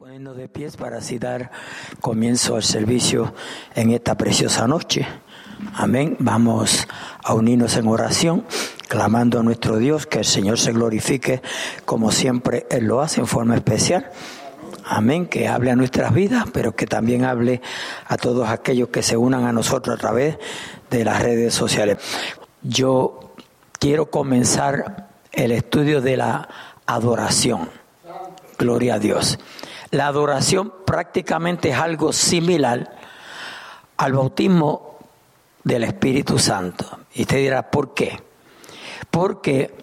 Poniendo 0.00 0.32
de 0.32 0.48
pies 0.48 0.78
para 0.78 0.96
así 0.96 1.18
dar 1.18 1.50
comienzo 2.00 2.56
al 2.56 2.62
servicio 2.62 3.34
en 3.74 3.90
esta 3.90 4.16
preciosa 4.16 4.66
noche. 4.66 5.06
Amén. 5.74 6.16
Vamos 6.20 6.88
a 7.22 7.34
unirnos 7.34 7.76
en 7.76 7.86
oración, 7.86 8.46
clamando 8.88 9.38
a 9.38 9.42
nuestro 9.42 9.76
Dios 9.76 10.06
que 10.06 10.20
el 10.20 10.24
Señor 10.24 10.58
se 10.58 10.72
glorifique 10.72 11.42
como 11.84 12.12
siempre 12.12 12.66
Él 12.70 12.86
lo 12.86 13.02
hace 13.02 13.20
en 13.20 13.26
forma 13.26 13.54
especial. 13.54 14.10
Amén, 14.86 15.26
que 15.26 15.48
hable 15.48 15.70
a 15.70 15.76
nuestras 15.76 16.14
vidas, 16.14 16.46
pero 16.50 16.74
que 16.74 16.86
también 16.86 17.26
hable 17.26 17.60
a 18.06 18.16
todos 18.16 18.48
aquellos 18.48 18.88
que 18.88 19.02
se 19.02 19.18
unan 19.18 19.44
a 19.44 19.52
nosotros 19.52 19.94
a 19.96 20.00
través 20.00 20.38
de 20.88 21.04
las 21.04 21.22
redes 21.22 21.52
sociales. 21.52 21.98
Yo 22.62 23.34
quiero 23.78 24.10
comenzar 24.10 25.08
el 25.30 25.52
estudio 25.52 26.00
de 26.00 26.16
la 26.16 26.48
adoración. 26.86 27.68
Gloria 28.56 28.94
a 28.94 28.98
Dios. 28.98 29.38
La 29.90 30.06
adoración 30.06 30.72
prácticamente 30.84 31.70
es 31.70 31.76
algo 31.76 32.12
similar 32.12 32.96
al 33.96 34.12
bautismo 34.12 34.98
del 35.64 35.84
Espíritu 35.84 36.38
Santo. 36.38 37.00
Y 37.14 37.22
usted 37.22 37.38
dirá, 37.38 37.70
¿por 37.70 37.92
qué? 37.92 38.22
Porque 39.10 39.74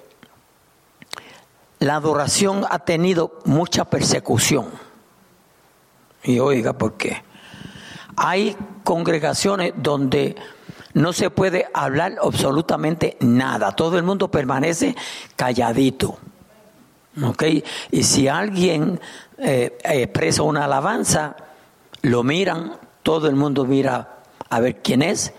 la 1.80 1.96
adoración 1.96 2.66
ha 2.70 2.80
tenido 2.80 3.40
mucha 3.46 3.86
persecución. 3.86 4.68
Y 6.24 6.40
oiga, 6.40 6.74
¿por 6.74 6.94
qué? 6.94 7.24
Hay 8.16 8.58
congregaciones 8.84 9.74
donde 9.76 10.36
no 10.94 11.14
se 11.14 11.30
puede 11.30 11.68
hablar 11.74 12.16
absolutamente 12.22 13.18
nada. 13.20 13.74
Todo 13.74 13.98
el 13.98 14.04
mundo 14.04 14.32
permanece 14.32 14.96
calladito. 15.36 16.18
¿Ok? 17.24 17.44
Y 17.92 18.04
si 18.04 18.28
alguien 18.28 19.00
eh, 19.38 19.78
expresa 19.84 20.44
una 20.44 20.66
alabanza, 20.66 21.36
lo 22.02 22.24
miran, 22.24 22.74
todo 23.04 23.28
el 23.28 23.36
mundo 23.36 23.66
mira 23.66 24.20
a 24.50 24.60
ver 24.60 24.82
quién 24.82 25.02
es. 25.02 25.34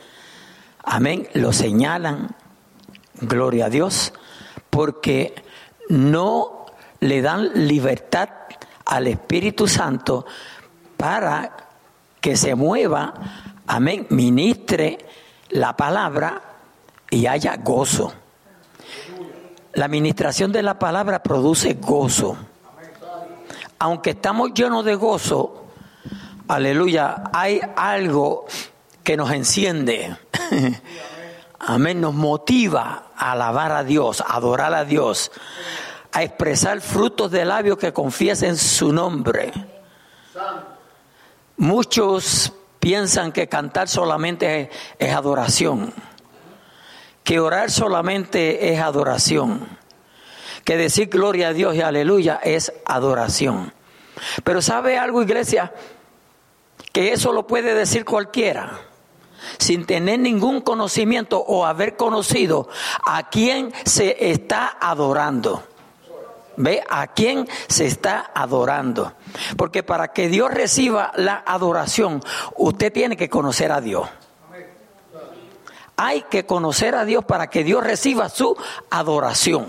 Amén. 0.82 1.28
Lo 1.34 1.52
señalan. 1.52 2.34
Gloria 3.20 3.66
a 3.66 3.70
Dios. 3.70 4.12
Porque 4.70 5.34
no 5.88 6.66
le 7.00 7.22
dan 7.22 7.66
libertad 7.66 8.28
al 8.86 9.06
Espíritu 9.06 9.68
Santo 9.68 10.26
para 10.96 11.56
que 12.20 12.36
se 12.36 12.54
mueva, 12.54 13.14
amén, 13.66 14.06
ministre 14.10 14.98
la 15.50 15.76
palabra 15.76 16.42
y 17.10 17.26
haya 17.26 17.56
gozo. 17.56 18.12
La 19.78 19.84
administración 19.84 20.50
de 20.50 20.64
la 20.64 20.76
palabra 20.76 21.22
produce 21.22 21.74
gozo. 21.74 22.36
Aunque 23.78 24.10
estamos 24.10 24.52
llenos 24.52 24.84
de 24.84 24.96
gozo, 24.96 25.66
aleluya, 26.48 27.22
hay 27.32 27.60
algo 27.76 28.46
que 29.04 29.16
nos 29.16 29.30
enciende. 29.30 30.16
Amén, 31.60 32.00
nos 32.00 32.12
motiva 32.12 33.12
a 33.16 33.30
alabar 33.30 33.70
a 33.70 33.84
Dios, 33.84 34.20
a 34.20 34.34
adorar 34.34 34.74
a 34.74 34.84
Dios, 34.84 35.30
a 36.10 36.24
expresar 36.24 36.80
frutos 36.80 37.30
de 37.30 37.44
labios 37.44 37.78
que 37.78 37.92
confiesen 37.92 38.56
su 38.56 38.92
nombre. 38.92 39.52
Muchos 41.56 42.52
piensan 42.80 43.30
que 43.30 43.48
cantar 43.48 43.86
solamente 43.86 44.70
es, 44.98 45.14
adoración, 45.14 45.94
que 47.28 47.40
orar 47.40 47.70
solamente 47.70 48.72
es 48.72 48.80
adoración, 48.80 49.68
que 50.64 50.78
decir 50.78 51.10
gloria 51.10 51.48
a 51.48 51.52
Dios 51.52 51.74
y 51.74 51.82
aleluya 51.82 52.40
es 52.42 52.72
adoración. 52.86 53.74
Pero 54.44 54.62
¿sabe 54.62 54.96
algo, 54.96 55.20
iglesia? 55.20 55.74
Que 56.90 57.12
eso 57.12 57.34
lo 57.34 57.46
puede 57.46 57.74
decir 57.74 58.06
cualquiera 58.06 58.80
sin 59.58 59.84
tener 59.84 60.20
ningún 60.20 60.62
conocimiento 60.62 61.38
o 61.38 61.66
haber 61.66 61.98
conocido 61.98 62.70
a 63.04 63.28
quién 63.28 63.74
se 63.84 64.30
está 64.30 64.78
adorando. 64.80 65.62
¿Ve? 66.56 66.82
¿A 66.88 67.08
quién 67.08 67.46
se 67.66 67.84
está 67.84 68.30
adorando? 68.34 69.12
Porque 69.58 69.82
para 69.82 70.14
que 70.14 70.28
Dios 70.28 70.50
reciba 70.50 71.12
la 71.16 71.44
adoración, 71.46 72.22
usted 72.56 72.90
tiene 72.90 73.18
que 73.18 73.28
conocer 73.28 73.70
a 73.70 73.82
Dios. 73.82 74.08
Hay 76.00 76.22
que 76.22 76.46
conocer 76.46 76.94
a 76.94 77.04
Dios 77.04 77.24
para 77.24 77.50
que 77.50 77.64
Dios 77.64 77.82
reciba 77.82 78.28
su 78.28 78.56
adoración. 78.88 79.66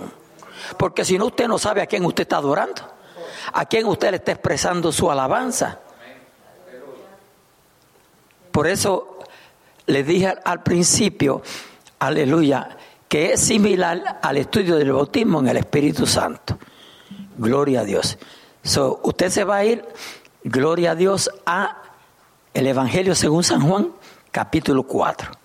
Porque 0.78 1.04
si 1.04 1.18
no, 1.18 1.26
usted 1.26 1.48
no 1.48 1.58
sabe 1.58 1.82
a 1.82 1.88
quién 1.88 2.06
usted 2.06 2.22
está 2.22 2.38
adorando. 2.38 2.84
A 3.52 3.66
quién 3.66 3.88
usted 3.88 4.12
le 4.12 4.18
está 4.18 4.34
expresando 4.34 4.92
su 4.92 5.10
alabanza. 5.10 5.80
Por 8.52 8.68
eso 8.68 9.18
le 9.88 10.04
dije 10.04 10.36
al 10.46 10.62
principio, 10.62 11.42
aleluya, 11.98 12.78
que 13.08 13.34
es 13.34 13.42
similar 13.42 14.20
al 14.22 14.38
estudio 14.38 14.76
del 14.76 14.92
bautismo 14.92 15.40
en 15.40 15.48
el 15.48 15.58
Espíritu 15.58 16.06
Santo. 16.06 16.60
Gloria 17.40 17.80
a 17.80 17.84
Dios. 17.86 18.20
So, 18.62 19.00
usted 19.02 19.32
se 19.32 19.44
va 19.44 19.58
a 19.58 19.66
ir, 19.66 19.84
gloria 20.44 20.92
a 20.92 20.96
Dios, 20.96 21.32
a 21.48 21.82
el 22.54 22.68
Evangelio 22.68 23.16
según 23.16 23.44
San 23.44 23.68
Juan, 23.68 23.94
capítulo 24.32 24.84
4. 24.84 25.39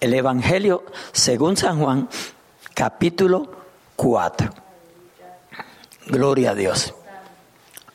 El 0.00 0.14
Evangelio 0.14 0.84
según 1.12 1.56
San 1.56 1.80
Juan, 1.80 2.08
capítulo 2.74 3.50
4. 3.96 4.50
Gloria 6.06 6.50
a 6.50 6.54
Dios. 6.54 6.94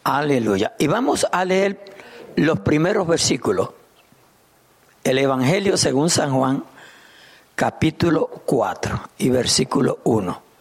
Aleluya. 0.03 0.73
Y 0.79 0.87
vamos 0.87 1.27
a 1.31 1.45
leer 1.45 1.93
los 2.35 2.59
primeros 2.59 3.07
versículos. 3.07 3.69
El 5.03 5.17
Evangelio 5.17 5.77
según 5.77 6.09
San 6.09 6.31
Juan, 6.31 6.63
capítulo 7.55 8.27
4 8.45 9.09
y 9.19 9.29
versículo 9.29 9.99
1 10.03 10.51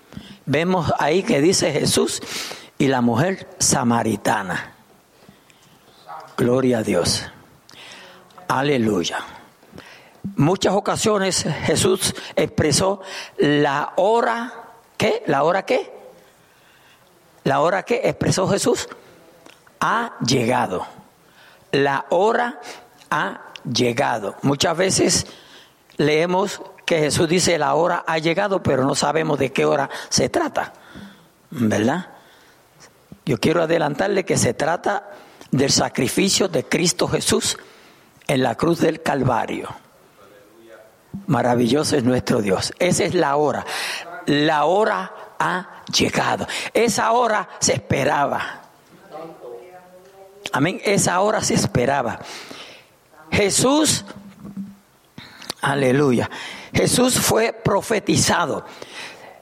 vemos 0.51 0.93
ahí 0.99 1.23
que 1.23 1.41
dice 1.41 1.73
Jesús 1.73 2.21
y 2.77 2.89
la 2.89 3.01
mujer 3.01 3.49
samaritana. 3.59 4.75
Gloria 6.37 6.79
a 6.79 6.83
Dios. 6.83 7.25
Aleluya. 8.49 9.19
Muchas 10.37 10.75
ocasiones 10.75 11.45
Jesús 11.65 12.15
expresó 12.37 13.01
la 13.39 13.93
hora, 13.97 14.53
¿qué? 14.97 15.23
¿La 15.27 15.45
hora 15.45 15.65
qué? 15.65 15.93
La 17.45 17.61
hora 17.61 17.85
que 17.85 18.03
expresó 18.05 18.47
Jesús 18.49 18.89
ha 19.81 20.13
llegado. 20.25 20.87
La 21.73 22.07
hora 22.11 22.61
ha 23.11 23.41
llegado. 23.65 24.37
Muchas 24.43 24.77
veces 24.77 25.27
leemos 25.97 26.61
que 26.85 26.99
Jesús 26.99 27.29
dice 27.29 27.57
la 27.57 27.75
hora 27.75 28.05
ha 28.07 28.19
llegado, 28.19 28.63
pero 28.63 28.85
no 28.85 28.95
sabemos 28.95 29.39
de 29.39 29.53
qué 29.53 29.65
hora 29.65 29.89
se 30.09 30.29
trata. 30.29 30.75
¿Verdad? 31.51 32.09
Yo 33.25 33.39
quiero 33.39 33.63
adelantarle 33.63 34.25
que 34.25 34.37
se 34.37 34.55
trata 34.55 35.11
del 35.51 35.71
sacrificio 35.71 36.49
de 36.49 36.65
Cristo 36.65 37.09
Jesús 37.09 37.59
en 38.27 38.43
la 38.43 38.55
cruz 38.55 38.81
del 38.81 39.03
Calvario. 39.03 39.69
Maravilloso 41.27 41.97
es 41.97 42.05
nuestro 42.05 42.43
Dios. 42.43 42.73
Esa 42.79 43.05
es 43.05 43.15
la 43.15 43.37
hora. 43.37 43.65
La 44.27 44.65
hora 44.65 45.13
ha 45.39 45.83
llegado. 45.93 46.47
Esa 46.75 47.13
hora 47.13 47.49
se 47.59 47.75
esperaba. 47.75 48.61
Amén. 50.53 50.81
Esa 50.85 51.21
hora 51.21 51.43
se 51.43 51.55
esperaba. 51.55 52.21
Jesús, 53.31 54.05
aleluya. 55.61 56.31
Jesús 56.73 57.19
fue 57.19 57.53
profetizado. 57.53 58.65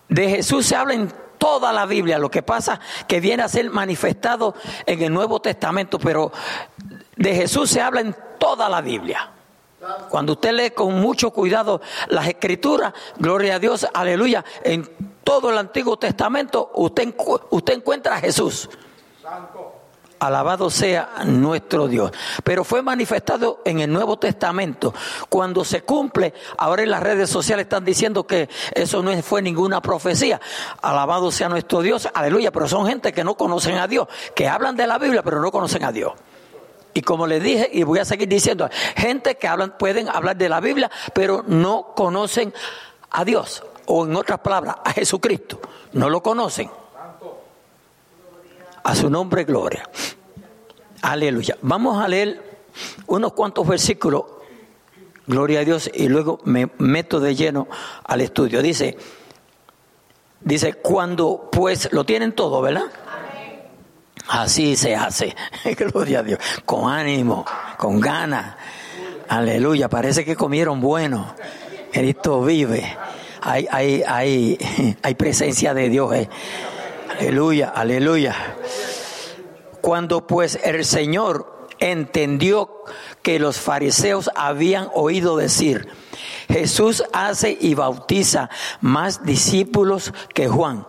De 0.08 0.28
Jesús 0.28 0.66
se 0.66 0.76
habla 0.76 0.94
en 0.94 1.12
toda 1.38 1.72
la 1.72 1.86
Biblia. 1.86 2.18
Lo 2.18 2.30
que 2.30 2.42
pasa 2.42 2.80
que 3.06 3.20
viene 3.20 3.42
a 3.42 3.48
ser 3.48 3.70
manifestado 3.70 4.54
en 4.86 5.02
el 5.02 5.12
Nuevo 5.12 5.40
Testamento, 5.40 5.98
pero 5.98 6.32
de 7.16 7.34
Jesús 7.34 7.70
se 7.70 7.80
habla 7.80 8.00
en 8.00 8.14
toda 8.38 8.68
la 8.68 8.80
Biblia. 8.80 9.32
Cuando 10.08 10.32
usted 10.32 10.52
lee 10.52 10.70
con 10.70 11.00
mucho 11.00 11.30
cuidado 11.30 11.80
las 12.08 12.26
escrituras, 12.26 12.92
gloria 13.16 13.56
a 13.56 13.58
Dios, 13.58 13.86
aleluya, 13.94 14.44
en 14.64 14.88
todo 15.22 15.50
el 15.50 15.58
Antiguo 15.58 15.96
Testamento 15.96 16.72
usted, 16.74 17.14
usted 17.50 17.74
encuentra 17.74 18.16
a 18.16 18.20
Jesús. 18.20 18.68
Alabado 20.18 20.68
sea 20.68 21.10
nuestro 21.26 21.86
Dios. 21.86 22.10
Pero 22.42 22.64
fue 22.64 22.82
manifestado 22.82 23.60
en 23.64 23.78
el 23.78 23.92
Nuevo 23.92 24.18
Testamento. 24.18 24.92
Cuando 25.28 25.64
se 25.64 25.82
cumple, 25.82 26.34
ahora 26.56 26.82
en 26.82 26.90
las 26.90 27.02
redes 27.02 27.30
sociales 27.30 27.64
están 27.64 27.84
diciendo 27.84 28.26
que 28.26 28.48
eso 28.74 29.00
no 29.00 29.22
fue 29.22 29.42
ninguna 29.42 29.80
profecía. 29.80 30.40
Alabado 30.82 31.30
sea 31.30 31.48
nuestro 31.48 31.82
Dios. 31.82 32.08
Aleluya. 32.12 32.50
Pero 32.50 32.66
son 32.66 32.88
gente 32.88 33.12
que 33.12 33.22
no 33.22 33.36
conocen 33.36 33.78
a 33.78 33.86
Dios, 33.86 34.08
que 34.34 34.48
hablan 34.48 34.74
de 34.74 34.88
la 34.88 34.98
Biblia, 34.98 35.22
pero 35.22 35.40
no 35.40 35.52
conocen 35.52 35.84
a 35.84 35.92
Dios. 35.92 36.14
Y 36.94 37.02
como 37.02 37.26
les 37.26 37.42
dije, 37.42 37.68
y 37.72 37.82
voy 37.82 37.98
a 37.98 38.04
seguir 38.04 38.28
diciendo, 38.28 38.68
gente 38.96 39.36
que 39.36 39.46
hablan, 39.46 39.76
pueden 39.78 40.08
hablar 40.08 40.36
de 40.36 40.48
la 40.48 40.60
Biblia, 40.60 40.90
pero 41.12 41.44
no 41.46 41.92
conocen 41.94 42.52
a 43.10 43.24
Dios. 43.24 43.62
O 43.86 44.04
en 44.04 44.16
otras 44.16 44.40
palabras, 44.40 44.76
a 44.84 44.92
Jesucristo. 44.92 45.60
No 45.92 46.10
lo 46.10 46.22
conocen. 46.22 46.70
A 48.82 48.94
su 48.94 49.10
nombre, 49.10 49.44
gloria. 49.44 49.88
Aleluya. 51.02 51.56
Vamos 51.62 52.02
a 52.02 52.08
leer 52.08 52.42
unos 53.06 53.32
cuantos 53.32 53.66
versículos, 53.66 54.24
gloria 55.26 55.60
a 55.60 55.64
Dios, 55.64 55.90
y 55.92 56.08
luego 56.08 56.40
me 56.44 56.70
meto 56.78 57.20
de 57.20 57.34
lleno 57.34 57.68
al 58.04 58.20
estudio. 58.20 58.62
Dice, 58.62 58.96
dice, 60.40 60.74
cuando 60.74 61.48
pues 61.50 61.92
lo 61.92 62.04
tienen 62.04 62.32
todo, 62.32 62.60
¿verdad? 62.60 62.86
Así 64.28 64.76
se 64.76 64.94
hace, 64.94 65.34
gloria 65.76 66.20
a 66.20 66.22
Dios, 66.22 66.38
con 66.64 66.90
ánimo, 66.90 67.44
con 67.78 68.00
ganas. 68.00 68.56
Aleluya, 69.28 69.88
parece 69.88 70.24
que 70.24 70.36
comieron 70.36 70.80
bueno. 70.80 71.34
Cristo 71.92 72.42
vive. 72.42 72.96
Hay, 73.40 73.66
hay, 73.70 74.02
hay, 74.06 74.96
hay 75.02 75.14
presencia 75.14 75.74
de 75.74 75.88
Dios. 75.88 76.14
Eh. 76.14 76.28
Aleluya, 77.18 77.72
aleluya. 77.74 78.34
Cuando 79.80 80.26
pues 80.26 80.58
el 80.62 80.84
Señor 80.84 81.68
entendió 81.78 82.84
que 83.22 83.38
los 83.38 83.58
fariseos 83.58 84.30
habían 84.34 84.88
oído 84.94 85.36
decir, 85.36 85.88
Jesús 86.48 87.04
hace 87.12 87.56
y 87.60 87.74
bautiza 87.74 88.50
más 88.80 89.24
discípulos 89.24 90.12
que 90.34 90.48
Juan, 90.48 90.86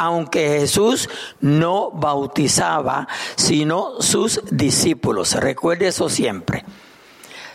aunque 0.00 0.60
Jesús 0.60 1.10
no 1.42 1.90
bautizaba, 1.90 3.06
sino 3.36 4.00
sus 4.00 4.40
discípulos. 4.50 5.34
Recuerde 5.34 5.88
eso 5.88 6.08
siempre. 6.08 6.64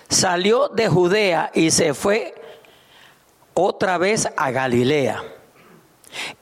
Salió 0.10 0.68
de 0.70 0.88
Judea 0.88 1.50
y 1.56 1.72
se 1.72 1.96
fue 1.96 2.36
otra 3.56 3.98
vez 3.98 4.30
a 4.38 4.52
Galilea 4.52 5.24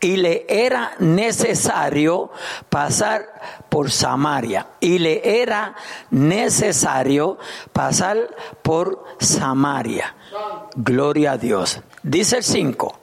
y 0.01 0.17
le 0.17 0.45
era 0.49 0.95
necesario 0.99 2.31
pasar 2.67 3.41
por 3.69 3.89
Samaria. 3.89 4.67
Y 4.81 4.99
le 4.99 5.41
era 5.41 5.73
necesario 6.11 7.37
pasar 7.71 8.35
por 8.61 9.05
Samaria. 9.21 10.17
Gloria 10.75 11.31
a 11.31 11.37
Dios. 11.37 11.79
Dice 12.03 12.37
el 12.37 12.43
5. 12.43 13.02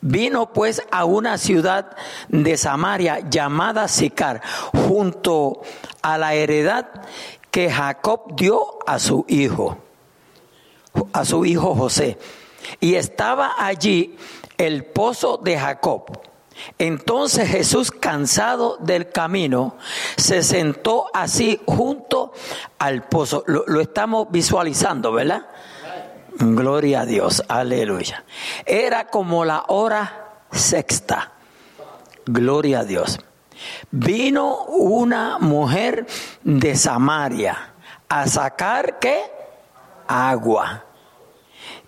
Vino 0.00 0.52
pues 0.52 0.82
a 0.90 1.04
una 1.04 1.38
ciudad 1.38 1.96
de 2.28 2.56
Samaria 2.56 3.20
llamada 3.28 3.88
Sicar, 3.88 4.40
junto 4.72 5.62
a 6.02 6.18
la 6.18 6.34
heredad 6.34 6.88
que 7.50 7.70
Jacob 7.70 8.34
dio 8.34 8.78
a 8.86 8.98
su 8.98 9.24
hijo, 9.28 9.78
a 11.12 11.24
su 11.24 11.44
hijo 11.44 11.74
José. 11.74 12.18
Y 12.80 12.94
estaba 12.94 13.54
allí 13.58 14.16
el 14.58 14.84
pozo 14.84 15.38
de 15.38 15.58
Jacob. 15.58 16.04
Entonces 16.78 17.48
Jesús, 17.48 17.90
cansado 17.90 18.76
del 18.80 19.10
camino, 19.10 19.76
se 20.16 20.42
sentó 20.42 21.06
así 21.12 21.60
junto 21.66 22.32
al 22.78 23.04
pozo. 23.04 23.44
Lo, 23.46 23.80
estamos 23.80 24.28
visualizando, 24.30 25.12
¿verdad? 25.12 25.46
Gloria 26.44 27.02
a 27.02 27.06
Dios, 27.06 27.44
aleluya. 27.46 28.24
Era 28.66 29.06
como 29.06 29.44
la 29.44 29.64
hora 29.68 30.40
sexta. 30.50 31.30
Gloria 32.26 32.80
a 32.80 32.84
Dios. 32.84 33.20
Vino 33.92 34.64
una 34.64 35.38
mujer 35.38 36.04
de 36.42 36.74
Samaria 36.74 37.74
a 38.08 38.26
sacar 38.26 38.98
qué? 38.98 39.22
Agua. 40.08 40.84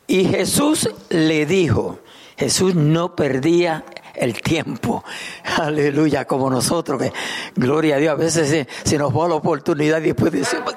Y 0.06 0.24
Jesús 0.26 0.88
le 1.08 1.46
dijo, 1.46 1.98
Jesús 2.36 2.76
no 2.76 3.16
perdía 3.16 3.84
el 4.14 4.40
tiempo. 4.40 5.02
Aleluya, 5.60 6.26
como 6.26 6.48
nosotros, 6.48 7.02
que 7.02 7.12
gloria 7.56 7.96
a 7.96 7.98
Dios, 7.98 8.12
a 8.12 8.16
veces 8.16 8.68
se, 8.84 8.98
nos 8.98 9.12
va 9.12 9.26
la 9.26 9.34
oportunidad 9.34 9.98
y 9.98 10.12
después 10.12 10.30
decimos, 10.30 10.74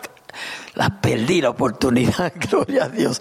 la 0.77 1.01
perdí 1.01 1.41
la 1.41 1.50
oportunidad, 1.50 2.31
gloria 2.50 2.85
a 2.85 2.89
Dios. 2.89 3.19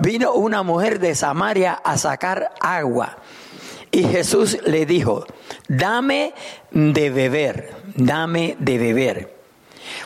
Vino 0.00 0.32
una 0.32 0.62
mujer 0.62 0.98
de 0.98 1.14
Samaria 1.14 1.74
a 1.74 1.98
sacar 1.98 2.54
agua 2.60 3.18
y 3.90 4.04
Jesús 4.04 4.56
le 4.64 4.86
dijo, 4.86 5.26
dame 5.68 6.32
de 6.70 7.10
beber, 7.10 7.74
dame 7.94 8.56
de 8.58 8.78
beber. 8.78 9.36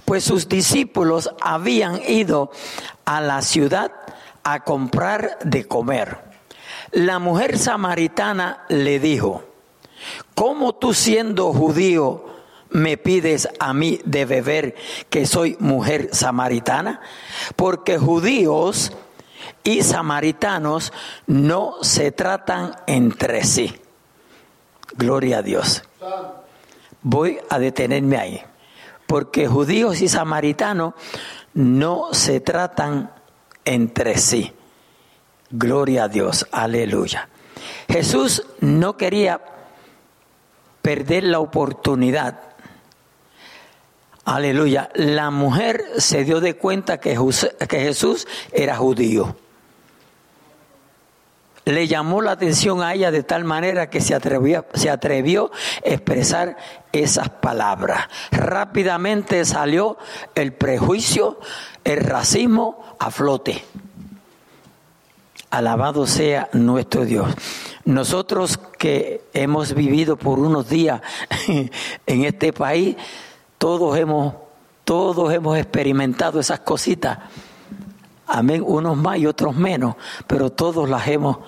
Pues 0.05 0.25
sus 0.25 0.49
discípulos 0.49 1.31
habían 1.41 2.03
ido 2.09 2.51
a 3.05 3.21
la 3.21 3.43
ciudad 3.43 3.93
a 4.43 4.65
comprar 4.65 5.39
de 5.45 5.69
comer. 5.69 6.19
La 6.91 7.21
mujer 7.21 7.59
samaritana 7.59 8.65
le 8.69 8.99
dijo, 8.99 9.45
¿cómo 10.35 10.75
tú 10.75 10.95
siendo 10.95 11.53
judío 11.53 12.25
me 12.71 12.97
pides 12.97 13.49
a 13.59 13.73
mí 13.73 14.01
de 14.05 14.25
beber 14.25 14.75
que 15.11 15.27
soy 15.27 15.57
mujer 15.61 16.11
samaritana? 16.13 17.01
Porque 17.57 17.99
judíos 17.99 18.93
y 19.65 19.83
samaritanos 19.83 20.93
no 21.27 21.75
se 21.83 22.13
tratan 22.13 22.77
entre 22.87 23.45
sí. 23.45 23.81
Gloria 24.97 25.39
a 25.39 25.43
Dios. 25.43 25.83
Voy 27.03 27.39
a 27.51 27.59
detenerme 27.59 28.17
ahí. 28.17 28.43
Porque 29.07 29.47
judíos 29.47 30.01
y 30.01 30.09
samaritanos 30.09 30.95
no 31.55 32.09
se 32.12 32.41
tratan 32.41 33.11
entre 33.65 34.19
sí. 34.19 34.53
Gloria 35.51 36.05
a 36.05 36.09
Dios, 36.09 36.47
aleluya. 36.51 37.29
Jesús 37.89 38.45
no 38.61 38.97
quería 38.97 39.41
perder 40.83 41.25
la 41.25 41.41
oportunidad. 41.41 42.41
Aleluya. 44.26 44.90
La 44.94 45.31
mujer 45.31 45.84
se 45.99 46.25
dio 46.25 46.40
de 46.40 46.56
cuenta 46.56 46.99
que 46.99 47.17
Jesús 47.70 48.26
era 48.50 48.76
judío. 48.76 49.37
Le 51.64 51.87
llamó 51.87 52.20
la 52.20 52.32
atención 52.32 52.82
a 52.82 52.93
ella 52.93 53.12
de 53.12 53.23
tal 53.23 53.44
manera 53.44 53.88
que 53.88 54.00
se 54.00 54.17
atrevió, 54.17 54.67
se 54.75 54.90
atrevió 54.90 55.52
a 55.84 55.88
expresar 55.88 56.56
esas 56.90 57.28
palabras. 57.28 58.08
Rápidamente 58.32 59.44
salió 59.44 59.96
el 60.34 60.52
prejuicio, 60.52 61.38
el 61.84 62.00
racismo 62.00 62.96
a 62.99 63.12
flote. 63.12 63.64
Alabado 65.50 66.05
sea 66.08 66.49
nuestro 66.52 67.05
Dios. 67.05 67.32
Nosotros 67.84 68.58
que 68.76 69.23
hemos 69.34 69.73
vivido 69.73 70.17
por 70.17 70.40
unos 70.40 70.69
días 70.69 71.00
en 71.46 72.25
este 72.25 72.52
país, 72.52 72.96
todos 73.58 73.97
hemos, 73.97 74.35
todos 74.85 75.32
hemos 75.32 75.56
experimentado 75.58 76.41
esas 76.41 76.61
cositas. 76.61 77.19
Amén, 78.26 78.62
unos 78.66 78.97
más 78.97 79.19
y 79.19 79.26
otros 79.26 79.54
menos, 79.54 79.95
pero 80.26 80.50
todos 80.50 80.88
las 80.88 81.07
hemos 81.09 81.38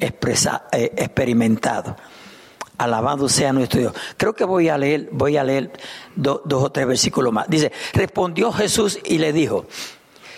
eh, 0.00 0.92
experimentado. 0.96 1.96
Alabado 2.76 3.28
sea 3.28 3.52
nuestro 3.52 3.80
Dios. 3.80 3.92
Creo 4.16 4.34
que 4.34 4.44
voy 4.44 4.68
a 4.68 4.78
leer, 4.78 5.08
voy 5.10 5.36
a 5.36 5.42
leer 5.42 5.72
dos 6.14 6.40
o 6.46 6.70
tres 6.70 6.86
versículos 6.86 7.32
más. 7.32 7.48
Dice, 7.48 7.72
respondió 7.92 8.52
Jesús 8.52 9.00
y 9.04 9.18
le 9.18 9.32
dijo, 9.32 9.66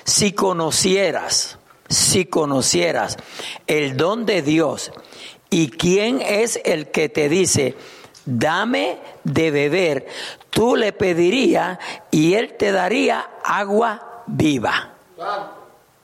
si 0.04 0.32
conocieras, 0.32 1.58
si 1.88 2.24
conocieras 2.24 3.18
el 3.66 3.98
don 3.98 4.24
de 4.24 4.40
Dios 4.40 4.90
y 5.50 5.68
quién 5.68 6.22
es 6.22 6.58
el 6.64 6.90
que 6.90 7.10
te 7.10 7.28
dice, 7.28 7.76
dame 8.24 8.98
de 9.24 9.50
beber, 9.50 10.06
tú 10.50 10.76
le 10.76 10.92
pedirías 10.92 11.78
y 12.10 12.34
él 12.34 12.54
te 12.56 12.72
daría 12.72 13.30
agua 13.44 14.22
viva. 14.26 14.94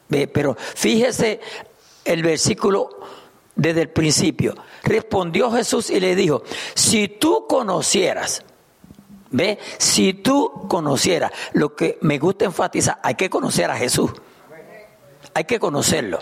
Pero 0.08 0.56
fíjese 0.56 1.40
el 2.04 2.22
versículo 2.22 2.90
desde 3.54 3.82
el 3.82 3.88
principio. 3.88 4.54
Respondió 4.82 5.50
Jesús 5.50 5.90
y 5.90 5.98
le 5.98 6.14
dijo, 6.14 6.42
si 6.74 7.08
tú 7.08 7.46
conocieras, 7.48 8.44
ve, 9.30 9.58
si 9.78 10.14
tú 10.14 10.66
conocieras, 10.68 11.32
lo 11.52 11.74
que 11.74 11.98
me 12.02 12.18
gusta 12.18 12.44
enfatizar, 12.44 12.98
hay 13.02 13.14
que 13.14 13.28
conocer 13.28 13.70
a 13.70 13.76
Jesús. 13.76 14.10
Hay 15.34 15.44
que 15.44 15.58
conocerlo. 15.58 16.18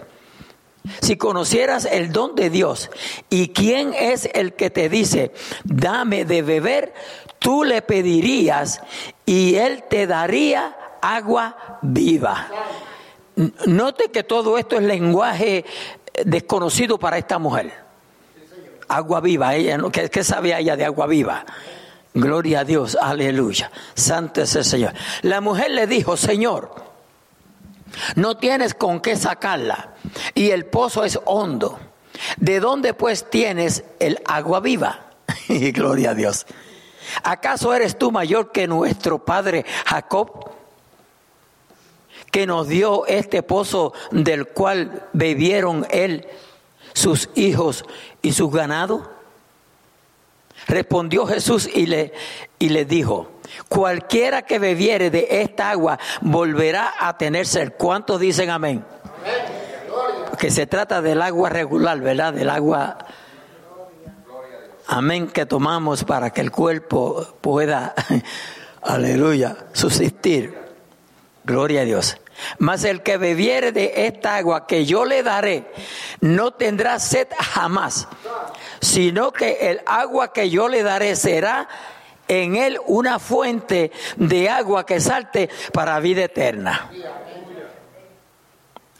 Si 1.00 1.16
conocieras 1.16 1.86
el 1.86 2.12
don 2.12 2.34
de 2.34 2.50
Dios 2.50 2.90
y 3.30 3.48
quién 3.48 3.94
es 3.94 4.28
el 4.34 4.52
que 4.52 4.68
te 4.70 4.88
dice, 4.88 5.32
dame 5.64 6.24
de 6.24 6.42
beber, 6.42 6.92
tú 7.38 7.64
le 7.64 7.80
pedirías 7.80 8.80
y 9.24 9.54
él 9.56 9.84
te 9.88 10.06
daría 10.06 10.76
agua 11.00 11.78
viva. 11.82 12.48
Note 13.66 14.10
que 14.10 14.22
todo 14.22 14.58
esto 14.58 14.76
es 14.76 14.82
lenguaje 14.82 15.64
desconocido 16.24 16.98
para 16.98 17.18
esta 17.18 17.38
mujer. 17.38 17.72
Agua 18.86 19.20
viva, 19.20 19.54
ella, 19.54 19.78
¿qué, 19.90 20.10
qué 20.10 20.22
sabía 20.22 20.58
ella 20.58 20.76
de 20.76 20.84
agua 20.84 21.06
viva? 21.06 21.46
Gloria 22.12 22.60
a 22.60 22.64
Dios, 22.64 22.96
aleluya. 23.00 23.70
Santo 23.94 24.42
es 24.42 24.54
el 24.54 24.64
Señor. 24.64 24.92
La 25.22 25.40
mujer 25.40 25.70
le 25.70 25.86
dijo, 25.86 26.16
Señor, 26.16 26.93
no 28.16 28.36
tienes 28.36 28.74
con 28.74 29.00
qué 29.00 29.16
sacarla 29.16 29.94
y 30.34 30.50
el 30.50 30.66
pozo 30.66 31.04
es 31.04 31.18
hondo. 31.24 31.78
¿De 32.36 32.60
dónde 32.60 32.94
pues 32.94 33.28
tienes 33.28 33.84
el 33.98 34.20
agua 34.26 34.60
viva? 34.60 35.10
Gloria 35.48 36.10
a 36.10 36.14
Dios. 36.14 36.46
¿Acaso 37.22 37.74
eres 37.74 37.98
tú 37.98 38.10
mayor 38.10 38.52
que 38.52 38.66
nuestro 38.66 39.24
padre 39.24 39.64
Jacob, 39.86 40.50
que 42.30 42.46
nos 42.46 42.68
dio 42.68 43.06
este 43.06 43.42
pozo 43.42 43.92
del 44.10 44.46
cual 44.46 45.08
bebieron 45.12 45.86
él, 45.90 46.26
sus 46.92 47.28
hijos 47.34 47.84
y 48.22 48.32
sus 48.32 48.50
ganados? 48.52 49.02
Respondió 50.66 51.26
Jesús 51.26 51.68
y 51.72 51.86
le, 51.86 52.12
y 52.58 52.70
le 52.70 52.84
dijo, 52.84 53.33
cualquiera 53.68 54.42
que 54.42 54.58
bebiere 54.58 55.10
de 55.10 55.26
esta 55.42 55.70
agua 55.70 55.98
volverá 56.20 56.94
a 56.98 57.16
tener 57.16 57.46
sed. 57.46 57.72
¿Cuántos 57.76 58.20
dicen 58.20 58.50
amén? 58.50 58.84
Que 60.38 60.50
se 60.50 60.66
trata 60.66 61.00
del 61.00 61.22
agua 61.22 61.48
regular, 61.48 62.00
¿verdad? 62.00 62.32
Del 62.32 62.50
agua, 62.50 62.98
amén, 64.86 65.28
que 65.28 65.46
tomamos 65.46 66.04
para 66.04 66.30
que 66.30 66.40
el 66.40 66.50
cuerpo 66.50 67.36
pueda, 67.40 67.94
aleluya, 68.82 69.56
subsistir. 69.72 70.64
Gloria 71.44 71.82
a 71.82 71.84
Dios. 71.84 72.16
Mas 72.58 72.84
el 72.84 73.02
que 73.02 73.16
bebiere 73.16 73.72
de 73.72 74.06
esta 74.06 74.36
agua 74.36 74.66
que 74.66 74.84
yo 74.84 75.04
le 75.04 75.22
daré, 75.22 75.66
no 76.20 76.52
tendrá 76.52 76.98
sed 76.98 77.28
jamás, 77.38 78.08
sino 78.80 79.32
que 79.32 79.70
el 79.70 79.80
agua 79.86 80.32
que 80.32 80.50
yo 80.50 80.68
le 80.68 80.82
daré 80.82 81.16
será 81.16 81.68
en 82.28 82.56
él 82.56 82.78
una 82.86 83.18
fuente 83.18 83.92
de 84.16 84.48
agua 84.48 84.86
que 84.86 85.00
salte 85.00 85.48
para 85.72 85.98
vida 86.00 86.24
eterna. 86.24 86.90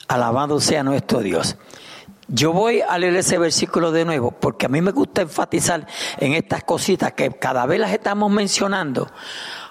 Alabado 0.07 0.59
sea 0.59 0.83
nuestro 0.83 1.19
Dios. 1.19 1.57
Yo 2.27 2.53
voy 2.53 2.81
a 2.81 2.97
leer 2.97 3.15
ese 3.17 3.37
versículo 3.37 3.91
de 3.91 4.03
nuevo 4.03 4.31
porque 4.31 4.65
a 4.65 4.69
mí 4.69 4.81
me 4.81 4.91
gusta 4.91 5.21
enfatizar 5.21 5.85
en 6.17 6.33
estas 6.33 6.63
cositas 6.63 7.13
que 7.13 7.31
cada 7.31 7.65
vez 7.65 7.79
las 7.79 7.91
estamos 7.91 8.31
mencionando. 8.31 9.07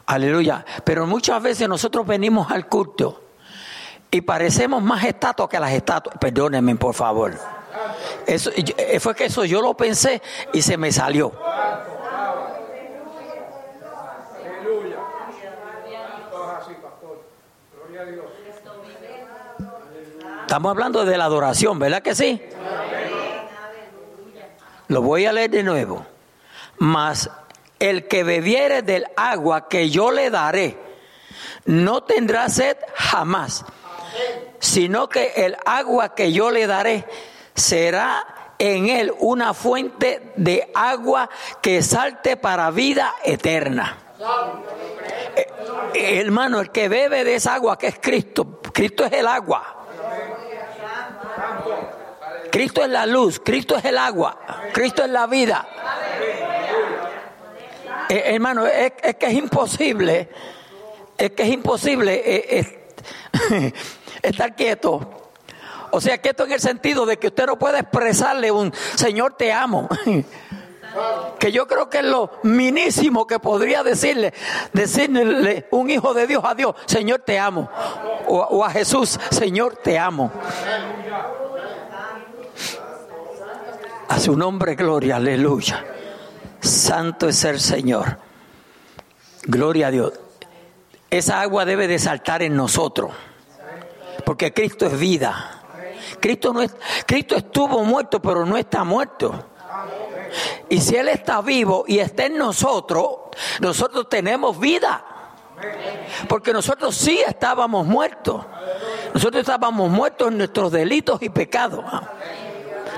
Aleluya. 0.06 0.64
Pero 0.84 1.06
muchas 1.06 1.42
veces 1.42 1.68
nosotros 1.68 2.06
venimos 2.06 2.50
al 2.50 2.68
culto 2.68 3.22
y 4.10 4.20
parecemos 4.20 4.82
más 4.82 5.04
estatuas 5.04 5.48
que 5.48 5.58
las 5.58 5.72
estatuas. 5.72 6.16
Perdónenme, 6.18 6.76
por 6.76 6.94
favor. 6.94 7.34
Eso, 8.26 8.50
eh, 8.54 9.00
fue 9.00 9.14
que 9.14 9.24
eso 9.24 9.44
yo 9.44 9.60
lo 9.60 9.76
pensé 9.76 10.22
y 10.52 10.62
se 10.62 10.76
me 10.76 10.92
salió. 10.92 11.32
Estamos 20.54 20.70
hablando 20.70 21.04
de 21.04 21.18
la 21.18 21.24
adoración, 21.24 21.80
¿verdad 21.80 22.00
que 22.00 22.14
sí? 22.14 22.40
Lo 24.86 25.02
voy 25.02 25.26
a 25.26 25.32
leer 25.32 25.50
de 25.50 25.64
nuevo. 25.64 26.06
Mas 26.78 27.28
el 27.80 28.06
que 28.06 28.22
bebiere 28.22 28.82
del 28.82 29.04
agua 29.16 29.66
que 29.66 29.90
yo 29.90 30.12
le 30.12 30.30
daré, 30.30 30.78
no 31.64 32.04
tendrá 32.04 32.48
sed 32.48 32.76
jamás 32.94 33.64
sino 34.60 35.08
que 35.08 35.32
el 35.34 35.56
agua 35.66 36.14
que 36.14 36.30
yo 36.30 36.52
le 36.52 36.68
daré 36.68 37.04
será 37.56 38.54
en 38.56 38.88
él 38.88 39.12
una 39.18 39.54
fuente 39.54 40.30
de 40.36 40.70
agua 40.72 41.28
que 41.60 41.82
salte 41.82 42.36
para 42.36 42.70
vida 42.70 43.16
eterna. 43.24 43.98
Eh, 45.34 46.20
hermano, 46.20 46.60
el 46.60 46.70
que 46.70 46.88
bebe 46.88 47.24
de 47.24 47.34
esa 47.34 47.56
agua 47.56 47.76
que 47.76 47.88
es 47.88 47.98
Cristo, 48.00 48.60
Cristo 48.72 49.04
es 49.04 49.14
el 49.14 49.26
agua. 49.26 49.83
Cristo 52.54 52.84
es 52.84 52.88
la 52.88 53.04
luz, 53.04 53.40
Cristo 53.44 53.76
es 53.76 53.84
el 53.84 53.98
agua, 53.98 54.38
Cristo 54.72 55.02
es 55.02 55.10
la 55.10 55.26
vida. 55.26 55.66
Eh, 58.08 58.22
hermano, 58.26 58.64
es, 58.64 58.92
que 58.92 59.26
es 59.26 59.32
imposible, 59.32 60.28
es 61.18 61.32
que 61.32 61.42
es 61.42 61.48
imposible. 61.48 62.22
Eh, 62.24 62.92
estar 64.22 64.54
quieto. 64.54 65.32
O 65.90 66.00
sea, 66.00 66.18
quieto 66.18 66.44
en 66.44 66.52
el 66.52 66.60
sentido 66.60 67.04
de 67.06 67.16
que 67.16 67.26
usted 67.26 67.44
no 67.44 67.58
puede 67.58 67.80
expresarle 67.80 68.52
un 68.52 68.72
Señor 68.94 69.34
te 69.34 69.52
amo. 69.52 69.88
Que 71.40 71.50
yo 71.50 71.66
creo 71.66 71.90
que 71.90 71.98
es 71.98 72.04
lo 72.04 72.30
minísimo 72.44 73.26
que 73.26 73.40
podría 73.40 73.82
decirle, 73.82 74.32
decirle 74.72 75.66
un 75.72 75.90
hijo 75.90 76.14
de 76.14 76.28
Dios 76.28 76.44
a 76.46 76.54
Dios, 76.54 76.76
Señor 76.86 77.22
te 77.26 77.36
amo. 77.36 77.68
O, 78.28 78.38
o 78.38 78.64
a 78.64 78.70
Jesús, 78.70 79.18
Señor 79.30 79.74
te 79.74 79.98
amo. 79.98 80.30
A 84.08 84.18
su 84.18 84.36
nombre, 84.36 84.74
gloria, 84.74 85.16
aleluya. 85.16 85.84
Santo 86.60 87.28
es 87.28 87.44
el 87.44 87.60
Señor. 87.60 88.18
Gloria 89.44 89.88
a 89.88 89.90
Dios. 89.90 90.12
Esa 91.10 91.40
agua 91.40 91.64
debe 91.64 91.86
de 91.86 91.98
saltar 91.98 92.42
en 92.42 92.56
nosotros 92.56 93.12
porque 94.24 94.52
Cristo 94.52 94.86
es 94.86 94.98
vida. 94.98 95.60
Cristo, 96.20 96.52
no 96.52 96.62
es, 96.62 96.74
Cristo 97.06 97.36
estuvo 97.36 97.84
muerto, 97.84 98.20
pero 98.20 98.44
no 98.44 98.56
está 98.56 98.84
muerto. 98.84 99.46
Y 100.68 100.80
si 100.80 100.96
Él 100.96 101.08
está 101.08 101.40
vivo 101.40 101.84
y 101.86 101.98
está 101.98 102.26
en 102.26 102.36
nosotros, 102.36 103.06
nosotros 103.60 104.08
tenemos 104.08 104.58
vida. 104.58 105.04
Porque 106.28 106.52
nosotros 106.52 106.96
sí 106.96 107.22
estábamos 107.26 107.86
muertos. 107.86 108.44
Nosotros 109.12 109.40
estábamos 109.40 109.90
muertos 109.90 110.28
en 110.28 110.38
nuestros 110.38 110.72
delitos 110.72 111.22
y 111.22 111.28
pecados. 111.28 111.84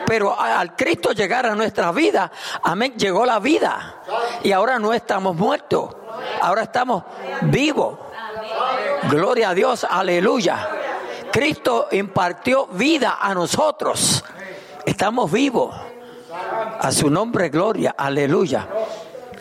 Pero 0.06 0.38
al 0.38 0.76
Cristo 0.76 1.12
llegar 1.12 1.46
a 1.46 1.54
nuestra 1.54 1.90
vida, 1.92 2.30
amén, 2.62 2.94
llegó 2.96 3.26
la 3.26 3.38
vida. 3.38 4.02
Y 4.42 4.52
ahora 4.52 4.78
no 4.78 4.92
estamos 4.92 5.34
muertos. 5.36 5.94
Ahora 6.40 6.62
estamos 6.62 7.04
vivos. 7.42 7.98
Gloria 9.10 9.50
a 9.50 9.54
Dios, 9.54 9.86
aleluya. 9.88 10.68
Cristo 11.32 11.88
impartió 11.92 12.66
vida 12.68 13.18
a 13.20 13.34
nosotros. 13.34 14.25
Estamos 14.84 15.30
vivos. 15.30 15.75
A 16.80 16.92
su 16.92 17.10
nombre, 17.10 17.48
gloria, 17.48 17.94
aleluya. 17.96 18.68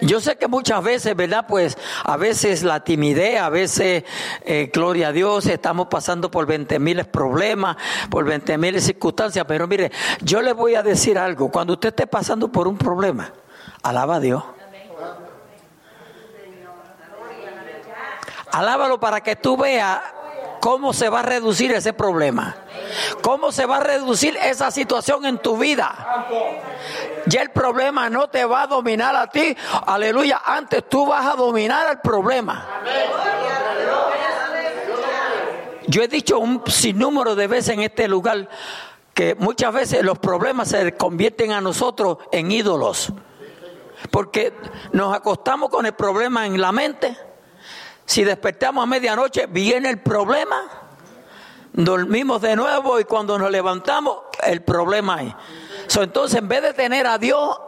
Yo 0.05 0.21
sé 0.21 0.37
que 0.37 0.47
muchas 0.47 0.83
veces, 0.83 1.15
¿verdad? 1.15 1.45
Pues 1.47 1.77
a 2.03 2.15
veces 2.15 2.61
la 2.61 2.83
timidez, 2.83 3.39
a 3.39 3.49
veces, 3.49 4.03
eh, 4.41 4.69
gloria 4.71 5.07
a 5.07 5.11
Dios, 5.11 5.47
estamos 5.47 5.87
pasando 5.87 6.29
por 6.29 6.45
20 6.45 6.77
mil 6.77 7.03
problemas, 7.05 7.75
por 8.11 8.23
20 8.23 8.57
mil 8.59 8.79
circunstancias, 8.79 9.45
pero 9.47 9.67
mire, 9.67 9.91
yo 10.21 10.43
le 10.43 10.53
voy 10.53 10.75
a 10.75 10.83
decir 10.83 11.17
algo, 11.17 11.49
cuando 11.49 11.73
usted 11.73 11.89
esté 11.89 12.05
pasando 12.05 12.51
por 12.51 12.67
un 12.67 12.77
problema, 12.77 13.33
alaba 13.81 14.17
a 14.17 14.19
Dios. 14.19 14.43
Alábalo 18.51 18.99
para 18.99 19.21
que 19.21 19.35
tú 19.35 19.57
veas 19.57 20.01
cómo 20.61 20.93
se 20.93 21.09
va 21.09 21.21
a 21.21 21.23
reducir 21.23 21.71
ese 21.71 21.93
problema. 21.93 22.55
¿Cómo 23.21 23.51
se 23.51 23.65
va 23.65 23.77
a 23.77 23.79
reducir 23.79 24.37
esa 24.37 24.71
situación 24.71 25.25
en 25.25 25.37
tu 25.39 25.57
vida? 25.57 26.25
Ya 27.25 27.41
el 27.41 27.51
problema 27.51 28.09
no 28.09 28.29
te 28.29 28.45
va 28.45 28.63
a 28.63 28.67
dominar 28.67 29.15
a 29.15 29.27
ti. 29.27 29.55
Aleluya. 29.85 30.41
Antes 30.45 30.87
tú 30.89 31.07
vas 31.07 31.25
a 31.25 31.35
dominar 31.35 31.87
el 31.91 31.99
problema. 31.99 32.67
Yo 35.87 36.01
he 36.01 36.07
dicho 36.07 36.39
un 36.39 36.63
sinnúmero 36.67 37.35
de 37.35 37.47
veces 37.47 37.73
en 37.75 37.81
este 37.81 38.07
lugar 38.07 38.49
que 39.13 39.35
muchas 39.35 39.73
veces 39.73 40.03
los 40.03 40.19
problemas 40.19 40.69
se 40.69 40.93
convierten 40.95 41.51
a 41.51 41.61
nosotros 41.61 42.17
en 42.31 42.51
ídolos. 42.51 43.13
Porque 44.11 44.53
nos 44.91 45.15
acostamos 45.15 45.69
con 45.69 45.85
el 45.85 45.93
problema 45.93 46.45
en 46.45 46.59
la 46.59 46.71
mente 46.71 47.17
si 48.05 48.23
despertamos 48.23 48.83
a 48.83 48.85
medianoche, 48.85 49.47
viene 49.47 49.89
el 49.89 49.99
problema. 49.99 50.84
Dormimos 51.77 52.41
de 52.41 52.55
nuevo 52.55 53.01
y 53.01 53.03
cuando 53.03 53.37
nos 53.37 53.51
levantamos, 53.51 54.19
el 54.43 54.63
problema 54.63 55.17
hay. 55.17 55.35
entonces, 55.99 56.39
en 56.39 56.47
vez 56.47 56.61
de 56.61 56.73
tener 56.73 57.05
a 57.05 57.17
Dios, 57.17 57.59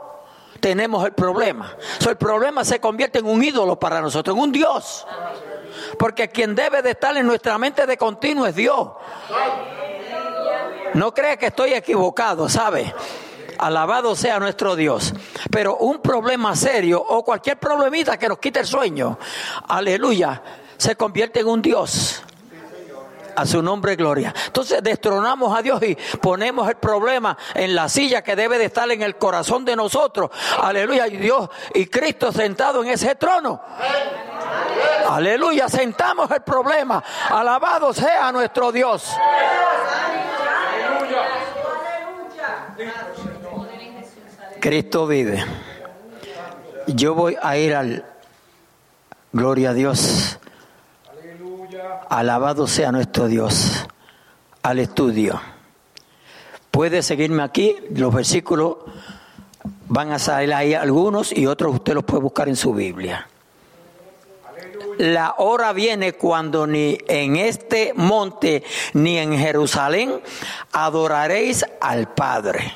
tenemos 0.62 1.06
el 1.06 1.12
problema. 1.12 1.76
el 2.08 2.16
problema 2.16 2.64
se 2.64 2.80
convierte 2.80 3.20
en 3.20 3.26
un 3.26 3.44
ídolo 3.44 3.78
para 3.78 4.00
nosotros, 4.00 4.34
en 4.34 4.42
un 4.42 4.52
Dios. 4.54 5.06
Porque 6.00 6.30
quien 6.30 6.56
debe 6.56 6.82
de 6.82 6.92
estar 6.92 7.18
en 7.18 7.28
nuestra 7.28 7.58
mente 7.58 7.86
de 7.86 7.98
continuo 7.98 8.46
es 8.46 8.56
Dios. 8.56 8.92
No 10.94 11.14
cree 11.14 11.38
que 11.38 11.48
estoy 11.48 11.74
equivocado, 11.74 12.48
¿sabe? 12.48 12.94
Alabado 13.58 14.16
sea 14.16 14.40
nuestro 14.40 14.78
Dios. 14.78 15.14
Pero 15.52 15.76
un 15.76 16.02
problema 16.02 16.56
serio 16.56 17.04
o 17.06 17.26
cualquier 17.26 17.60
problemita 17.60 18.18
que 18.18 18.30
nos 18.30 18.40
quite 18.40 18.62
el 18.62 18.66
sueño, 18.68 19.20
aleluya, 19.68 20.42
se 20.78 20.96
convierte 20.96 21.42
en 21.42 21.48
un 21.48 21.62
Dios. 21.62 22.24
A 23.38 23.46
su 23.46 23.62
nombre, 23.62 23.96
gloria. 23.96 24.34
Entonces 24.48 24.82
destronamos 24.82 25.56
a 25.56 25.62
Dios 25.62 25.80
y 25.84 25.96
ponemos 26.20 26.68
el 26.68 26.78
problema 26.78 27.38
en 27.54 27.76
la 27.76 27.88
silla 27.88 28.24
que 28.24 28.36
debe 28.36 28.58
de 28.58 28.66
estar 28.66 28.90
en 28.90 29.04
el 29.04 29.16
corazón 29.18 29.64
de 29.64 29.76
nosotros. 29.76 30.32
Aleluya. 30.60 31.08
Y 31.08 31.18
Dios 31.18 31.48
y 31.76 31.86
Cristo 31.86 32.32
sentado 32.32 32.84
en 32.84 32.90
ese 32.90 33.14
trono. 33.14 33.62
Aleluya. 35.08 35.70
Sentamos 35.70 36.32
el 36.32 36.42
problema. 36.42 37.04
Alabado 37.30 37.94
sea 37.94 38.32
nuestro 38.32 38.72
Dios. 38.72 39.16
Cristo 44.60 45.06
vive. 45.06 45.46
Yo 46.88 47.14
voy 47.14 47.38
a 47.40 47.56
ir 47.58 47.76
al, 47.76 48.04
gloria 49.32 49.70
a 49.70 49.74
Dios, 49.74 50.40
Alabado 52.10 52.68
sea 52.68 52.92
nuestro 52.92 53.28
Dios. 53.28 53.86
Al 54.64 54.80
estudio. 54.80 55.40
Puede 56.72 57.02
seguirme 57.02 57.44
aquí, 57.44 57.76
los 57.96 58.14
versículos 58.14 58.78
van 59.88 60.12
a 60.12 60.20
salir 60.20 60.54
ahí 60.54 60.74
algunos 60.74 61.32
y 61.32 61.48
otros 61.48 61.76
usted 61.76 61.94
los 61.94 62.04
puede 62.04 62.24
buscar 62.24 62.50
en 62.50 62.56
su 62.56 62.74
Biblia. 62.74 63.28
La 64.98 65.36
hora 65.38 65.74
viene 65.74 66.14
cuando 66.14 66.66
ni 66.66 66.98
en 67.08 67.36
este 67.36 67.94
monte 67.96 68.64
ni 68.94 69.18
en 69.18 69.38
Jerusalén 69.38 70.20
adoraréis 70.72 71.66
al 71.80 72.14
Padre. 72.14 72.74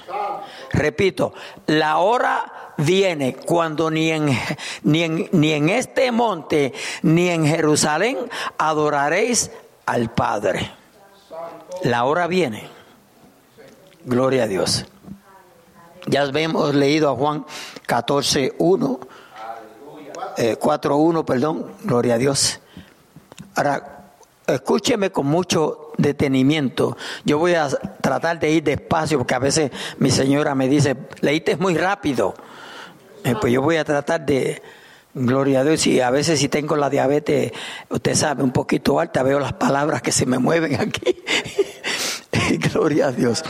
Repito, 0.71 1.33
la 1.65 1.97
hora 1.97 2.60
viene 2.85 3.35
cuando 3.35 3.89
ni 3.89 4.11
en, 4.11 4.37
ni 4.83 5.03
en, 5.03 5.29
ni 5.31 5.51
en 5.51 5.69
este 5.69 6.11
monte 6.11 6.73
ni 7.01 7.29
en 7.29 7.45
Jerusalén 7.45 8.17
adoraréis 8.57 9.51
al 9.85 10.11
Padre. 10.11 10.71
La 11.83 12.05
hora 12.05 12.27
viene. 12.27 12.67
Gloria 14.03 14.43
a 14.43 14.47
Dios. 14.47 14.85
Ya 16.07 16.23
hemos 16.23 16.73
leído 16.73 17.09
a 17.09 17.15
Juan 17.15 17.45
14, 17.85 18.55
1 18.57 18.99
eh, 20.37 20.57
4.1, 20.59 21.25
perdón, 21.25 21.71
gloria 21.83 22.15
a 22.15 22.17
Dios. 22.17 22.59
Ahora, 23.55 24.13
escúcheme 24.47 25.11
con 25.11 25.27
mucho 25.27 25.91
detenimiento. 25.97 26.97
Yo 27.25 27.37
voy 27.37 27.53
a 27.55 27.67
tratar 27.67 28.39
de 28.39 28.51
ir 28.51 28.63
despacio 28.63 29.17
porque 29.17 29.35
a 29.35 29.39
veces 29.39 29.71
mi 29.97 30.09
señora 30.09 30.55
me 30.55 30.67
dice, 30.67 30.95
leíste 31.21 31.57
muy 31.57 31.77
rápido. 31.77 32.33
Eh, 33.23 33.35
pues 33.39 33.53
yo 33.53 33.61
voy 33.61 33.77
a 33.77 33.83
tratar 33.83 34.25
de, 34.25 34.61
gloria 35.13 35.61
a 35.61 35.63
Dios, 35.63 35.85
y 35.87 35.99
a 35.99 36.09
veces 36.09 36.39
si 36.39 36.49
tengo 36.49 36.75
la 36.75 36.89
diabetes, 36.89 37.51
usted 37.89 38.15
sabe, 38.15 38.43
un 38.43 38.51
poquito 38.51 38.99
alta, 38.99 39.23
veo 39.23 39.39
las 39.39 39.53
palabras 39.53 40.01
que 40.01 40.11
se 40.11 40.25
me 40.25 40.39
mueven 40.39 40.79
aquí. 40.79 41.23
gloria 42.73 43.07
a 43.07 43.11
Dios. 43.11 43.43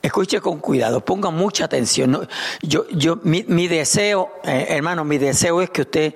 Escuche 0.00 0.40
con 0.40 0.60
cuidado, 0.60 1.04
ponga 1.04 1.30
mucha 1.30 1.64
atención. 1.64 2.28
Yo, 2.62 2.88
yo, 2.90 3.18
mi, 3.24 3.44
mi 3.48 3.66
deseo, 3.66 4.30
eh, 4.44 4.66
hermano, 4.70 5.04
mi 5.04 5.18
deseo 5.18 5.60
es 5.60 5.70
que 5.70 5.82
usted 5.82 6.14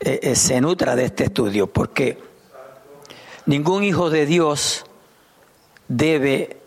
eh, 0.00 0.34
se 0.36 0.60
nutra 0.60 0.94
de 0.94 1.06
este 1.06 1.24
estudio, 1.24 1.66
porque 1.66 2.18
ningún 3.46 3.82
hijo 3.82 4.08
de 4.08 4.24
Dios 4.24 4.86
debe, 5.88 6.58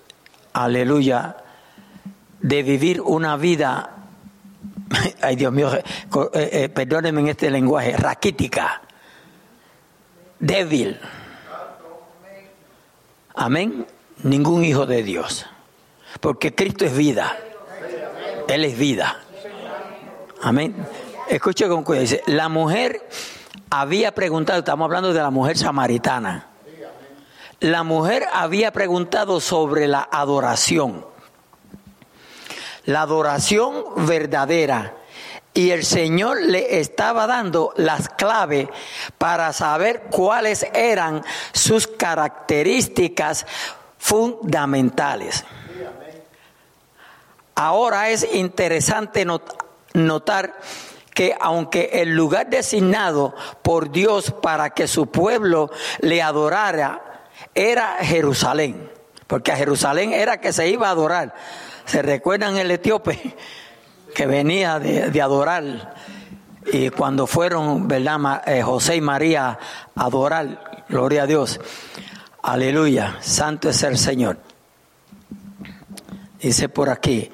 aleluya, 0.53 1.38
de 2.41 2.63
vivir 2.63 3.01
una 3.01 3.38
vida, 3.38 3.97
ay 5.22 5.36
Dios 5.36 5.51
mío, 5.51 5.70
perdónenme 6.74 7.22
en 7.22 7.27
este 7.27 7.50
lenguaje, 7.50 7.96
raquítica, 7.98 8.82
débil. 10.39 11.00
Amén. 13.36 13.86
Ningún 14.24 14.65
hijo 14.65 14.86
de 14.88 15.03
Dios. 15.03 15.46
Porque 16.20 16.56
Cristo 16.56 16.86
es 16.86 16.98
vida. 16.98 17.38
Él 18.48 18.65
es 18.65 18.77
vida. 18.77 19.20
Amén. 20.41 20.75
Escuche 21.29 21.67
con 21.67 21.84
cuidado. 21.84 22.01
Dice, 22.01 22.24
la 22.25 22.50
mujer 22.50 23.08
había 23.70 24.13
preguntado, 24.13 24.60
estamos 24.60 24.86
hablando 24.86 25.13
de 25.13 25.22
la 25.22 25.29
mujer 25.29 25.58
samaritana. 25.58 26.48
La 27.60 27.84
mujer 27.84 28.25
había 28.34 28.72
preguntado 28.72 29.39
sobre 29.39 29.88
la 29.88 30.08
adoración. 30.12 31.06
La 32.88 33.01
adoración 33.01 33.84
verdadera. 34.08 34.96
Y 35.53 35.72
el 35.72 35.84
Señor 35.84 36.41
le 36.41 36.79
estaba 36.79 37.27
dando 37.27 37.74
las 37.75 38.08
claves 38.08 38.70
para 39.17 39.51
saber 39.51 40.03
cuáles 40.10 40.65
eran 40.74 41.22
sus 41.51 41.86
características 41.86 43.46
fundamentales. 43.98 45.44
Ahora 47.55 48.09
es 48.09 48.25
interesante 48.35 49.25
notar 49.94 50.57
que 51.14 51.35
aunque 51.42 51.90
el 51.92 52.16
lugar 52.16 52.48
designado 52.48 53.35
por 53.64 53.92
Dios 53.92 54.31
para 54.31 54.70
que 54.70 54.88
su 54.88 55.07
pueblo 55.07 55.72
le 56.00 56.22
adorara 56.22 57.01
era 57.53 57.98
Jerusalén, 58.00 58.90
porque 59.25 59.51
a 59.51 59.57
Jerusalén 59.57 60.14
era 60.14 60.40
que 60.40 60.53
se 60.53 60.70
iba 60.70 60.88
a 60.88 60.92
adorar. 60.92 61.33
¿Se 61.87 62.01
recuerdan 62.01 62.57
el 62.57 62.69
etíope 62.69 63.33
que 64.13 64.25
venía 64.27 64.77
de, 64.77 65.21
adorar? 65.21 65.95
Y 66.65 66.89
cuando 66.89 67.25
fueron, 67.27 67.87
¿verdad? 67.87 68.43
Eh, 68.45 68.61
José 68.61 68.97
y 68.97 69.01
María 69.01 69.57
a 69.95 70.03
adorar, 70.03 70.83
gloria 70.89 71.23
a 71.23 71.27
Dios. 71.27 71.61
Aleluya, 72.41 73.15
santo 73.21 73.69
es 73.69 73.81
el 73.83 73.97
Señor. 73.97 74.37
Dice 76.41 76.67
por 76.67 76.89
aquí, 76.89 77.31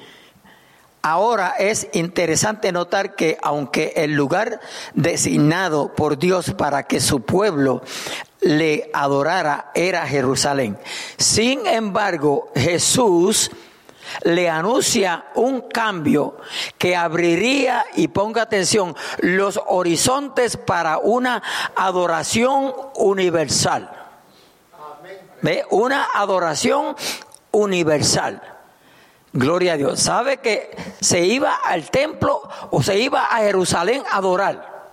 Ahora 1.02 1.56
es 1.58 1.88
interesante 1.92 2.72
notar 2.72 3.14
que 3.14 3.36
aunque 3.42 3.92
el 3.96 4.12
lugar 4.12 4.60
designado 4.94 5.94
por 5.94 6.16
Dios 6.16 6.54
para 6.54 6.84
que 6.84 6.98
su 6.98 7.20
pueblo 7.20 7.82
le 8.40 8.88
adorara 8.94 9.70
era 9.74 10.06
Jerusalén, 10.06 10.78
sin 11.18 11.66
embargo 11.66 12.50
Jesús 12.54 13.50
le 14.22 14.48
anuncia 14.48 15.26
un 15.34 15.62
cambio 15.62 16.36
que 16.78 16.96
abriría, 16.96 17.84
y 17.96 18.08
ponga 18.08 18.42
atención, 18.42 18.96
los 19.18 19.60
horizontes 19.66 20.56
para 20.56 20.98
una 20.98 21.42
adoración 21.76 22.72
universal. 22.94 23.90
¿Ve? 25.42 25.64
Una 25.70 26.08
adoración 26.14 26.96
universal. 27.50 28.40
Gloria 29.32 29.72
a 29.72 29.76
Dios. 29.76 30.00
¿Sabe 30.00 30.38
que 30.38 30.76
se 31.00 31.20
iba 31.26 31.56
al 31.56 31.90
templo 31.90 32.40
o 32.70 32.82
se 32.82 32.98
iba 32.98 33.26
a 33.26 33.38
Jerusalén 33.38 34.02
a 34.10 34.18
adorar? 34.18 34.88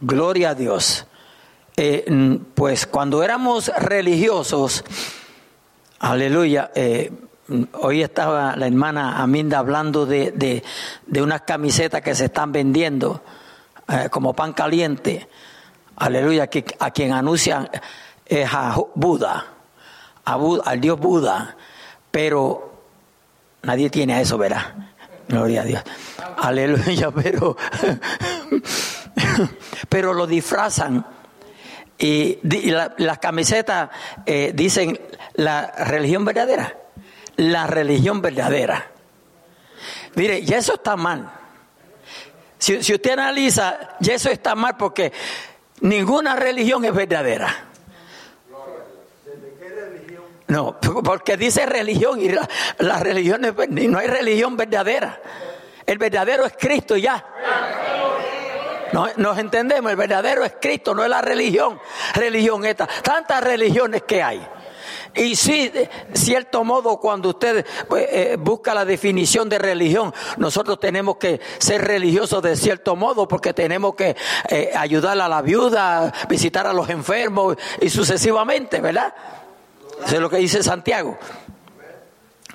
Gloria 0.00 0.50
a 0.50 0.54
Dios. 0.54 1.06
Eh, 1.76 2.40
pues 2.54 2.86
cuando 2.86 3.22
éramos 3.22 3.68
religiosos, 3.68 4.82
aleluya, 5.98 6.70
eh, 6.74 7.12
hoy 7.72 8.02
estaba 8.02 8.56
la 8.56 8.66
hermana 8.66 9.22
Aminda 9.22 9.58
hablando 9.58 10.06
de, 10.06 10.62
de, 11.06 11.22
unas 11.22 11.42
camisetas 11.42 12.02
que 12.02 12.14
se 12.14 12.26
están 12.26 12.52
vendiendo 12.52 13.22
eh, 13.88 14.08
como 14.10 14.34
pan 14.34 14.52
caliente, 14.52 15.28
aleluya, 15.96 16.48
que, 16.48 16.64
a 16.78 16.90
quien 16.90 17.12
anuncian 17.12 17.68
es 18.24 18.48
a 18.52 18.76
Buda, 18.94 19.46
a 20.24 20.36
Buda, 20.36 20.62
al 20.66 20.80
Dios 20.80 20.98
Buda, 20.98 21.56
pero 22.10 22.76
Nadie 23.66 23.90
tiene 23.90 24.14
a 24.14 24.20
eso, 24.20 24.38
verá. 24.38 24.92
Gloria 25.28 25.62
a 25.62 25.64
Dios. 25.64 25.82
Aleluya, 26.38 27.10
pero, 27.10 27.56
pero 29.88 30.14
lo 30.14 30.28
disfrazan. 30.28 31.04
Y, 31.98 32.38
las 32.98 33.18
camisetas 33.18 33.90
eh, 34.24 34.52
dicen 34.54 35.00
la 35.34 35.66
religión 35.66 36.24
verdadera. 36.24 36.76
La 37.36 37.66
religión 37.66 38.22
verdadera. 38.22 38.90
Mire, 40.14 40.38
y 40.38 40.52
eso 40.52 40.74
está 40.74 40.96
mal. 40.96 41.30
Si, 42.58 42.78
usted 42.78 43.10
analiza, 43.10 43.96
y 44.00 44.10
eso 44.10 44.30
está 44.30 44.54
mal 44.54 44.76
porque 44.76 45.12
ninguna 45.80 46.34
religión 46.36 46.84
es 46.84 46.94
verdadera. 46.94 47.64
No, 50.48 50.78
porque 50.80 51.36
dice 51.36 51.66
religión 51.66 52.20
y 52.20 52.28
la, 52.78 52.98
religión 53.00 53.42
no 53.42 53.98
hay 53.98 54.06
religión 54.06 54.56
verdadera. 54.56 55.20
El 55.84 55.98
verdadero 55.98 56.46
es 56.46 56.54
Cristo 56.58 56.96
ya. 56.96 57.24
No, 58.92 59.08
nos 59.16 59.38
entendemos, 59.38 59.90
el 59.90 59.96
verdadero 59.96 60.44
es 60.44 60.54
Cristo, 60.60 60.94
no 60.94 61.02
es 61.02 61.10
la 61.10 61.20
religión. 61.20 61.78
Religión 62.14 62.64
esta. 62.64 62.86
Tantas 62.86 63.42
religiones 63.42 64.02
que 64.04 64.22
hay. 64.22 64.46
Y 65.16 65.34
sí, 65.34 65.68
de 65.70 65.88
cierto 66.12 66.62
modo, 66.62 66.98
cuando 66.98 67.30
usted 67.30 67.66
pues, 67.88 68.06
eh, 68.10 68.36
busca 68.38 68.74
la 68.74 68.84
definición 68.84 69.48
de 69.48 69.58
religión, 69.58 70.12
nosotros 70.36 70.78
tenemos 70.78 71.16
que 71.16 71.40
ser 71.58 71.82
religiosos 71.82 72.42
de 72.42 72.54
cierto 72.54 72.96
modo 72.96 73.26
porque 73.26 73.54
tenemos 73.54 73.94
que 73.94 74.14
eh, 74.48 74.70
ayudar 74.76 75.18
a 75.18 75.28
la 75.28 75.40
viuda, 75.40 76.12
visitar 76.28 76.66
a 76.66 76.72
los 76.72 76.88
enfermos 76.90 77.56
y 77.80 77.88
sucesivamente, 77.88 78.80
¿verdad? 78.80 79.14
Eso 80.04 80.16
es 80.16 80.20
lo 80.20 80.28
que 80.28 80.36
dice 80.36 80.62
Santiago. 80.62 81.16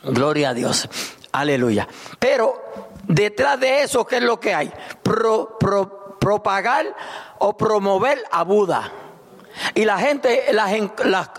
Gloria 0.04 0.50
a 0.50 0.54
Dios. 0.54 0.88
Aleluya. 1.32 1.88
Pero 2.19 2.62
detrás 3.08 3.60
de 3.60 3.84
eso, 3.84 4.06
¿qué 4.06 4.17
es 4.17 4.24
lo 4.24 4.39
que 4.39 4.54
hay? 4.54 4.71
propagar 6.19 6.95
o 7.39 7.58
promover 7.58 8.24
a 8.32 8.43
Buda. 8.43 9.01
Y 9.76 9.86
la 9.86 9.98
gente 9.98 10.46
las, 10.54 10.72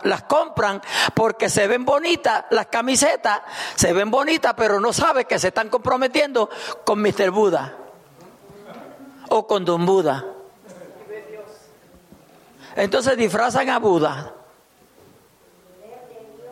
las, 0.05 0.23
compran 0.25 0.81
porque 1.15 1.49
se 1.49 1.67
ven 1.67 1.85
bonitas, 1.85 2.45
las 2.51 2.67
camisetas 2.67 3.41
se 3.75 3.93
ven 3.93 4.11
bonitas, 4.11 4.55
pero 4.57 4.81
no 4.81 4.93
sabe 4.93 5.25
que 5.25 5.39
se 5.39 5.49
están 5.49 5.69
comprometiendo 5.69 6.49
con 6.85 7.01
Mr. 7.01 7.31
Buda 7.31 7.77
o 9.29 9.47
con 9.47 9.65
Don 9.65 9.87
Buda. 9.87 10.25
Entonces 12.77 13.17
disfrazan 13.17 13.69
a 13.71 13.79
Buda. 13.79 14.35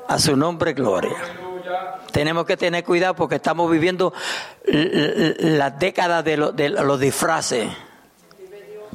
A 0.09 0.19
su 0.19 0.37
nombre, 0.37 0.73
gloria. 0.73 1.17
Tenemos 2.11 2.45
que 2.45 2.57
tener 2.57 2.85
cuidado 2.85 3.15
porque 3.15 3.37
estamos 3.37 3.71
viviendo 3.71 4.13
la 4.65 5.71
década 5.71 6.23
de, 6.23 6.53
de 6.53 6.69
los 6.71 6.99
disfraces. 6.99 7.69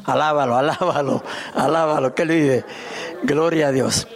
Alábalo, 0.03 0.57
alábalo, 0.57 1.23
alábalo. 1.53 2.13
¿Qué 2.13 2.25
le 2.25 2.33
dice? 2.35 2.65
Gloria 3.23 3.67
a 3.67 3.71
Dios. 3.71 4.07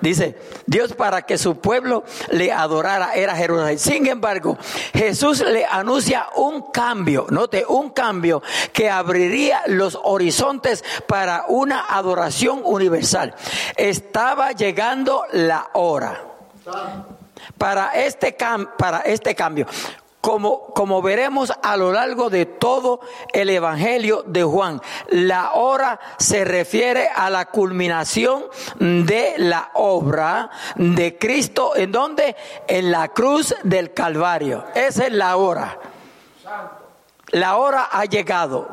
Dice, 0.00 0.36
Dios 0.66 0.92
para 0.92 1.22
que 1.22 1.38
su 1.38 1.60
pueblo 1.60 2.04
le 2.30 2.52
adorara 2.52 3.14
era 3.14 3.34
Jerusalén. 3.36 3.78
Sin 3.78 4.06
embargo, 4.06 4.58
Jesús 4.92 5.40
le 5.40 5.64
anuncia 5.64 6.26
un 6.36 6.70
cambio, 6.70 7.26
note, 7.30 7.64
un 7.66 7.88
cambio 7.88 8.42
que 8.74 8.90
abriría 8.90 9.62
los 9.66 9.98
horizontes 10.02 10.84
para 11.06 11.46
una 11.48 11.86
adoración 11.88 12.60
universal. 12.64 13.34
Estaba 13.76 14.52
llegando 14.52 15.24
la 15.32 15.70
hora 15.72 16.22
para 17.56 17.94
este, 17.94 18.36
para 18.76 19.00
este 19.00 19.34
cambio 19.34 19.66
como, 20.24 20.68
como 20.68 21.02
veremos 21.02 21.52
a 21.62 21.76
lo 21.76 21.92
largo 21.92 22.30
de 22.30 22.46
todo 22.46 23.00
el 23.30 23.50
Evangelio 23.50 24.22
de 24.26 24.42
Juan. 24.42 24.80
La 25.10 25.52
hora 25.52 26.00
se 26.16 26.46
refiere 26.46 27.10
a 27.14 27.28
la 27.28 27.44
culminación 27.44 28.44
de 28.78 29.34
la 29.36 29.68
obra 29.74 30.48
de 30.76 31.18
Cristo. 31.18 31.76
¿En 31.76 31.92
donde 31.92 32.36
En 32.66 32.90
la 32.90 33.08
cruz 33.08 33.54
del 33.64 33.92
Calvario. 33.92 34.64
Esa 34.74 35.08
es 35.08 35.12
la 35.12 35.36
hora. 35.36 35.78
La 37.32 37.56
hora 37.56 37.90
ha 37.92 38.06
llegado. 38.06 38.68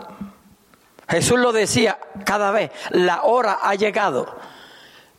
Jesús 1.10 1.38
lo 1.38 1.52
decía 1.52 2.00
cada 2.24 2.52
vez, 2.52 2.72
la 2.92 3.24
hora 3.24 3.60
ha 3.62 3.76
llegado. 3.76 4.34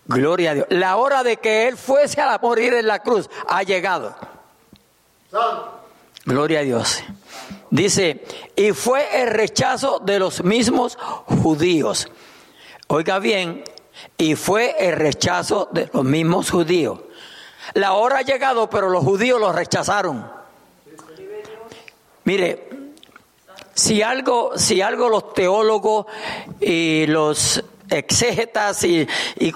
Gloria 0.06 0.52
a 0.52 0.54
Dios. 0.54 0.66
La 0.70 0.96
hora 0.96 1.24
de 1.24 1.36
que 1.36 1.68
Él 1.68 1.76
fuese 1.76 2.22
a 2.22 2.38
morir 2.38 2.72
en 2.72 2.86
la 2.86 3.00
cruz 3.00 3.28
ha 3.46 3.62
llegado. 3.64 4.16
Santo. 5.30 5.71
Gloria 6.24 6.60
a 6.60 6.62
Dios. 6.62 7.02
Dice, 7.70 8.24
y 8.54 8.72
fue 8.72 9.22
el 9.22 9.30
rechazo 9.30 9.98
de 9.98 10.18
los 10.18 10.44
mismos 10.44 10.96
judíos. 10.96 12.08
Oiga 12.86 13.18
bien, 13.18 13.64
y 14.18 14.36
fue 14.36 14.76
el 14.78 14.96
rechazo 14.96 15.68
de 15.72 15.88
los 15.92 16.04
mismos 16.04 16.50
judíos. 16.50 17.00
La 17.74 17.94
hora 17.94 18.18
ha 18.18 18.22
llegado, 18.22 18.68
pero 18.68 18.88
los 18.88 19.02
judíos 19.04 19.40
lo 19.40 19.52
rechazaron. 19.52 20.30
Mire, 22.24 22.68
si 23.74 24.02
algo, 24.02 24.52
si 24.56 24.80
algo 24.80 25.08
los 25.08 25.32
teólogos 25.32 26.06
y 26.60 27.06
los 27.06 27.64
exégetas 27.92 28.82
y, 28.84 29.06
y 29.36 29.52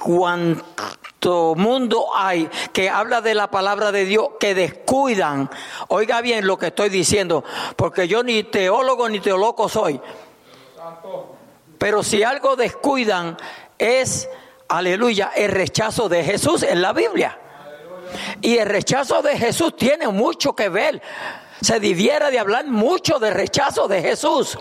mundo 1.57 2.07
hay 2.15 2.49
que 2.73 2.89
habla 2.89 3.21
de 3.21 3.35
la 3.35 3.51
palabra 3.51 3.91
de 3.93 4.05
Dios 4.05 4.29
que 4.39 4.55
descuidan. 4.55 5.51
Oiga 5.89 6.21
bien 6.21 6.47
lo 6.47 6.59
que 6.59 6.69
estoy 6.69 6.89
diciendo, 6.89 7.45
porque 7.77 8.07
yo 8.07 8.23
ni 8.23 8.45
teólogo 8.45 9.09
ni 9.09 9.21
teólogo 9.21 9.69
soy. 9.69 10.01
Pero 11.79 12.03
si 12.03 12.23
algo 12.23 12.57
descuidan 12.57 13.37
es, 13.79 14.29
aleluya, 14.69 15.33
el 15.35 15.51
rechazo 15.51 16.09
de 16.09 16.25
Jesús 16.25 16.63
en 16.63 16.81
la 16.81 16.93
Biblia. 16.93 17.39
Y 18.41 18.59
el 18.59 18.69
rechazo 18.69 19.21
de 19.21 19.37
Jesús 19.37 19.77
tiene 19.77 20.09
mucho 20.09 20.55
que 20.55 20.69
ver. 20.69 21.03
Se 21.61 21.81
diviera 21.81 22.31
de 22.31 22.39
hablar 22.39 22.67
mucho 22.67 23.19
de 23.19 23.31
rechazo 23.31 23.89
de 23.89 24.01
Jesús, 24.01 24.59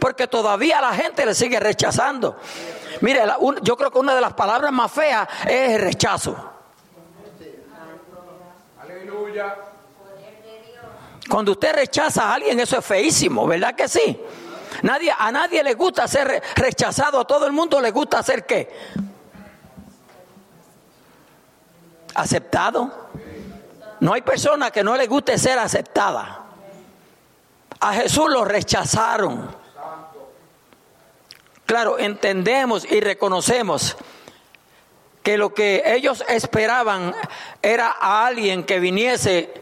porque 0.00 0.26
todavía 0.26 0.80
la 0.80 0.92
gente 0.94 1.24
le 1.24 1.34
sigue 1.34 1.60
rechazando. 1.60 2.36
Mire, 3.00 3.22
yo 3.62 3.76
creo 3.76 3.90
que 3.90 3.98
una 3.98 4.14
de 4.14 4.20
las 4.20 4.32
palabras 4.32 4.72
más 4.72 4.90
feas 4.90 5.28
es 5.46 5.72
el 5.72 5.80
rechazo. 5.80 6.36
Aleluya. 8.80 9.54
Cuando 11.28 11.52
usted 11.52 11.74
rechaza 11.74 12.30
a 12.30 12.34
alguien, 12.34 12.58
eso 12.58 12.78
es 12.78 12.84
feísimo, 12.84 13.46
¿verdad 13.46 13.74
que 13.74 13.86
sí? 13.86 14.18
Nadie, 14.82 15.12
a 15.16 15.30
nadie 15.30 15.62
le 15.62 15.74
gusta 15.74 16.06
ser 16.08 16.42
rechazado, 16.56 17.20
a 17.20 17.26
todo 17.26 17.46
el 17.46 17.52
mundo 17.52 17.80
le 17.80 17.90
gusta 17.90 18.22
ser 18.22 18.46
qué? 18.46 18.70
Aceptado. 22.14 23.08
No 24.00 24.12
hay 24.12 24.22
persona 24.22 24.70
que 24.70 24.82
no 24.82 24.96
le 24.96 25.06
guste 25.06 25.36
ser 25.38 25.58
aceptada. 25.58 26.44
A 27.80 27.92
Jesús 27.94 28.28
lo 28.30 28.44
rechazaron. 28.44 29.57
Claro, 31.68 31.98
entendemos 31.98 32.90
y 32.90 32.98
reconocemos 32.98 33.94
que 35.22 35.36
lo 35.36 35.52
que 35.52 35.82
ellos 35.84 36.24
esperaban 36.26 37.14
era 37.60 37.94
a 38.00 38.26
alguien 38.26 38.64
que 38.64 38.80
viniese 38.80 39.52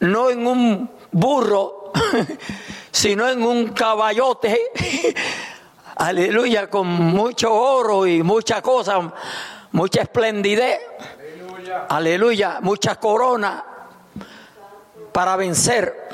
no 0.00 0.30
en 0.30 0.48
un 0.48 0.90
burro, 1.12 1.92
sino 2.90 3.28
en 3.28 3.44
un 3.44 3.68
caballote, 3.68 4.72
aleluya, 5.94 6.68
con 6.68 6.88
mucho 6.88 7.54
oro 7.54 8.04
y 8.04 8.24
mucha 8.24 8.60
cosa, 8.60 9.12
mucha 9.70 10.02
esplendidez, 10.02 10.80
aleluya, 11.20 11.86
aleluya 11.88 12.58
mucha 12.62 12.96
corona 12.96 13.64
para 15.12 15.36
vencer. 15.36 16.08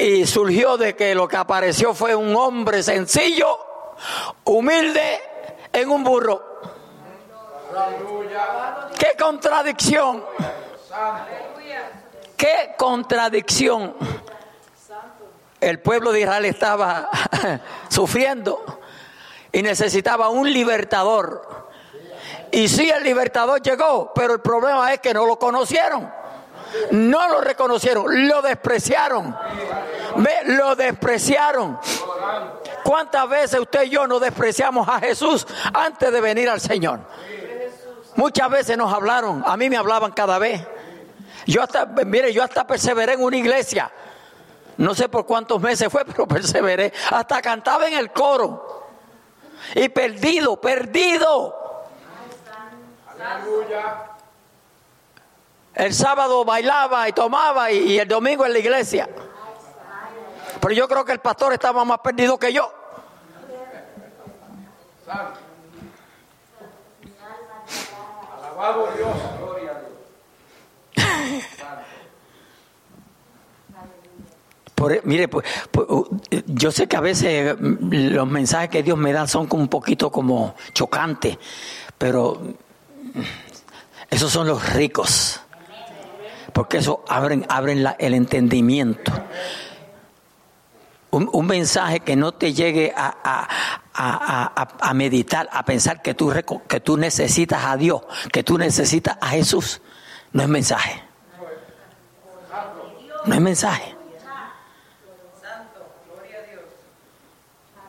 Y 0.00 0.26
surgió 0.26 0.76
de 0.76 0.96
que 0.96 1.14
lo 1.14 1.28
que 1.28 1.36
apareció 1.36 1.94
fue 1.94 2.16
un 2.16 2.34
hombre 2.34 2.82
sencillo 2.82 3.67
humilde 4.44 5.20
en 5.72 5.90
un 5.90 6.04
burro. 6.04 6.60
¡Qué 8.98 9.12
contradicción! 9.18 10.24
¡Qué 12.36 12.74
contradicción! 12.76 13.94
El 15.60 15.80
pueblo 15.80 16.12
de 16.12 16.20
Israel 16.20 16.44
estaba 16.44 17.10
sufriendo 17.88 18.80
y 19.52 19.62
necesitaba 19.62 20.28
un 20.28 20.52
libertador. 20.52 21.68
Y 22.50 22.68
sí, 22.68 22.88
el 22.88 23.02
libertador 23.02 23.60
llegó, 23.60 24.12
pero 24.14 24.34
el 24.34 24.40
problema 24.40 24.92
es 24.92 25.00
que 25.00 25.12
no 25.12 25.26
lo 25.26 25.38
conocieron. 25.38 26.10
No 26.90 27.28
lo 27.28 27.40
reconocieron, 27.40 28.28
lo 28.28 28.42
despreciaron. 28.42 29.36
Lo 30.44 30.76
despreciaron. 30.76 31.78
¿Cuántas 32.88 33.28
veces 33.28 33.60
usted 33.60 33.82
y 33.82 33.90
yo 33.90 34.06
nos 34.06 34.18
despreciamos 34.18 34.88
a 34.88 34.98
Jesús 34.98 35.46
antes 35.74 36.10
de 36.10 36.22
venir 36.22 36.48
al 36.48 36.58
Señor? 36.58 37.00
Muchas 38.16 38.48
veces 38.48 38.78
nos 38.78 38.90
hablaron, 38.90 39.44
a 39.46 39.58
mí 39.58 39.68
me 39.68 39.76
hablaban 39.76 40.10
cada 40.12 40.38
vez. 40.38 40.66
Yo 41.46 41.62
hasta, 41.62 41.84
mire, 41.84 42.32
yo 42.32 42.42
hasta 42.42 42.66
perseveré 42.66 43.12
en 43.12 43.22
una 43.22 43.36
iglesia. 43.36 43.92
No 44.78 44.94
sé 44.94 45.10
por 45.10 45.26
cuántos 45.26 45.60
meses 45.60 45.92
fue, 45.92 46.02
pero 46.06 46.26
perseveré. 46.26 46.90
Hasta 47.10 47.42
cantaba 47.42 47.86
en 47.86 47.92
el 47.92 48.10
coro. 48.10 48.86
Y 49.74 49.90
perdido, 49.90 50.58
perdido. 50.58 51.84
El 55.74 55.92
sábado 55.92 56.42
bailaba 56.42 57.06
y 57.06 57.12
tomaba 57.12 57.70
y, 57.70 57.80
y 57.80 57.98
el 57.98 58.08
domingo 58.08 58.46
en 58.46 58.54
la 58.54 58.58
iglesia. 58.60 59.10
Pero 60.58 60.72
yo 60.72 60.88
creo 60.88 61.04
que 61.04 61.12
el 61.12 61.20
pastor 61.20 61.52
estaba 61.52 61.84
más 61.84 61.98
perdido 61.98 62.38
que 62.38 62.50
yo. 62.50 62.77
Alabado 68.36 68.88
Dios. 68.96 69.16
Gloria 69.38 69.70
a 69.70 69.74
Dios. 69.80 69.92
Por, 74.74 75.04
mire, 75.06 75.28
pues, 75.28 75.44
yo 76.46 76.70
sé 76.70 76.86
que 76.86 76.96
a 76.96 77.00
veces 77.00 77.56
los 77.58 78.28
mensajes 78.28 78.70
que 78.70 78.82
Dios 78.82 78.96
me 78.96 79.12
da 79.12 79.26
son 79.26 79.46
como 79.46 79.62
un 79.62 79.68
poquito 79.68 80.12
como 80.12 80.54
chocantes, 80.72 81.36
pero 81.96 82.40
esos 84.08 84.30
son 84.30 84.46
los 84.46 84.72
ricos, 84.74 85.40
porque 86.52 86.78
eso 86.78 87.04
abren, 87.08 87.44
abren 87.48 87.84
el 87.98 88.14
entendimiento 88.14 89.12
un, 91.10 91.46
mensaje 91.46 92.00
que 92.00 92.16
no 92.16 92.32
te 92.32 92.52
llegue 92.52 92.92
a, 92.96 93.48
a, 93.94 94.94
meditar, 94.94 95.48
a 95.52 95.64
pensar 95.64 96.02
que 96.02 96.14
tú, 96.14 96.32
que 96.68 96.80
tú 96.80 96.96
necesitas 96.96 97.64
a 97.64 97.76
Dios, 97.76 98.02
que 98.32 98.42
tú 98.42 98.58
necesitas 98.58 99.16
a 99.20 99.28
Jesús, 99.28 99.80
no 100.32 100.42
es 100.42 100.48
mensaje. 100.48 101.02
No 103.24 103.34
es 103.34 103.40
mensaje. 103.40 103.94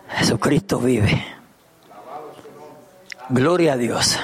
Jesucristo 0.09 0.79
vive. 0.79 1.23
Gloria 3.29 3.73
a 3.73 3.77
Dios. 3.77 4.19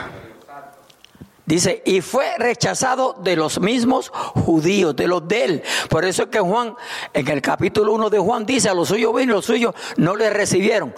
Dice, 1.46 1.84
y 1.86 2.02
fue 2.02 2.26
rechazado 2.40 3.16
de 3.20 3.36
los 3.36 3.60
mismos 3.60 4.10
judíos, 4.10 4.96
de 4.96 5.08
los 5.08 5.28
de 5.28 5.46
él. 5.46 5.64
Por 5.90 6.04
eso 6.04 6.24
es 6.24 6.30
que 6.30 6.40
Juan, 6.40 6.76
en 7.14 7.28
el 7.28 7.42
capítulo 7.42 7.94
1 7.94 8.10
de 8.10 8.18
Juan, 8.18 8.46
dice, 8.46 8.70
a 8.70 8.74
los 8.74 8.88
suyos 8.88 9.16
vino, 9.16 9.36
los 9.36 9.46
suyos 9.46 9.76
no 9.98 10.16
le 10.16 10.32
recibieron. 10.32 10.94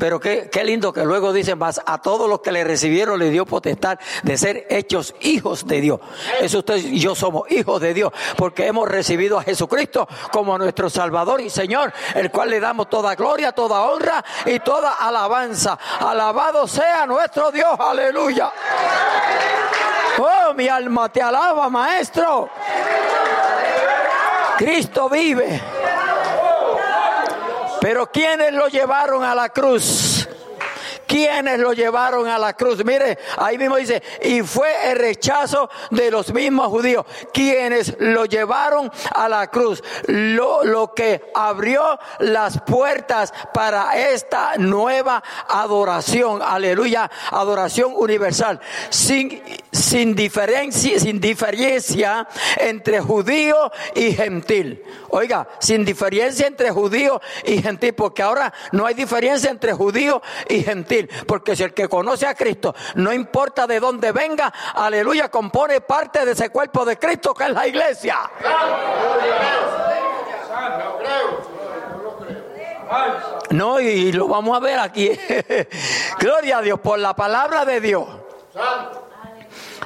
Pero 0.00 0.18
qué, 0.18 0.48
qué, 0.50 0.64
lindo 0.64 0.94
que 0.94 1.04
luego 1.04 1.30
dicen, 1.30 1.58
más 1.58 1.80
a 1.84 2.00
todos 2.00 2.26
los 2.26 2.40
que 2.40 2.50
le 2.50 2.64
recibieron 2.64 3.18
le 3.18 3.28
dio 3.28 3.44
potestad 3.44 3.98
de 4.22 4.38
ser 4.38 4.66
hechos 4.70 5.14
hijos 5.20 5.66
de 5.66 5.82
Dios. 5.82 6.00
Eso 6.40 6.60
ustedes 6.60 6.86
y 6.86 6.98
yo 6.98 7.14
somos 7.14 7.50
hijos 7.52 7.82
de 7.82 7.92
Dios 7.92 8.10
porque 8.36 8.66
hemos 8.66 8.88
recibido 8.88 9.38
a 9.38 9.42
Jesucristo 9.42 10.08
como 10.32 10.56
nuestro 10.56 10.88
Salvador 10.88 11.42
y 11.42 11.50
Señor, 11.50 11.92
el 12.14 12.30
cual 12.30 12.48
le 12.48 12.60
damos 12.60 12.88
toda 12.88 13.14
gloria, 13.14 13.52
toda 13.52 13.82
honra 13.82 14.24
y 14.46 14.58
toda 14.60 14.94
alabanza. 14.94 15.78
Alabado 16.00 16.66
sea 16.66 17.04
nuestro 17.04 17.52
Dios, 17.52 17.78
aleluya. 17.78 18.50
Mi 20.60 20.68
alma 20.68 21.08
te 21.08 21.22
alaba, 21.22 21.70
maestro. 21.70 22.50
Cristo 24.58 25.08
vive. 25.08 25.58
Pero 27.80 28.12
¿quiénes 28.12 28.52
lo 28.52 28.68
llevaron 28.68 29.24
a 29.24 29.34
la 29.34 29.48
cruz? 29.48 30.28
¿Quiénes 31.06 31.58
lo 31.58 31.72
llevaron 31.72 32.28
a 32.28 32.38
la 32.38 32.52
cruz? 32.52 32.84
Mire, 32.84 33.18
ahí 33.38 33.58
mismo 33.58 33.76
dice, 33.76 34.02
y 34.22 34.42
fue 34.42 34.92
el 34.92 34.98
rechazo 34.98 35.68
de 35.90 36.08
los 36.08 36.32
mismos 36.32 36.68
judíos, 36.68 37.04
quienes 37.32 37.96
lo 37.98 38.26
llevaron 38.26 38.92
a 39.14 39.28
la 39.28 39.48
cruz. 39.48 39.82
Lo, 40.06 40.62
lo 40.62 40.94
que 40.94 41.32
abrió 41.34 41.98
las 42.20 42.60
puertas 42.60 43.32
para 43.52 43.96
esta 43.96 44.56
nueva 44.58 45.20
adoración, 45.48 46.42
aleluya, 46.42 47.10
adoración 47.32 47.92
universal, 47.96 48.60
sin, 48.90 49.42
sin 49.72 50.14
diferencia, 50.14 50.98
sin 50.98 51.20
diferencia 51.20 52.26
entre 52.56 53.00
judío 53.00 53.70
y 53.94 54.12
gentil. 54.12 54.84
Oiga, 55.10 55.48
sin 55.58 55.84
diferencia 55.84 56.46
entre 56.46 56.70
judío 56.70 57.20
y 57.44 57.62
gentil, 57.62 57.94
porque 57.94 58.22
ahora 58.22 58.52
no 58.72 58.86
hay 58.86 58.94
diferencia 58.94 59.50
entre 59.50 59.72
judío 59.72 60.22
y 60.48 60.62
gentil, 60.62 61.08
porque 61.26 61.54
si 61.56 61.62
el 61.62 61.74
que 61.74 61.88
conoce 61.88 62.26
a 62.26 62.34
Cristo, 62.34 62.74
no 62.94 63.12
importa 63.12 63.66
de 63.66 63.80
dónde 63.80 64.12
venga, 64.12 64.52
aleluya, 64.74 65.30
compone 65.30 65.80
parte 65.80 66.24
de 66.24 66.32
ese 66.32 66.50
cuerpo 66.50 66.84
de 66.84 66.98
Cristo 66.98 67.34
que 67.34 67.44
es 67.44 67.50
la 67.50 67.66
iglesia. 67.66 68.18
No, 73.50 73.80
y 73.80 74.12
lo 74.12 74.28
vamos 74.28 74.56
a 74.56 74.60
ver 74.60 74.78
aquí. 74.78 75.10
Gloria 76.18 76.58
a 76.58 76.62
Dios 76.62 76.80
por 76.80 76.98
la 76.98 77.14
palabra 77.14 77.64
de 77.64 77.80
Dios. 77.80 78.06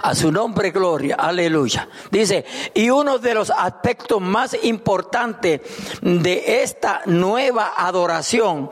A 0.04 0.14
su 0.14 0.30
nombre, 0.30 0.70
gloria, 0.70 1.16
aleluya. 1.18 1.88
Dice, 2.10 2.44
y 2.74 2.90
uno 2.90 3.18
de 3.18 3.32
los 3.32 3.48
aspectos 3.48 4.20
más 4.20 4.54
importantes 4.62 5.62
de 6.02 6.62
esta 6.62 7.00
nueva 7.06 7.72
adoración 7.74 8.68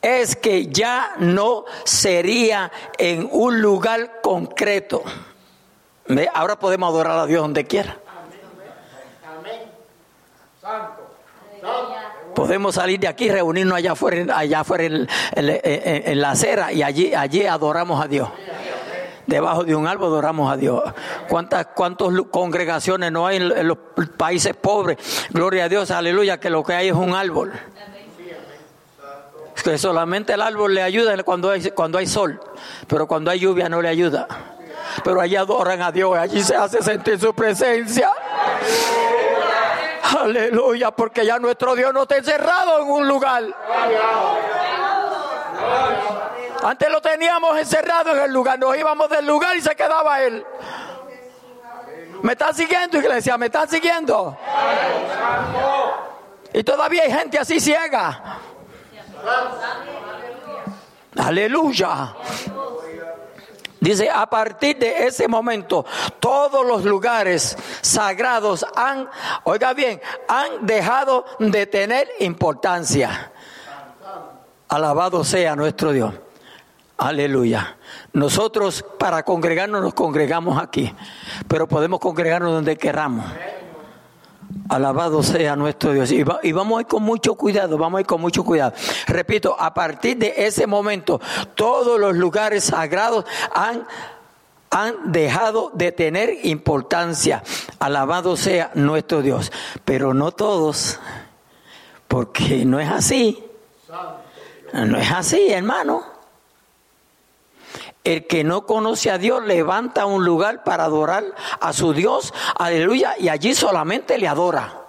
es 0.00 0.36
que 0.36 0.68
ya 0.68 1.12
no 1.18 1.66
sería 1.84 2.72
en 2.96 3.28
un 3.30 3.60
lugar 3.60 4.22
concreto. 4.22 5.02
Ahora 6.32 6.58
podemos 6.58 6.88
adorar 6.88 7.18
a 7.18 7.26
Dios 7.26 7.42
donde 7.42 7.66
quiera. 7.66 7.98
Podemos 12.34 12.76
salir 12.76 12.98
de 13.00 13.08
aquí, 13.08 13.30
reunirnos 13.30 13.76
allá 13.76 13.92
afuera, 13.92 14.38
allá 14.38 14.60
afuera 14.60 14.84
en, 15.34 16.20
la 16.22 16.30
acera 16.30 16.72
y 16.72 16.82
allí, 16.82 17.12
allí 17.12 17.44
adoramos 17.44 18.02
a 18.02 18.08
Dios 18.08 18.30
debajo 19.28 19.62
de 19.62 19.76
un 19.76 19.86
árbol 19.86 20.06
adoramos 20.08 20.50
a 20.50 20.56
Dios. 20.56 20.82
¿Cuántas, 21.28 21.66
cuántas 21.66 22.08
congregaciones 22.30 23.12
no 23.12 23.26
hay 23.26 23.36
en, 23.36 23.68
los 23.68 23.78
países 24.16 24.56
pobres? 24.56 24.98
Gloria 25.30 25.64
a 25.64 25.68
Dios, 25.68 25.90
aleluya, 25.90 26.40
que 26.40 26.50
lo 26.50 26.64
que 26.64 26.72
hay 26.72 26.88
es 26.88 26.94
un 26.94 27.14
árbol. 27.14 27.52
Que 29.62 29.76
solamente 29.76 30.32
el 30.32 30.40
árbol 30.40 30.74
le 30.74 30.82
ayuda 30.82 31.22
cuando 31.24 31.50
hay, 31.50 31.70
cuando 31.72 31.98
hay 31.98 32.06
sol, 32.06 32.40
pero 32.86 33.06
cuando 33.06 33.30
hay 33.30 33.38
lluvia 33.38 33.68
no 33.68 33.82
le 33.82 33.88
ayuda. 33.88 34.26
Pero 35.04 35.20
allí 35.20 35.36
adoran 35.36 35.82
a 35.82 35.92
Dios, 35.92 36.16
allí 36.16 36.42
se 36.42 36.56
hace 36.56 36.82
sentir 36.82 37.20
su 37.20 37.34
presencia. 37.34 38.10
Aleluya, 40.20 40.90
porque 40.90 41.26
ya 41.26 41.38
nuestro 41.38 41.74
Dios 41.74 41.92
no 41.92 42.02
está 42.02 42.16
encerrado 42.16 42.80
en 42.80 42.88
un 42.88 43.06
lugar. 43.06 43.44
Antes 46.62 46.90
lo 46.90 47.00
teníamos 47.00 47.56
encerrado 47.58 48.12
en 48.12 48.22
el 48.24 48.32
lugar, 48.32 48.58
nos 48.58 48.76
íbamos 48.76 49.08
del 49.08 49.26
lugar 49.26 49.56
y 49.56 49.60
se 49.60 49.74
quedaba 49.76 50.20
él. 50.22 50.44
¿Me 52.22 52.32
están 52.32 52.54
siguiendo, 52.54 52.98
iglesia? 52.98 53.38
¿Me 53.38 53.46
están 53.46 53.68
siguiendo? 53.68 54.36
Y 56.52 56.64
todavía 56.64 57.02
hay 57.02 57.12
gente 57.12 57.38
así 57.38 57.60
ciega. 57.60 58.40
Aleluya. 61.16 62.14
Dice, 63.80 64.10
a 64.10 64.28
partir 64.28 64.76
de 64.78 65.06
ese 65.06 65.28
momento, 65.28 65.86
todos 66.18 66.66
los 66.66 66.84
lugares 66.84 67.56
sagrados 67.80 68.66
han, 68.74 69.08
oiga 69.44 69.72
bien, 69.72 70.00
han 70.26 70.66
dejado 70.66 71.24
de 71.38 71.66
tener 71.66 72.08
importancia. 72.18 73.30
Alabado 74.68 75.22
sea 75.22 75.54
nuestro 75.54 75.92
Dios. 75.92 76.12
Aleluya. 76.98 77.76
Nosotros 78.12 78.84
para 78.98 79.22
congregarnos 79.22 79.80
nos 79.80 79.94
congregamos 79.94 80.60
aquí, 80.60 80.92
pero 81.46 81.68
podemos 81.68 82.00
congregarnos 82.00 82.52
donde 82.52 82.76
queramos. 82.76 83.24
Alabado 84.68 85.22
sea 85.22 85.54
nuestro 85.54 85.92
Dios. 85.92 86.10
Y, 86.10 86.24
vamos 86.52 86.78
a 86.78 86.80
ir 86.80 86.86
con 86.88 87.04
mucho 87.04 87.36
cuidado, 87.36 87.78
vamos 87.78 87.98
a 87.98 88.00
ir 88.00 88.06
con 88.06 88.20
mucho 88.20 88.42
cuidado. 88.42 88.72
Repito, 89.06 89.54
a 89.56 89.72
partir 89.72 90.16
de 90.16 90.34
ese 90.38 90.66
momento, 90.66 91.20
todos 91.54 92.00
los 92.00 92.16
lugares 92.16 92.64
sagrados 92.64 93.24
han, 93.54 93.86
han 94.70 95.12
dejado 95.12 95.70
de 95.74 95.92
tener 95.92 96.44
importancia. 96.46 97.44
Alabado 97.78 98.36
sea 98.36 98.72
nuestro 98.74 99.22
Dios. 99.22 99.52
Pero 99.84 100.14
no 100.14 100.32
todos, 100.32 100.98
porque 102.08 102.64
no 102.64 102.80
es 102.80 102.88
así. 102.88 103.40
No 104.72 104.98
es 104.98 105.12
así, 105.12 105.52
hermano. 105.52 106.17
El 108.08 108.26
que 108.26 108.42
no 108.42 108.64
conoce 108.64 109.10
a 109.10 109.18
Dios 109.18 109.44
levanta 109.44 110.06
un 110.06 110.24
lugar 110.24 110.64
para 110.64 110.84
adorar 110.84 111.26
a 111.60 111.74
su 111.74 111.92
Dios, 111.92 112.32
aleluya, 112.58 113.14
y 113.18 113.28
allí 113.28 113.54
solamente 113.54 114.16
le 114.16 114.26
adora. 114.26 114.86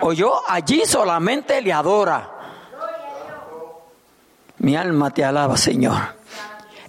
O 0.00 0.12
yo 0.12 0.42
allí 0.48 0.82
solamente 0.84 1.62
le 1.62 1.72
adora. 1.72 2.28
Mi 4.58 4.74
alma 4.74 5.12
te 5.12 5.24
alaba, 5.24 5.56
Señor. 5.56 6.16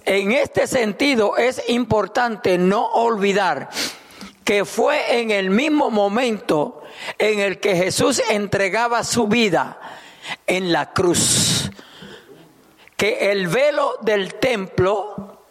En 0.04 0.32
este 0.32 0.66
sentido 0.66 1.36
es 1.36 1.62
importante 1.68 2.58
no 2.58 2.86
olvidar 2.86 3.70
que 4.42 4.64
fue 4.64 5.20
en 5.20 5.30
el 5.30 5.48
mismo 5.50 5.92
momento 5.92 6.82
en 7.18 7.38
el 7.38 7.60
que 7.60 7.76
Jesús 7.76 8.20
entregaba 8.30 9.04
su 9.04 9.28
vida 9.28 9.78
en 10.44 10.72
la 10.72 10.92
cruz 10.92 11.65
que 12.96 13.30
el 13.30 13.48
velo 13.48 13.98
del 14.00 14.34
templo, 14.36 15.42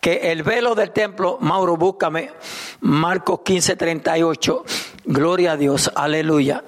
que 0.00 0.32
el 0.32 0.42
velo 0.42 0.74
del 0.74 0.90
templo, 0.90 1.38
Mauro, 1.40 1.76
búscame, 1.76 2.32
Marcos 2.80 3.40
15, 3.44 3.76
38, 3.76 4.64
gloria 5.04 5.52
a 5.52 5.56
Dios, 5.56 5.90
aleluya. 5.94 6.64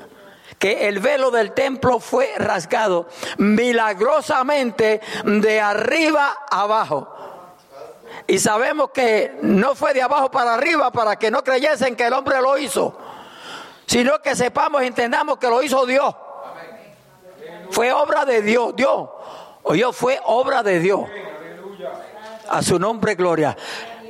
Que 0.59 0.89
el 0.89 1.01
velo 1.01 1.31
del 1.31 1.53
templo 1.53 2.01
fue 2.01 2.35
rasgado 2.37 3.09
milagrosamente 3.39 5.01
de 5.25 5.61
arriba 5.61 6.37
abajo. 6.51 7.17
Y 8.27 8.39
sabemos 8.39 8.91
que 8.91 9.39
no 9.43 9.75
fue 9.75 9.95
de 9.95 10.03
abajo 10.03 10.31
para 10.31 10.55
arriba 10.55 10.93
para 10.93 11.17
que 11.17 11.31
no 11.31 11.43
creyesen 11.43 11.97
que 11.97 12.07
el 12.07 12.13
hombre 12.13 12.41
lo 12.43 12.59
hizo, 12.59 12.97
sino 13.87 14.21
que 14.21 14.37
sepamos 14.37 14.83
entendamos 14.83 15.39
que 15.39 15.49
lo 15.49 15.63
hizo 15.63 15.87
Dios. 15.87 16.15
Fue 17.71 17.93
obra 17.93 18.25
de 18.27 18.43
Dios, 18.43 18.77
Dios 18.77 19.09
Oye, 19.63 19.85
fue 19.93 20.19
obra 20.25 20.63
de 20.63 20.81
Dios. 20.81 21.09
A 22.49 22.63
su 22.63 22.79
nombre, 22.79 23.15
gloria. 23.15 23.57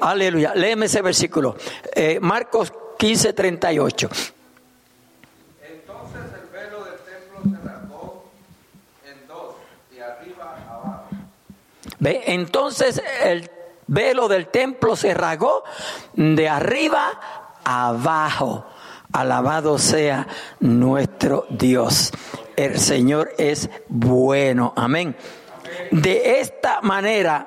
Aleluya. 0.01 0.55
Léeme 0.55 0.87
ese 0.87 1.03
versículo. 1.03 1.57
Eh, 1.95 2.19
Marcos 2.21 2.73
15, 2.99 3.33
38. 3.33 4.09
Entonces 5.63 6.21
el 6.35 6.49
velo 6.51 6.85
del 6.85 6.99
templo 6.99 7.43
se 7.43 7.69
rasgó 7.69 8.25
en 9.05 9.29
dos, 9.29 9.55
de 9.91 10.03
arriba 10.03 10.57
abajo. 10.69 11.05
¿Ve? 11.99 12.23
Entonces 12.27 13.03
el 13.25 13.51
velo 13.87 14.29
del 14.29 14.47
templo 14.49 14.97
se 14.97 15.13
rasgó 15.13 15.65
de 16.15 16.49
arriba 16.49 17.21
abajo. 17.65 18.67
Alabado 19.13 19.79
sea 19.79 20.29
nuestro 20.61 21.47
Dios. 21.51 22.13
El 22.57 22.79
Señor 22.79 23.33
es 23.39 23.69
bueno. 23.89 24.73
Amén. 24.77 25.17
De 25.91 26.41
esta 26.41 26.81
manera, 26.83 27.47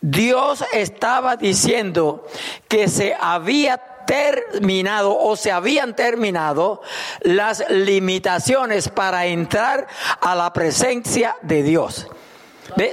Dios 0.00 0.64
estaba 0.72 1.36
diciendo 1.36 2.26
que 2.68 2.88
se 2.88 3.16
había 3.18 3.78
terminado 4.06 5.18
o 5.18 5.36
se 5.36 5.52
habían 5.52 5.96
terminado 5.96 6.80
las 7.22 7.68
limitaciones 7.68 8.88
para 8.88 9.26
entrar 9.26 9.86
a 10.20 10.34
la 10.34 10.52
presencia 10.52 11.36
de 11.42 11.62
Dios. 11.62 12.06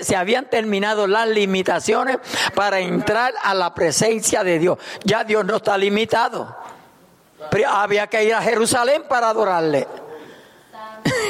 Se 0.01 0.15
habían 0.15 0.49
terminado 0.49 1.07
las 1.07 1.27
limitaciones 1.27 2.17
para 2.55 2.79
entrar 2.79 3.33
a 3.43 3.53
la 3.53 3.73
presencia 3.73 4.43
de 4.43 4.59
Dios. 4.59 4.77
Ya 5.03 5.23
Dios 5.23 5.45
no 5.45 5.57
está 5.57 5.77
limitado. 5.77 6.55
Pero 7.49 7.69
había 7.69 8.07
que 8.07 8.23
ir 8.23 8.33
a 8.33 8.41
Jerusalén 8.41 9.03
para 9.07 9.29
adorarle. 9.29 9.87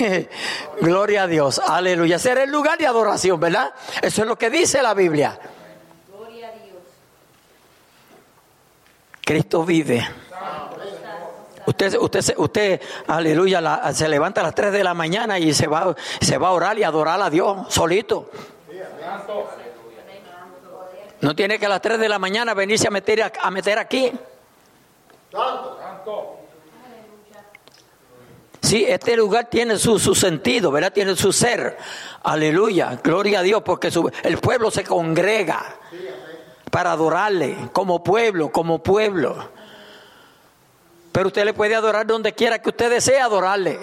Gloria 0.82 1.24
a 1.24 1.28
Dios, 1.28 1.60
aleluya. 1.60 2.20
Ser 2.20 2.40
el 2.40 2.52
lugar 2.52 2.78
de 2.78 2.88
adoración, 2.88 3.40
¿verdad? 3.40 3.74
Eso 4.02 4.22
es 4.22 4.28
lo 4.28 4.38
que 4.38 4.50
dice 4.50 4.82
la 4.82 4.94
Biblia. 4.94 5.40
Gloria 6.10 6.50
a 6.50 6.52
Dios. 6.52 6.82
Cristo 9.22 9.64
vive. 9.66 10.08
Usted, 11.66 11.98
usted, 11.98 12.34
usted, 12.38 12.82
aleluya, 13.08 13.94
se 13.94 14.10
levanta 14.10 14.42
a 14.42 14.44
las 14.44 14.56
3 14.56 14.74
de 14.74 14.84
la 14.84 14.94
mañana 14.94 15.40
y 15.40 15.54
se 15.54 15.68
va, 15.68 15.96
se 16.20 16.38
va 16.38 16.50
a 16.50 16.52
orar 16.52 16.78
y 16.78 16.84
adorar 16.84 17.22
a 17.22 17.30
Dios 17.30 17.74
solito. 17.74 18.30
No 21.22 21.34
tiene 21.34 21.58
que 21.58 21.66
a 21.66 21.70
las 21.70 21.82
3 21.82 22.00
de 22.00 22.10
la 22.10 22.20
mañana 22.20 22.54
venirse 22.54 22.88
a 22.88 22.92
meter, 22.92 23.32
a 23.42 23.50
meter 23.50 23.80
aquí. 23.80 24.12
Sí, 28.64 28.86
este 28.88 29.18
lugar 29.18 29.50
tiene 29.50 29.78
su, 29.78 30.00
su, 30.00 30.16
sentido, 30.16 30.72
¿verdad? 30.72 30.94
Tiene 30.94 31.18
su 31.18 31.34
ser. 31.34 31.78
Aleluya, 32.24 32.98
gloria 33.04 33.40
a 33.40 33.42
Dios, 33.44 33.62
porque 33.62 33.92
el 34.24 34.38
pueblo 34.38 34.72
se 34.72 34.86
congrega 34.86 35.62
para 36.72 36.94
adorarle 36.94 37.58
como 37.74 38.02
pueblo, 38.02 38.54
como 38.54 38.82
pueblo. 38.82 39.50
Pero 41.12 41.28
usted 41.28 41.44
le 41.44 41.54
puede 41.54 41.76
adorar 41.76 42.08
donde 42.08 42.32
quiera 42.32 42.60
que 42.60 42.70
usted 42.70 42.90
desee 42.90 43.20
adorarle. 43.20 43.80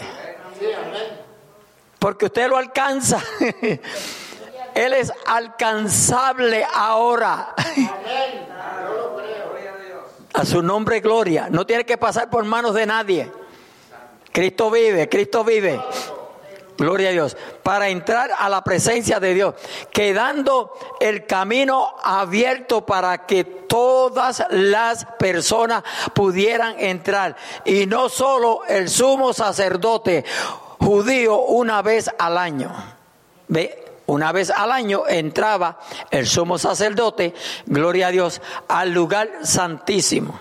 Porque 1.99 2.25
usted 2.25 2.49
lo 2.49 2.57
alcanza. 2.57 3.23
Él 4.75 4.95
es 4.95 5.13
alcanzable 5.27 6.67
ahora. 6.75 7.55
A 10.33 10.45
su 10.47 10.63
nombre 10.63 11.01
gloria. 11.01 11.49
No 11.51 11.67
tiene 11.67 11.85
que 11.85 11.99
pasar 11.99 12.31
por 12.31 12.45
manos 12.45 12.75
de 12.75 12.87
nadie. 12.87 13.40
Cristo 14.33 14.71
vive, 14.71 15.09
Cristo 15.09 15.45
vive. 15.45 15.81
Gloria 16.81 17.11
a 17.11 17.13
Dios. 17.13 17.37
Para 17.63 17.91
entrar 17.91 18.31
a 18.39 18.49
la 18.49 18.65
presencia 18.65 19.21
de 19.21 19.35
Dios. 19.35 19.55
Quedando 19.93 20.73
el 20.99 21.27
camino 21.27 21.95
abierto 22.03 22.87
para 22.87 23.27
que 23.27 23.45
todas 23.45 24.43
las 24.49 25.05
personas 25.19 25.85
pudieran 26.15 26.77
entrar. 26.79 27.37
Y 27.67 27.85
no 27.85 28.09
solo 28.09 28.65
el 28.67 28.89
sumo 28.89 29.35
sacerdote 29.35 30.25
judío 30.79 31.39
una 31.41 31.83
vez 31.83 32.11
al 32.19 32.39
año. 32.39 32.73
¿Ve? 33.49 33.85
Una 34.07 34.33
vez 34.33 34.51
al 34.51 34.73
año 34.73 35.07
entraba 35.07 35.79
el 36.11 36.27
sumo 36.27 36.59
sacerdote, 36.59 37.33
gloria 37.67 38.09
a 38.09 38.11
Dios, 38.11 38.41
al 38.67 38.91
lugar 38.91 39.31
santísimo. 39.45 40.41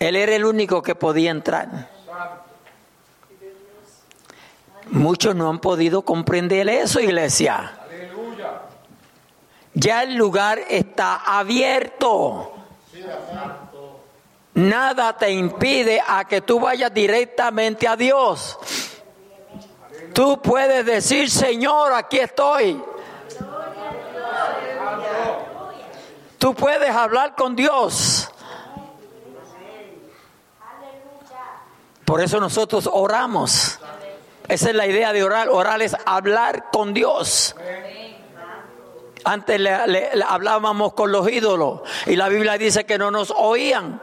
Él 0.00 0.16
era 0.16 0.34
el 0.34 0.44
único 0.44 0.82
que 0.82 0.96
podía 0.96 1.30
entrar. 1.30 1.88
Muchos 4.90 5.34
no 5.34 5.48
han 5.48 5.58
podido 5.58 6.02
comprender 6.02 6.68
eso, 6.68 7.00
iglesia. 7.00 7.72
Ya 9.72 10.02
el 10.02 10.14
lugar 10.14 10.60
está 10.68 11.16
abierto. 11.16 12.52
Nada 14.54 15.16
te 15.16 15.32
impide 15.32 16.00
a 16.06 16.24
que 16.26 16.40
tú 16.40 16.60
vayas 16.60 16.94
directamente 16.94 17.88
a 17.88 17.96
Dios. 17.96 18.56
Tú 20.12 20.40
puedes 20.40 20.86
decir, 20.86 21.28
Señor, 21.28 21.92
aquí 21.92 22.20
estoy. 22.20 22.80
Tú 26.38 26.54
puedes 26.54 26.90
hablar 26.90 27.34
con 27.34 27.56
Dios. 27.56 28.23
Por 32.04 32.20
eso 32.20 32.40
nosotros 32.40 32.88
oramos. 32.92 33.78
Esa 34.48 34.68
es 34.70 34.74
la 34.74 34.86
idea 34.86 35.12
de 35.12 35.24
orar. 35.24 35.48
Orar 35.48 35.80
es 35.82 35.96
hablar 36.04 36.66
con 36.70 36.92
Dios. 36.92 37.56
Antes 39.24 39.58
le, 39.58 40.22
hablábamos 40.26 40.92
con 40.92 41.10
los 41.10 41.30
ídolos 41.30 41.80
y 42.04 42.14
la 42.14 42.28
Biblia 42.28 42.58
dice 42.58 42.84
que 42.84 42.98
no 42.98 43.10
nos 43.10 43.30
oían. 43.30 44.02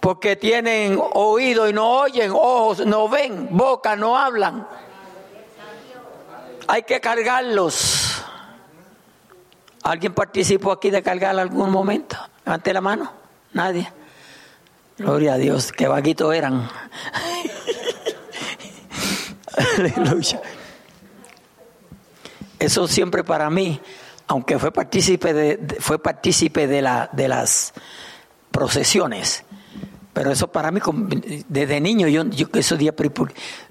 Porque 0.00 0.36
tienen 0.36 1.00
oído 1.14 1.68
y 1.68 1.72
no 1.72 2.00
oyen, 2.00 2.30
ojos 2.30 2.84
no 2.84 3.08
ven, 3.08 3.48
boca 3.50 3.96
no 3.96 4.16
hablan. 4.16 4.66
Hay 6.68 6.82
que 6.82 7.00
cargarlos. 7.00 8.24
¿Alguien 9.82 10.14
participó 10.14 10.72
aquí 10.72 10.90
de 10.90 11.02
cargar 11.02 11.38
algún 11.38 11.70
momento? 11.70 12.16
Levante 12.44 12.72
la 12.72 12.80
mano. 12.80 13.12
Nadie. 13.52 13.92
Gloria 14.98 15.34
a 15.34 15.36
Dios, 15.36 15.72
qué 15.72 15.88
vaguitos 15.88 16.34
eran. 16.34 16.68
Aleluya. 19.78 20.40
Eso 22.58 22.88
siempre 22.88 23.22
para 23.22 23.50
mí, 23.50 23.78
aunque 24.26 24.58
fue 24.58 24.72
partícipe 24.72 25.34
de, 25.34 25.76
fue 25.80 25.98
partícipe 25.98 26.66
de, 26.66 26.80
la, 26.80 27.10
de 27.12 27.28
las 27.28 27.74
procesiones, 28.50 29.44
pero 30.14 30.30
eso 30.30 30.48
para 30.48 30.70
mí, 30.70 30.80
desde 31.46 31.78
niño, 31.78 32.08
yo, 32.08 32.24
yo 32.24 32.46
esos 32.54 32.78
días, 32.78 32.94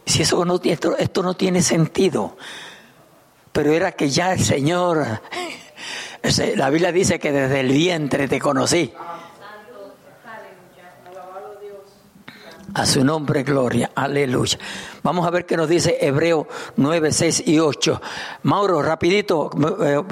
si 0.06 0.22
eso 0.22 0.46
no, 0.46 0.62
esto, 0.64 0.96
esto 0.96 1.24
no 1.24 1.34
tiene 1.34 1.64
sentido, 1.64 2.38
pero 3.52 3.74
era 3.74 3.94
que 3.94 4.12
ya 4.12 4.34
el 4.34 4.44
Señor, 4.44 5.04
la 6.56 6.70
Biblia 6.70 6.92
dice 6.92 7.18
que 7.18 7.32
desde 7.32 7.62
el 7.62 7.72
vientre 7.72 8.28
te 8.28 8.40
conocí. 8.40 8.94
A 12.76 12.86
su 12.86 13.06
nombre, 13.06 13.44
gloria. 13.44 13.92
Aleluya. 13.96 14.60
Vamos 15.02 15.26
a 15.26 15.30
ver 15.30 15.46
qué 15.46 15.56
nos 15.56 15.70
dice 15.70 15.98
Hebreo 16.02 16.46
9, 16.76 17.10
6 17.10 17.44
y 17.46 17.58
8. 17.58 18.02
Mauro, 18.44 18.82
rapidito. 18.82 19.50
Eh, 19.82 20.04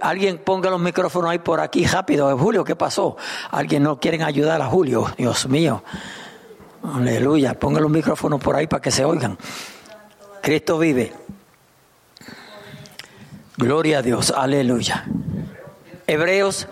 alguien 0.00 0.38
ponga 0.38 0.70
los 0.70 0.80
micrófonos 0.80 1.30
ahí 1.30 1.38
por 1.38 1.60
aquí, 1.60 1.86
rápido. 1.86 2.36
Julio, 2.36 2.64
¿qué 2.64 2.74
pasó? 2.74 3.16
Alguien 3.52 3.84
no 3.84 4.00
quieren 4.00 4.22
ayudar 4.22 4.60
a 4.60 4.66
Julio. 4.66 5.06
Dios 5.16 5.48
mío. 5.48 5.84
Aleluya. 6.82 7.54
Ponga 7.54 7.78
los 7.78 7.92
micrófonos 7.92 8.40
por 8.40 8.56
ahí 8.56 8.66
para 8.66 8.82
que 8.82 8.90
se 8.90 9.04
oigan. 9.04 9.38
Cristo 10.42 10.80
vive. 10.80 11.12
Gloria 13.56 13.98
a 13.98 14.02
Dios. 14.02 14.32
Aleluya. 14.36 15.04
Hebreos 16.08 16.66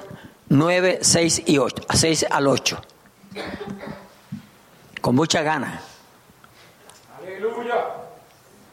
9, 0.48 0.98
6 1.00 1.42
y 1.46 1.58
8. 1.58 1.84
6 1.94 2.26
al 2.28 2.48
8 2.48 2.80
con 5.00 5.14
mucha 5.14 5.42
gana. 5.42 5.80
Aleluya. 7.18 7.86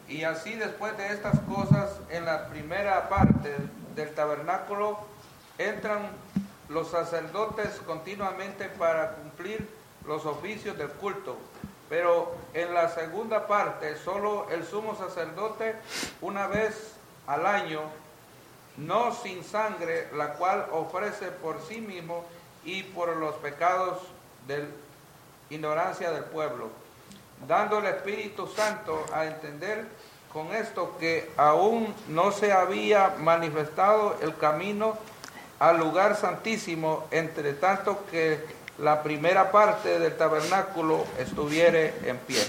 Y 0.08 0.24
así 0.24 0.56
después 0.56 0.96
de 0.98 1.08
estas 1.14 1.40
cosas, 1.42 2.00
en 2.10 2.26
la 2.26 2.48
primera 2.48 3.10
parte 3.10 3.56
del 3.96 4.14
tabernáculo, 4.14 5.00
entran 5.58 6.12
los 6.70 6.90
sacerdotes 6.90 7.82
continuamente 7.86 8.70
para 8.70 9.12
cumplir 9.12 9.68
los 10.06 10.26
oficios 10.26 10.78
del 10.78 10.90
culto. 10.90 11.38
Pero 11.90 12.36
en 12.54 12.74
la 12.74 12.90
segunda 12.90 13.48
parte, 13.48 13.96
solo 13.98 14.48
el 14.50 14.66
sumo 14.66 14.96
sacerdote 14.96 15.76
una 16.22 16.48
vez 16.48 16.94
al 17.28 17.46
año, 17.46 17.82
no 18.78 19.14
sin 19.14 19.44
sangre, 19.44 20.10
la 20.16 20.34
cual 20.34 20.68
ofrece 20.72 21.28
por 21.28 21.62
sí 21.62 21.82
mismo 21.82 22.26
y 22.64 22.84
por 22.84 23.16
los 23.18 23.36
pecados 23.36 24.00
del 24.48 24.68
ignorancia 25.50 26.12
del 26.12 26.24
pueblo, 26.26 26.70
dando 27.48 27.80
el 27.80 27.86
Espíritu 27.86 28.48
Santo 28.48 29.06
a 29.14 29.26
entender 29.26 29.86
con 30.32 30.54
esto 30.54 30.98
que 31.00 31.32
aún 31.38 31.94
no 32.10 32.32
se 32.32 32.52
había 32.52 33.16
manifestado 33.20 34.18
el 34.22 34.36
camino 34.36 34.98
al 35.60 35.78
lugar 35.78 36.18
santísimo, 36.18 37.06
entre 37.12 37.54
tanto 37.54 38.06
que 38.12 38.44
la 38.80 39.02
primera 39.02 39.52
parte 39.52 40.00
del 40.00 40.18
tabernáculo 40.18 41.06
estuviere 41.18 41.94
en 42.06 42.18
pie. 42.18 42.44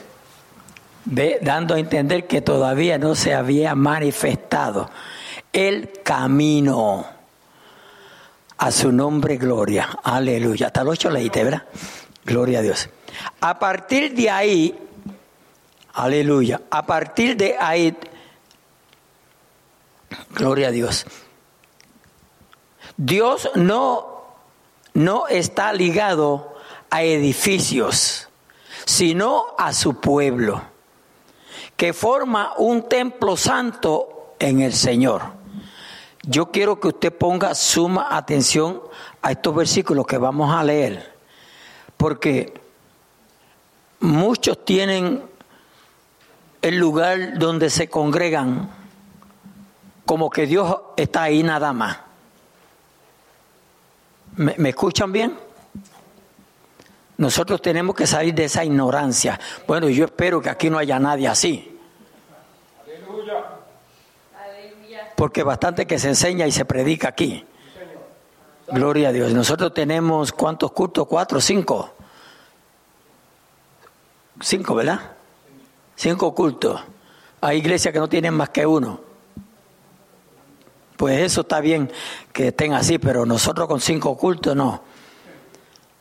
Dando 1.40 1.74
a 1.74 1.78
entender 1.78 2.26
que 2.26 2.40
todavía 2.40 2.99
no 2.99 3.14
se 3.14 3.32
había 3.32 3.76
manifestado 3.76 4.90
el 5.53 5.92
camino 6.03 7.07
a 8.59 8.70
su 8.72 8.90
nombre 8.90 9.36
gloria. 9.36 10.01
Aleluya. 10.03 10.66
Hasta 10.66 10.80
el 10.80 10.88
8 10.88 11.11
leíste, 11.11 11.44
¿verdad? 11.44 11.62
Gloria 12.27 12.59
a 12.59 12.62
Dios. 12.62 12.91
A 13.41 13.57
partir 13.59 14.12
de 14.12 14.29
ahí, 14.29 14.77
aleluya, 15.93 16.61
a 16.68 16.85
partir 16.85 17.37
de 17.37 17.57
ahí, 17.57 17.97
gloria 20.35 20.68
a 20.68 20.70
Dios. 20.72 21.07
Dios 22.97 23.49
no 23.55 24.16
no 24.95 25.29
está 25.29 25.72
ligado 25.72 26.57
a 26.91 27.03
edificios, 27.03 28.29
sino 28.87 29.45
a 29.59 29.72
su 29.74 30.01
pueblo, 30.01 30.62
que 31.77 31.93
forma 31.93 32.55
un 32.57 32.89
templo 32.89 33.37
santo 33.37 34.35
en 34.39 34.62
el 34.62 34.72
Señor. 34.72 35.22
Yo 36.22 36.51
quiero 36.51 36.81
que 36.81 36.89
usted 36.89 37.12
ponga 37.12 37.55
suma 37.55 38.16
atención 38.16 38.83
a 39.22 39.33
estos 39.33 39.55
versículos 39.55 40.07
que 40.07 40.18
vamos 40.18 40.53
a 40.53 40.64
leer, 40.64 41.16
porque 41.97 42.53
muchos 44.01 44.64
tienen 44.64 45.22
el 46.62 46.76
lugar 46.76 47.38
donde 47.38 47.70
se 47.70 47.88
congregan 47.88 48.70
como 50.05 50.30
que 50.30 50.47
Dios 50.47 50.76
está 50.97 51.24
ahí 51.24 51.42
nada 51.42 51.72
más. 51.72 51.99
¿Me, 54.36 54.68
escuchan 54.68 55.12
bien? 55.12 55.36
Nosotros 57.16 57.62
tenemos 57.62 57.97
que 57.97 58.07
salir 58.07 58.34
de 58.34 58.44
esa 58.44 58.64
ignorancia. 58.64 59.40
Bueno, 59.66 59.88
yo 59.88 60.05
espero 60.05 60.42
que 60.42 60.51
aquí 60.51 60.68
no 60.68 60.78
haya 60.78 60.99
nadie 60.99 61.26
así. 61.26 61.78
Aleluya. 62.84 63.34
Porque 65.16 65.42
bastante 65.42 65.86
que 65.86 65.99
se 65.99 66.09
enseña 66.09 66.47
y 66.47 66.53
se 66.53 66.66
predica 66.66 67.09
aquí. 67.09 67.47
Gloria 68.69 69.11
a 69.11 69.12
Dios. 69.12 69.33
Nosotros 69.33 69.73
tenemos 69.75 70.33
cuántos 70.33 70.73
cultos? 70.73 71.07
Cuatro, 71.07 71.41
cinco. 71.41 71.95
Cinco, 74.41 74.75
¿verdad? 74.75 75.01
Cinco 75.95 76.35
cultos. 76.35 76.81
Hay 77.41 77.59
iglesias 77.59 77.93
que 77.93 78.01
no 78.01 78.09
tienen 78.09 78.35
más 78.35 78.51
que 78.51 78.67
uno. 78.67 79.01
Pues 80.97 81.21
eso 81.21 81.43
está 81.43 81.61
bien 81.61 81.91
que 82.33 82.49
estén 82.49 82.73
así, 82.73 82.99
pero 82.99 83.27
nosotros 83.27 83.69
con 83.69 83.81
cinco 83.81 84.17
cultos 84.17 84.57
no. 84.57 84.83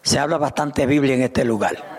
Se 0.02 0.20
habla 0.20 0.38
bastante 0.38 0.86
Biblia 0.86 1.16
en 1.16 1.24
este 1.24 1.44
lugar. 1.44 1.95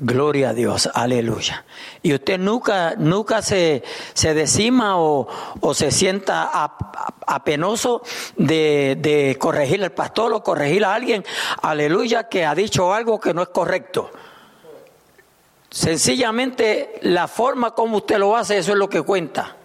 Gloria 0.00 0.50
a 0.50 0.54
Dios, 0.54 0.88
aleluya. 0.94 1.64
Y 2.02 2.14
usted 2.14 2.38
nunca, 2.38 2.94
nunca 2.96 3.42
se, 3.42 3.82
se 4.14 4.32
decima 4.32 4.96
o, 4.96 5.26
se 5.74 5.90
sienta 5.90 6.50
apenoso 7.26 8.02
de, 8.36 8.96
de 9.00 9.36
corregir 9.40 9.82
al 9.82 9.90
pastor 9.90 10.32
o 10.32 10.42
corregir 10.42 10.84
a 10.84 10.94
alguien, 10.94 11.24
aleluya, 11.62 12.28
que 12.28 12.46
ha 12.46 12.54
dicho 12.54 12.94
algo 12.94 13.18
que 13.18 13.34
no 13.34 13.42
es 13.42 13.48
correcto. 13.48 14.10
Sencillamente 15.68 17.00
la 17.02 17.26
forma 17.26 17.72
como 17.72 17.96
usted 17.96 18.18
lo 18.18 18.36
hace, 18.36 18.58
eso 18.58 18.72
es 18.72 18.78
lo 18.78 18.88
que 18.88 19.02
cuenta. 19.02 19.56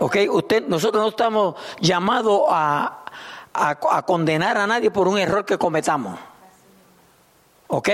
¿Ok? 0.00 0.16
Usted, 0.30 0.66
nosotros 0.68 1.02
no 1.02 1.08
estamos 1.08 1.54
llamados 1.80 2.42
a, 2.48 3.04
a, 3.54 4.02
condenar 4.02 4.58
a 4.58 4.66
nadie 4.66 4.90
por 4.90 5.08
un 5.08 5.18
error 5.18 5.44
que 5.44 5.56
cometamos. 5.56 6.18
¿Ok? 7.68 7.88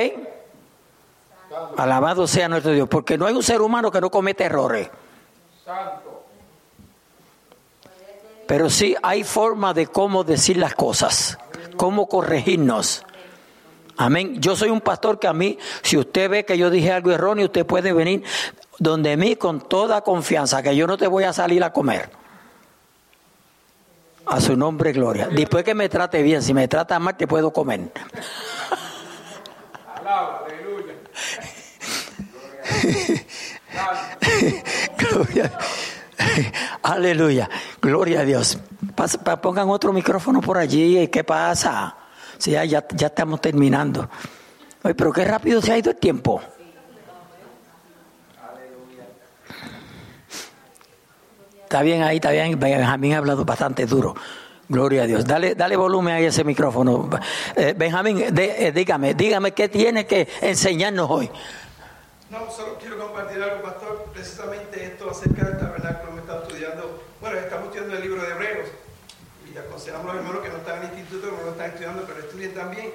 Alabado 1.76 2.26
sea 2.26 2.48
nuestro 2.48 2.72
Dios, 2.72 2.88
porque 2.88 3.18
no 3.18 3.26
hay 3.26 3.34
un 3.34 3.42
ser 3.42 3.60
humano 3.60 3.90
que 3.90 4.00
no 4.00 4.10
cometa 4.10 4.44
errores. 4.44 4.90
Pero 8.46 8.70
sí 8.70 8.94
hay 9.02 9.24
forma 9.24 9.74
de 9.74 9.86
cómo 9.86 10.24
decir 10.24 10.56
las 10.56 10.74
cosas, 10.74 11.38
cómo 11.76 12.08
corregirnos. 12.08 13.04
Amén. 13.96 14.40
Yo 14.40 14.56
soy 14.56 14.70
un 14.70 14.80
pastor 14.80 15.18
que 15.18 15.26
a 15.26 15.32
mí, 15.32 15.58
si 15.82 15.96
usted 15.96 16.28
ve 16.28 16.44
que 16.44 16.58
yo 16.58 16.68
dije 16.70 16.92
algo 16.92 17.12
erróneo, 17.12 17.46
usted 17.46 17.64
puede 17.64 17.92
venir 17.92 18.24
donde 18.78 19.16
mí 19.16 19.36
con 19.36 19.60
toda 19.60 20.02
confianza, 20.02 20.62
que 20.62 20.74
yo 20.74 20.86
no 20.86 20.96
te 20.96 21.06
voy 21.06 21.24
a 21.24 21.32
salir 21.32 21.62
a 21.62 21.72
comer. 21.72 22.10
A 24.26 24.40
su 24.40 24.56
nombre, 24.56 24.92
gloria. 24.92 25.28
Después 25.28 25.64
que 25.64 25.74
me 25.74 25.88
trate 25.88 26.22
bien, 26.22 26.42
si 26.42 26.54
me 26.54 26.66
trata 26.66 26.98
mal, 26.98 27.16
te 27.16 27.26
puedo 27.26 27.52
comer. 27.52 27.92
aleluya. 30.04 30.94
Aleluya. 36.82 37.48
Gloria 37.80 38.20
a 38.20 38.24
Dios. 38.24 38.58
pongan 39.42 39.68
otro 39.70 39.92
micrófono 39.92 40.40
por 40.40 40.58
allí. 40.58 41.08
¿Qué 41.08 41.24
pasa? 41.24 41.96
Sí, 42.38 42.52
ya, 42.52 42.64
ya, 42.64 42.84
estamos 43.06 43.40
terminando. 43.40 44.08
Ay, 44.82 44.94
pero 44.94 45.12
qué 45.12 45.24
rápido 45.24 45.62
se 45.62 45.72
ha 45.72 45.78
ido 45.78 45.90
el 45.90 45.96
tiempo. 45.96 46.40
Está 51.62 51.82
bien 51.82 52.02
ahí, 52.02 52.16
está 52.16 52.30
bien. 52.30 52.58
Benjamín 52.58 53.14
ha 53.14 53.18
hablado 53.18 53.44
bastante 53.44 53.86
duro. 53.86 54.14
Gloria 54.68 55.02
a 55.02 55.06
Dios. 55.06 55.24
Dale, 55.26 55.54
dale 55.54 55.76
volumen 55.76 56.14
a 56.14 56.20
ese 56.20 56.44
micrófono. 56.44 57.10
Eh, 57.56 57.74
Benjamín, 57.76 58.24
eh, 58.36 58.72
dígame, 58.74 59.14
dígame 59.14 59.52
qué 59.52 59.68
tiene 59.68 60.06
que 60.06 60.28
enseñarnos 60.40 61.10
hoy. 61.10 61.30
No, 62.34 62.50
solo 62.50 62.76
quiero 62.80 62.98
compartir 62.98 63.40
algo, 63.40 63.62
pastor. 63.62 64.06
Precisamente 64.12 64.84
esto 64.84 65.08
acerca 65.08 65.44
del 65.44 65.56
tabernáculo 65.56 66.12
me 66.14 66.20
está 66.20 66.38
estudiando. 66.42 67.04
Bueno, 67.20 67.38
estamos 67.38 67.66
estudiando 67.66 67.94
el 67.94 68.02
libro 68.02 68.22
de 68.22 68.30
Hebreos 68.30 68.68
y 69.46 69.56
aconsejamos 69.56 70.10
a 70.10 70.14
los 70.14 70.16
hermanos 70.16 70.42
que 70.42 70.48
no 70.48 70.56
están 70.56 70.82
en 70.82 70.90
el 70.90 70.98
instituto, 70.98 71.30
que 71.30 71.36
no 71.36 71.42
lo 71.44 71.50
están 71.52 71.70
estudiando, 71.70 72.02
pero 72.04 72.18
estudien 72.18 72.52
también. 72.52 72.92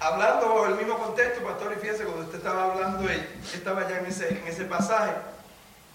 Hablando 0.00 0.66
el 0.66 0.74
mismo 0.74 0.98
contexto, 0.98 1.44
pastor, 1.44 1.74
y 1.76 1.80
fíjese, 1.80 2.02
cuando 2.02 2.24
usted 2.24 2.38
estaba 2.38 2.72
hablando, 2.72 3.08
él 3.08 3.28
estaba 3.54 3.88
ya 3.88 4.00
en 4.00 4.06
ese, 4.06 4.28
en 4.28 4.46
ese 4.48 4.64
pasaje. 4.64 5.12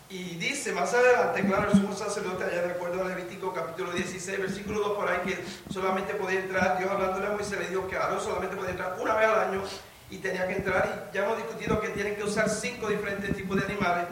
Y 0.09 0.35
dice 0.35 0.71
más 0.71 0.93
adelante, 0.93 1.45
claro, 1.45 1.69
el 1.69 1.77
sumo 1.77 1.93
sacerdote, 1.93 2.45
allá 2.45 2.61
de 2.61 2.71
acuerdo 2.71 3.01
a 3.03 3.09
Levítico 3.09 3.53
capítulo 3.53 3.91
16, 3.91 4.39
versículo 4.39 4.79
2, 4.79 4.97
por 4.97 5.09
ahí, 5.09 5.19
que 5.25 5.43
solamente 5.73 6.13
podía 6.13 6.39
entrar, 6.39 6.77
Dios 6.77 6.89
hablándole 6.89 7.27
a 7.27 7.31
Moisés 7.31 7.59
le 7.59 7.67
dijo 7.67 7.89
que 7.89 7.97
Aarón 7.97 8.21
solamente 8.21 8.55
podía 8.55 8.71
entrar 8.71 8.95
una 9.01 9.15
vez 9.15 9.27
al 9.27 9.39
año 9.49 9.63
y 10.11 10.17
tenía 10.17 10.45
que 10.47 10.53
entrar. 10.53 11.09
Y 11.11 11.15
ya 11.15 11.23
hemos 11.23 11.37
discutido 11.37 11.81
que 11.81 11.89
tienen 11.89 12.15
que 12.15 12.23
usar 12.23 12.49
cinco 12.49 12.87
diferentes 12.87 13.35
tipos 13.35 13.57
de 13.57 13.65
animales. 13.65 14.05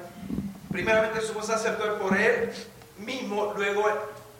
Primeramente 0.71 1.19
el 1.19 1.25
sumo 1.25 1.43
sacerdote 1.43 2.01
por 2.01 2.17
él 2.17 2.51
mismo, 2.97 3.53
luego 3.55 3.85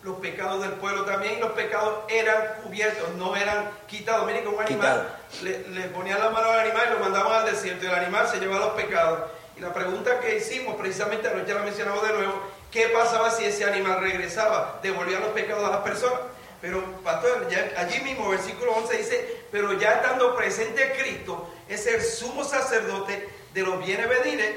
los 0.03 0.17
pecados 0.17 0.61
del 0.61 0.71
pueblo 0.73 1.03
también, 1.03 1.37
y 1.37 1.39
los 1.41 1.51
pecados 1.51 1.99
eran 2.07 2.61
cubiertos, 2.63 3.13
no 3.15 3.35
eran 3.35 3.69
quitados. 3.87 4.25
Miren 4.25 4.43
que 4.43 4.47
un 4.47 4.61
animal 4.61 5.17
le, 5.43 5.67
le, 5.67 5.81
ponían 5.89 6.19
la 6.19 6.29
mano 6.29 6.49
al 6.49 6.59
animal 6.61 6.87
y 6.87 6.93
lo 6.93 6.99
mandaban 6.99 7.41
al 7.41 7.51
desierto, 7.51 7.85
y 7.85 7.89
el 7.89 7.95
animal 7.95 8.27
se 8.27 8.39
llevaba 8.39 8.67
los 8.67 8.75
pecados. 8.75 9.29
Y 9.57 9.61
la 9.61 9.73
pregunta 9.73 10.21
que 10.21 10.37
hicimos, 10.37 10.75
precisamente 10.75 11.27
anoche 11.27 11.53
la 11.53 11.63
mencionamos 11.63 12.01
de 12.07 12.13
nuevo, 12.13 12.33
¿qué 12.71 12.87
pasaba 12.87 13.29
si 13.29 13.43
ese 13.43 13.65
animal 13.65 13.99
regresaba? 13.99 14.79
¿Devolvía 14.81 15.19
los 15.19 15.31
pecados 15.31 15.67
a 15.67 15.71
las 15.71 15.81
personas? 15.81 16.21
Pero, 16.61 16.83
pastor, 17.03 17.47
allí 17.77 17.99
mismo, 18.01 18.29
versículo 18.29 18.73
11 18.73 18.97
dice, 18.97 19.45
pero 19.51 19.73
ya 19.73 19.93
estando 19.93 20.35
presente 20.35 20.93
Cristo, 20.99 21.53
es 21.67 21.87
el 21.87 22.01
sumo 22.01 22.43
sacerdote 22.43 23.29
de 23.53 23.61
los 23.61 23.83
bienes 23.85 24.07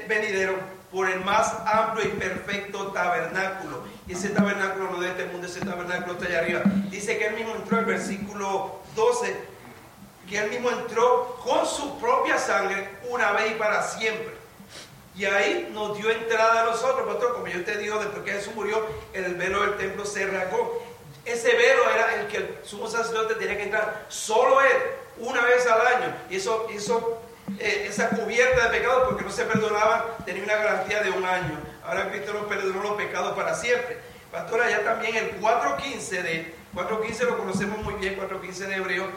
venideros 0.07 0.55
por 0.91 1.09
el 1.09 1.21
más 1.21 1.53
amplio 1.65 2.05
y 2.05 2.09
perfecto 2.09 2.87
tabernáculo. 2.91 3.83
Y 4.07 4.13
ese 4.13 4.29
tabernáculo 4.29 4.91
no 4.91 4.99
de 4.99 5.09
este 5.09 5.25
mundo, 5.25 5.47
ese 5.47 5.61
tabernáculo 5.61 6.13
está 6.13 6.25
allá 6.27 6.39
arriba. 6.39 6.61
Dice 6.89 7.17
que 7.17 7.27
él 7.27 7.35
mismo 7.35 7.55
entró, 7.55 7.79
el 7.79 7.85
versículo 7.85 8.79
12, 8.95 9.35
que 10.29 10.37
él 10.37 10.49
mismo 10.51 10.69
entró 10.69 11.39
con 11.43 11.65
su 11.65 11.99
propia 11.99 12.37
sangre 12.37 12.89
una 13.09 13.31
vez 13.31 13.51
y 13.51 13.55
para 13.55 13.81
siempre. 13.81 14.43
Y 15.15 15.25
ahí 15.25 15.69
nos 15.71 15.97
dio 15.97 16.09
entrada 16.11 16.61
a 16.61 16.65
nosotros, 16.65 17.07
pastor, 17.07 17.33
como 17.33 17.47
yo 17.47 17.63
te 17.63 17.77
digo, 17.77 17.99
después 17.99 18.23
que 18.23 18.31
Jesús 18.31 18.53
murió, 18.55 18.85
el 19.13 19.35
velo 19.35 19.61
del 19.61 19.77
templo 19.77 20.05
se 20.05 20.25
rasgó. 20.27 20.83
Ese 21.25 21.55
velo 21.55 21.89
era 21.89 22.15
el 22.15 22.27
que 22.27 22.37
el 22.37 22.57
sumo 22.63 22.89
sacerdote 22.89 23.35
tenía 23.35 23.57
que 23.57 23.63
entrar, 23.63 24.05
solo 24.09 24.61
él, 24.61 24.77
una 25.19 25.41
vez 25.45 25.65
al 25.67 25.87
año. 25.87 26.15
Y 26.29 26.35
eso, 26.35 26.67
hizo 26.73 27.21
eh, 27.59 27.87
esa 27.89 28.09
cubierta 28.09 28.67
de 28.67 28.77
pecados, 28.77 29.03
porque 29.09 29.23
no 29.23 29.31
se 29.31 29.45
perdonaban, 29.45 30.03
tenía 30.25 30.43
una 30.43 30.55
garantía 30.55 31.01
de 31.01 31.11
un 31.11 31.25
año. 31.25 31.59
Ahora 31.85 32.09
Cristo 32.09 32.33
nos 32.33 32.45
perdonó 32.45 32.81
los 32.81 32.93
pecados 32.93 33.35
para 33.35 33.55
siempre. 33.55 33.99
Pastor, 34.31 34.61
allá 34.61 34.83
también 34.83 35.15
el 35.15 35.39
4.15 35.39 36.21
de 36.23 36.55
4.15 36.73 37.25
lo 37.25 37.37
conocemos 37.37 37.77
muy 37.83 37.93
bien, 37.95 38.17
4.15 38.19 38.53
de 38.65 38.75
Hebreo, 38.75 39.07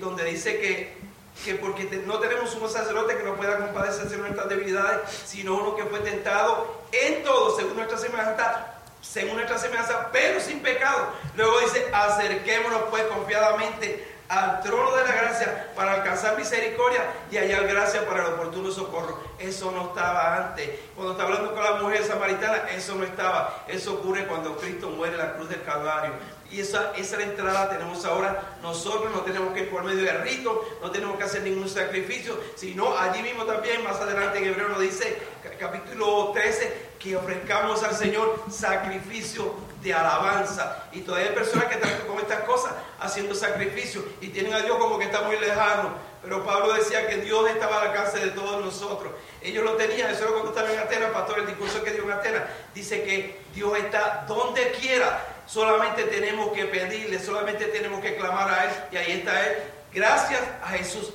donde 0.00 0.24
dice 0.24 0.58
que, 0.58 0.96
que 1.44 1.54
porque 1.56 1.84
no 2.06 2.18
tenemos 2.18 2.54
un 2.54 2.68
sacerdote 2.68 3.16
que 3.16 3.24
no 3.24 3.36
pueda 3.36 3.58
compadecerse 3.58 4.16
de 4.16 4.22
nuestras 4.22 4.48
debilidades, 4.48 5.00
sino 5.26 5.54
uno 5.54 5.76
que 5.76 5.84
fue 5.84 5.98
tentado 6.00 6.82
en 6.92 7.22
todo, 7.22 7.54
según 7.56 7.76
nuestra 7.76 7.98
semejanza, 7.98 8.73
según 9.04 9.36
nuestra 9.36 9.58
semejanza, 9.58 10.08
pero 10.12 10.40
sin 10.40 10.60
pecado. 10.60 11.08
Luego 11.36 11.60
dice, 11.60 11.86
acerquémonos 11.92 12.84
pues 12.90 13.02
confiadamente 13.04 14.14
al 14.28 14.62
trono 14.62 14.96
de 14.96 15.04
la 15.04 15.14
gracia 15.14 15.72
para 15.76 15.94
alcanzar 15.94 16.36
misericordia 16.38 17.04
y 17.30 17.36
hallar 17.36 17.66
gracia 17.66 18.06
para 18.06 18.22
el 18.22 18.32
oportuno 18.32 18.70
socorro. 18.70 19.22
Eso 19.38 19.70
no 19.70 19.88
estaba 19.88 20.36
antes. 20.36 20.70
Cuando 20.94 21.12
está 21.12 21.24
hablando 21.24 21.54
con 21.54 21.62
la 21.62 21.74
mujer 21.74 22.04
samaritana, 22.04 22.70
eso 22.70 22.94
no 22.94 23.04
estaba. 23.04 23.64
Eso 23.68 23.94
ocurre 23.94 24.26
cuando 24.26 24.56
Cristo 24.56 24.88
muere 24.88 25.14
en 25.14 25.18
la 25.18 25.34
cruz 25.34 25.50
del 25.50 25.62
Calvario. 25.62 26.12
Y 26.50 26.60
esa, 26.60 26.92
esa 26.96 27.22
entrada 27.22 27.68
tenemos 27.68 28.04
ahora. 28.04 28.56
Nosotros 28.62 29.12
no 29.12 29.20
tenemos 29.20 29.52
que 29.52 29.60
ir 29.60 29.70
por 29.70 29.84
medio 29.84 30.04
de 30.04 30.12
rito, 30.18 30.64
no 30.80 30.90
tenemos 30.90 31.18
que 31.18 31.24
hacer 31.24 31.42
ningún 31.42 31.68
sacrificio, 31.68 32.38
sino 32.54 32.96
allí 32.96 33.22
mismo 33.22 33.44
también, 33.44 33.82
más 33.82 34.00
adelante 34.00 34.38
en 34.38 34.44
Hebreo 34.46 34.68
nos 34.68 34.80
dice, 34.80 35.18
capítulo 35.58 36.30
13, 36.32 36.83
que 37.04 37.14
ofrezcamos 37.16 37.82
al 37.82 37.94
Señor 37.94 38.42
sacrificio 38.50 39.54
de 39.82 39.92
alabanza. 39.92 40.84
Y 40.90 41.02
todavía 41.02 41.28
hay 41.28 41.34
personas 41.34 41.66
que 41.66 41.74
están 41.74 41.90
con 42.06 42.18
estas 42.18 42.40
cosas 42.44 42.72
haciendo 42.98 43.34
sacrificios 43.34 44.02
y 44.22 44.28
tienen 44.28 44.54
a 44.54 44.60
Dios 44.60 44.78
como 44.78 44.98
que 44.98 45.04
está 45.04 45.20
muy 45.20 45.38
lejano. 45.38 45.90
Pero 46.22 46.42
Pablo 46.46 46.72
decía 46.72 47.06
que 47.06 47.18
Dios 47.18 47.50
estaba 47.50 47.82
al 47.82 47.88
alcance 47.88 48.18
de 48.18 48.30
todos 48.30 48.64
nosotros. 48.64 49.12
Ellos 49.42 49.62
lo 49.62 49.74
tenían, 49.74 50.10
eso 50.10 50.22
era 50.22 50.32
cuando 50.32 50.48
estaba 50.48 50.72
en 50.72 50.78
Atenas, 50.78 51.10
pastor, 51.10 51.40
el 51.40 51.46
discurso 51.46 51.84
que 51.84 51.90
dio 51.90 52.04
en 52.04 52.12
Atenas. 52.12 52.44
Dice 52.74 53.02
que 53.02 53.42
Dios 53.54 53.76
está 53.76 54.24
donde 54.26 54.70
quiera. 54.72 55.42
Solamente 55.46 56.04
tenemos 56.04 56.52
que 56.52 56.64
pedirle, 56.64 57.18
solamente 57.18 57.66
tenemos 57.66 58.00
que 58.00 58.16
clamar 58.16 58.48
a 58.48 58.64
Él. 58.64 58.70
Y 58.92 58.96
ahí 58.96 59.12
está 59.12 59.46
Él. 59.46 59.58
Gracias 59.92 60.40
a 60.62 60.68
Jesús. 60.68 61.12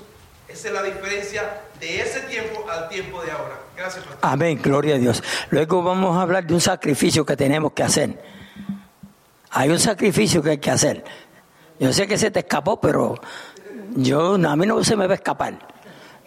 Esa 0.48 0.68
es 0.68 0.74
la 0.76 0.84
diferencia 0.84 1.62
de 1.80 2.02
ese 2.02 2.22
tiempo 2.22 2.70
al 2.70 2.90
tiempo 2.90 3.24
de 3.24 3.32
ahora. 3.32 3.56
Amén, 4.22 4.60
gloria 4.62 4.96
a 4.96 4.98
Dios. 4.98 5.24
Luego 5.50 5.82
vamos 5.82 6.18
a 6.18 6.22
hablar 6.22 6.46
de 6.46 6.54
un 6.54 6.62
sacrificio 6.62 7.26
que 7.26 7.36
tenemos 7.36 7.72
que 7.74 7.84
hacer. 7.84 8.22
Hay 9.52 9.70
un 9.70 9.80
sacrificio 9.80 10.42
que 10.42 10.52
hay 10.52 10.58
que 10.58 10.72
hacer. 10.72 11.04
Yo 11.80 11.92
sé 11.94 12.08
que 12.08 12.18
se 12.18 12.30
te 12.30 12.40
escapó, 12.40 12.80
pero 12.80 13.16
yo 13.96 14.36
a 14.36 14.56
mí 14.56 14.66
no 14.66 14.84
se 14.84 14.96
me 14.96 15.08
va 15.08 15.14
a 15.14 15.16
escapar. 15.16 15.58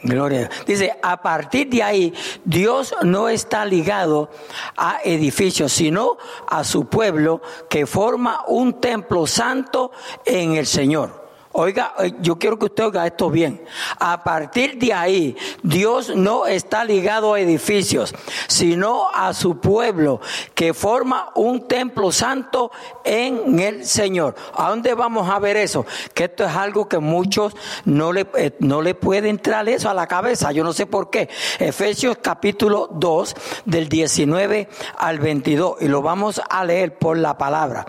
Gloria. 0.04 0.50
Dice, 0.66 0.98
a 1.00 1.22
partir 1.22 1.68
de 1.68 1.82
ahí, 1.82 2.12
Dios 2.44 2.94
no 3.02 3.28
está 3.28 3.64
ligado 3.64 4.30
a 4.76 4.98
edificios, 5.04 5.72
sino 5.72 6.16
a 6.48 6.64
su 6.64 6.86
pueblo 6.86 7.40
que 7.70 7.86
forma 7.86 8.42
un 8.48 8.80
templo 8.80 9.28
santo 9.28 9.92
en 10.24 10.56
el 10.56 10.66
Señor. 10.66 11.21
Oiga, 11.54 11.94
eh, 11.98 12.12
yo 12.20 12.38
quiero 12.38 12.58
que 12.58 12.64
usted 12.64 12.84
oiga 12.84 13.06
esto 13.06 13.28
bien. 13.28 13.62
A 13.98 14.24
partir 14.24 14.78
de 14.78 14.94
ahí, 14.94 15.36
Dios 15.62 16.14
no 16.16 16.46
está 16.46 16.82
ligado 16.82 17.34
a 17.34 17.40
edificios, 17.40 18.14
sino 18.48 19.10
a 19.12 19.34
su 19.34 19.58
pueblo 19.58 20.20
que 20.54 20.72
forma 20.72 21.30
un 21.34 21.68
templo 21.68 22.10
santo 22.10 22.70
en 23.04 23.58
el 23.60 23.84
Señor. 23.84 24.34
¿A 24.54 24.70
dónde 24.70 24.94
vamos 24.94 25.28
a 25.28 25.38
ver 25.38 25.58
eso? 25.58 25.84
Que 26.14 26.24
esto 26.24 26.44
es 26.44 26.56
algo 26.56 26.88
que 26.88 26.98
muchos 26.98 27.54
no 27.84 28.14
le, 28.14 28.26
eh, 28.36 28.56
no 28.60 28.80
le 28.80 28.94
puede 28.94 29.28
entrar 29.28 29.68
eso 29.68 29.90
a 29.90 29.94
la 29.94 30.06
cabeza. 30.06 30.52
Yo 30.52 30.64
no 30.64 30.72
sé 30.72 30.86
por 30.86 31.10
qué. 31.10 31.28
Efesios 31.58 32.16
capítulo 32.22 32.88
2 32.92 33.36
del 33.66 33.90
19 33.90 34.68
al 34.96 35.18
22 35.18 35.82
y 35.82 35.88
lo 35.88 36.00
vamos 36.00 36.40
a 36.48 36.64
leer 36.64 36.96
por 36.96 37.18
la 37.18 37.36
palabra. 37.36 37.84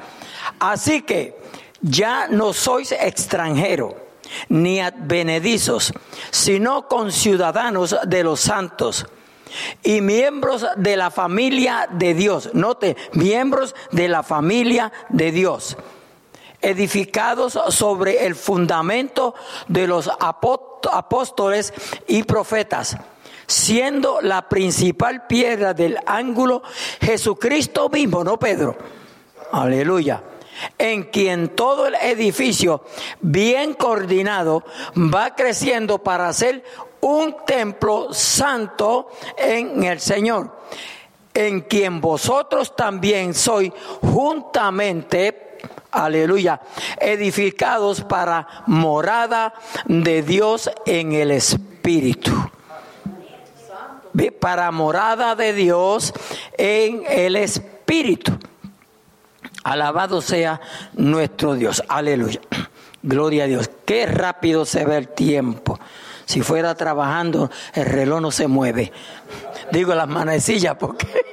Así 0.60 1.04
que 1.04 1.43
ya 1.84 2.28
no 2.30 2.54
sois 2.54 2.92
extranjeros 2.94 3.94
ni 4.50 4.80
advenedizos, 4.80 5.94
sino 6.32 6.88
conciudadanos 6.88 7.96
de 8.08 8.24
los 8.24 8.40
santos 8.40 9.06
y 9.84 10.02
miembros 10.02 10.66
de 10.78 10.98
la 10.98 11.12
familia 11.12 11.88
de 11.92 12.16
Dios. 12.16 12.50
Note, 12.54 12.96
miembros 13.12 13.76
de 13.92 14.08
la 14.08 14.24
familia 14.24 14.92
de 15.10 15.32
Dios, 15.32 15.78
edificados 16.62 17.60
sobre 17.70 18.26
el 18.26 18.34
fundamento 18.34 19.36
de 19.68 19.86
los 19.86 20.10
apóstoles 20.20 21.74
y 22.08 22.24
profetas, 22.24 22.98
siendo 23.46 24.22
la 24.22 24.48
principal 24.50 25.28
piedra 25.28 25.74
del 25.74 26.00
ángulo 26.06 26.64
Jesucristo 27.02 27.90
mismo, 27.90 28.24
no 28.24 28.40
Pedro. 28.40 28.76
Aleluya 29.52 30.24
en 30.78 31.04
quien 31.04 31.50
todo 31.50 31.88
el 31.88 31.96
edificio 31.96 32.84
bien 33.22 33.74
coordinado 33.74 34.64
va 34.96 35.36
creciendo 35.36 36.00
para 36.00 36.32
ser 36.34 36.64
un 37.02 37.36
templo 37.46 38.14
santo 38.14 39.10
en 39.38 39.84
el 39.84 40.00
Señor, 40.00 40.58
en 41.34 41.62
quien 41.62 42.00
vosotros 42.00 42.76
también 42.76 43.34
sois 43.34 43.72
juntamente, 44.02 45.58
aleluya, 45.92 46.62
edificados 47.00 48.02
para 48.02 48.64
morada 48.68 49.54
de 49.86 50.22
Dios 50.22 50.72
en 50.86 51.12
el 51.14 51.32
Espíritu 51.32 52.32
para 54.40 54.72
morada 54.72 55.36
de 55.36 55.54
Dios 55.54 56.14
en 56.58 57.04
el 57.08 57.36
Espíritu. 57.36 58.38
Alabado 59.64 60.22
sea 60.22 60.60
nuestro 60.94 61.56
Dios. 61.56 61.84
Aleluya. 61.88 62.42
Gloria 63.02 63.44
a 63.44 63.48
Dios. 63.48 63.70
Qué 63.86 64.06
rápido 64.06 64.66
se 64.66 64.86
ve 64.86 64.98
el 64.98 65.10
tiempo. 65.10 65.80
Si 66.26 66.42
fuera 66.42 66.76
trabajando, 66.76 67.52
el 67.74 67.86
reloj 67.86 68.22
no 68.22 68.32
se 68.32 68.48
mueve. 68.48 68.92
Digo 69.72 69.94
las 69.94 70.08
manecillas 70.08 70.76
porque... 70.76 71.08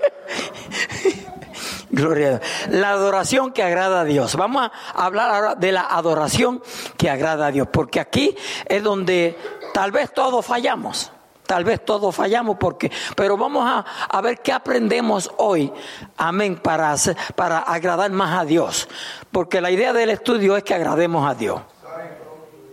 Gloria 1.90 2.26
a 2.26 2.30
Dios. 2.30 2.42
La 2.70 2.90
adoración 2.90 3.52
que 3.52 3.62
agrada 3.62 4.00
a 4.00 4.04
Dios. 4.04 4.36
Vamos 4.36 4.70
a 4.94 5.04
hablar 5.04 5.30
ahora 5.30 5.54
de 5.54 5.72
la 5.72 5.82
adoración 5.82 6.62
que 6.96 7.10
agrada 7.10 7.46
a 7.46 7.52
Dios. 7.52 7.68
Porque 7.72 8.00
aquí 8.00 8.36
es 8.66 8.82
donde 8.82 9.36
tal 9.74 9.90
vez 9.90 10.12
todos 10.12 10.44
fallamos. 10.44 11.12
Tal 11.50 11.64
vez 11.64 11.84
todos 11.84 12.14
fallamos 12.14 12.58
porque, 12.60 12.92
pero 13.16 13.36
vamos 13.36 13.64
a, 13.66 14.20
ver 14.20 14.38
qué 14.38 14.52
aprendemos 14.52 15.28
hoy, 15.36 15.72
amén, 16.16 16.54
para, 16.54 16.94
para 17.34 17.58
agradar 17.58 18.12
más 18.12 18.38
a 18.38 18.44
Dios. 18.44 18.88
Porque 19.32 19.60
la 19.60 19.72
idea 19.72 19.92
del 19.92 20.10
estudio 20.10 20.56
es 20.56 20.62
que 20.62 20.74
agrademos 20.74 21.28
a 21.28 21.34
Dios. 21.34 21.60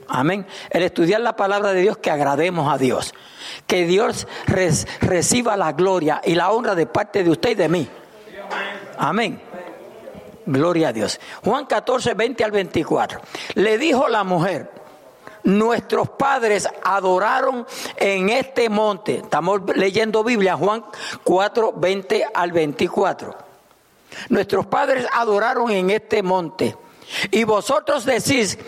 Amén. 0.07 0.45
El 0.69 0.83
estudiar 0.83 1.21
la 1.21 1.35
palabra 1.35 1.73
de 1.73 1.81
Dios, 1.81 1.97
que 1.97 2.11
agrademos 2.11 2.71
a 2.71 2.77
Dios. 2.77 3.15
Que 3.65 3.87
Dios 3.87 4.27
reciba 4.45 5.57
la 5.57 5.71
gloria 5.71 6.21
y 6.23 6.35
la 6.35 6.51
honra 6.51 6.75
de 6.75 6.85
parte 6.85 7.23
de 7.23 7.31
usted 7.31 7.49
y 7.49 7.55
de 7.55 7.69
mí. 7.69 7.89
Amén. 8.99 9.41
Gloria 10.45 10.89
a 10.89 10.93
Dios. 10.93 11.19
Juan 11.43 11.65
14, 11.65 12.13
20 12.13 12.43
al 12.43 12.51
24. 12.51 13.21
Le 13.55 13.79
dijo 13.79 14.07
la 14.07 14.23
mujer, 14.23 14.69
nuestros 15.47 16.09
padres 16.09 16.67
adoraron 16.83 17.65
en 17.95 18.27
este 18.27 18.69
monte. 18.69 19.19
Estamos 19.19 19.61
leyendo 19.75 20.21
Biblia, 20.21 20.57
Juan 20.57 20.83
4, 21.23 21.73
20 21.73 22.25
al 22.33 22.51
24. 22.51 23.33
Nuestros 24.27 24.65
padres 24.65 25.07
adoraron 25.13 25.71
en 25.71 25.89
este 25.89 26.21
monte. 26.21 26.75
Y 27.31 27.45
vosotros 27.45 28.03
decís 28.03 28.59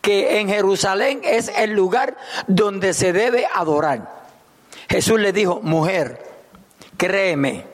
que 0.00 0.40
en 0.40 0.48
Jerusalén 0.48 1.20
es 1.24 1.52
el 1.58 1.72
lugar 1.72 2.16
donde 2.46 2.94
se 2.94 3.12
debe 3.12 3.46
adorar. 3.54 4.24
Jesús 4.88 5.20
le 5.20 5.34
dijo, 5.34 5.60
mujer, 5.62 6.24
créeme 6.96 7.66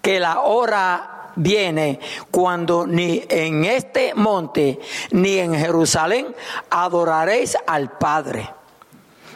que 0.00 0.20
la 0.20 0.42
hora 0.42 1.19
viene 1.42 2.00
cuando 2.30 2.86
ni 2.86 3.24
en 3.28 3.64
este 3.64 4.14
monte 4.14 4.78
ni 5.10 5.38
en 5.38 5.54
Jerusalén 5.54 6.34
adoraréis 6.68 7.56
al 7.66 7.96
Padre. 7.98 8.50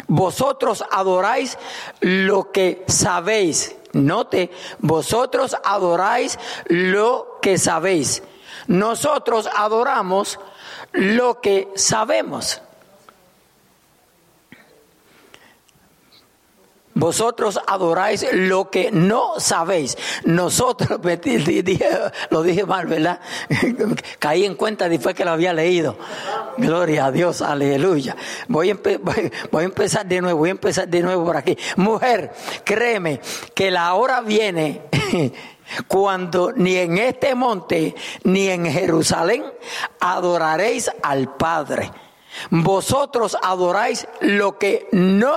Vosotros 0.06 0.84
adoráis 0.90 1.58
lo 2.00 2.52
que 2.52 2.84
sabéis. 2.88 3.74
Note, 3.92 4.50
vosotros 4.80 5.56
adoráis 5.64 6.38
lo 6.66 7.38
que 7.40 7.58
sabéis. 7.58 8.22
Nosotros 8.66 9.48
adoramos 9.54 10.38
lo 10.92 11.40
que 11.40 11.68
sabemos. 11.74 12.60
Vosotros 16.94 17.58
adoráis 17.66 18.24
lo 18.32 18.70
que 18.70 18.92
no 18.92 19.40
sabéis. 19.40 19.98
Nosotros, 20.24 21.00
lo 22.30 22.42
dije 22.42 22.64
mal, 22.66 22.86
¿verdad? 22.86 23.20
Caí 24.18 24.44
en 24.44 24.54
cuenta 24.54 24.88
después 24.88 25.14
que 25.14 25.24
lo 25.24 25.32
había 25.32 25.52
leído. 25.52 25.96
Gloria 26.56 27.06
a 27.06 27.10
Dios, 27.10 27.42
aleluya. 27.42 28.16
Voy 28.46 28.70
a, 28.70 28.78
voy 29.50 29.62
a 29.62 29.66
empezar 29.66 30.06
de 30.06 30.20
nuevo, 30.20 30.38
voy 30.38 30.50
a 30.50 30.52
empezar 30.52 30.88
de 30.88 31.02
nuevo 31.02 31.24
por 31.24 31.36
aquí. 31.36 31.58
Mujer, 31.76 32.32
créeme 32.64 33.20
que 33.54 33.72
la 33.72 33.94
hora 33.94 34.20
viene 34.20 34.82
cuando 35.88 36.52
ni 36.52 36.76
en 36.76 36.98
este 36.98 37.34
monte 37.34 37.94
ni 38.22 38.48
en 38.48 38.66
Jerusalén 38.66 39.44
adoraréis 39.98 40.90
al 41.02 41.34
Padre. 41.36 41.90
Vosotros 42.50 43.36
adoráis 43.42 44.06
lo 44.20 44.58
que 44.58 44.88
no 44.92 45.34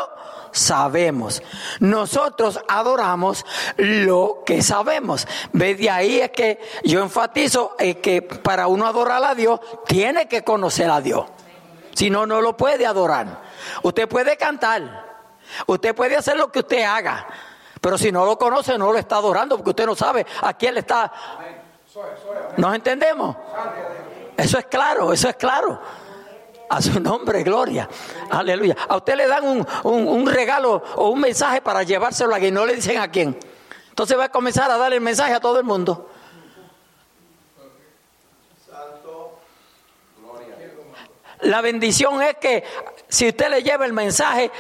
sabemos. 0.52 1.42
Nosotros 1.80 2.60
adoramos 2.68 3.46
lo 3.78 4.44
que 4.46 4.62
sabemos. 4.62 5.28
De 5.54 5.90
ahí 5.90 6.20
es 6.20 6.32
que 6.32 6.60
yo 6.84 7.02
enfatizo 7.02 7.76
que 7.78 8.22
para 8.22 8.68
uno 8.68 8.88
adorar 8.88 9.24
a 9.24 9.36
Dios 9.36 9.60
tiene 9.88 10.28
que 10.28 10.44
conocer 10.44 10.90
a 10.90 11.02
Dios. 11.02 11.26
Si 11.94 12.10
no, 12.10 12.26
no 12.26 12.42
lo 12.42 12.56
puede 12.56 12.86
adorar. 12.86 13.42
Usted 13.84 14.08
puede 14.08 14.38
cantar. 14.38 15.06
Usted 15.66 15.96
puede 15.96 16.16
hacer 16.16 16.38
lo 16.38 16.52
que 16.52 16.60
usted 16.60 16.84
haga. 16.84 17.28
Pero 17.82 17.98
si 17.98 18.12
no 18.12 18.26
lo 18.26 18.38
conoce, 18.38 18.78
no 18.78 18.92
lo 18.92 18.98
está 18.98 19.16
adorando 19.18 19.56
porque 19.58 19.72
usted 19.72 19.86
no 19.86 19.96
sabe 19.96 20.26
a 20.42 20.54
quién 20.54 20.74
le 20.74 20.82
está. 20.82 21.12
¿Nos 22.58 22.76
entendemos? 22.76 23.36
Eso 24.36 24.60
es 24.60 24.66
claro, 24.66 25.14
eso 25.14 25.30
es 25.30 25.36
claro. 25.36 25.80
A 26.70 26.82
su 26.82 27.00
nombre, 27.00 27.44
gloria. 27.44 27.88
Aleluya. 28.30 28.76
A 28.90 28.98
usted 28.98 29.16
le 29.16 29.28
dan 29.28 29.46
un, 29.46 29.66
un, 29.84 30.28
regalo 30.28 30.84
o 30.96 31.10
un 31.10 31.22
mensaje 31.22 31.62
para 31.62 31.84
llevárselo 31.84 32.36
a 32.36 32.40
quien 32.40 32.54
no 32.54 32.66
le 32.66 32.76
dicen 32.76 32.98
a 32.98 33.10
quién. 33.10 33.38
Entonces 33.90 34.18
va 34.18 34.26
a 34.26 34.30
comenzar 34.30 34.70
a 34.70 34.78
dar 34.78 34.92
el 34.94 35.00
mensaje 35.00 35.34
a 35.34 35.40
todo 35.40 35.60
el 35.60 35.66
mundo. 35.66 36.10
Santo 38.70 39.40
Gloria. 40.22 40.56
La 41.42 41.62
bendición 41.62 42.22
es 42.22 42.36
que 42.36 42.64
si 43.08 43.30
usted 43.30 43.50
le 43.50 43.64
lleva 43.64 43.86
el 43.86 43.94
mensaje, 43.94 44.52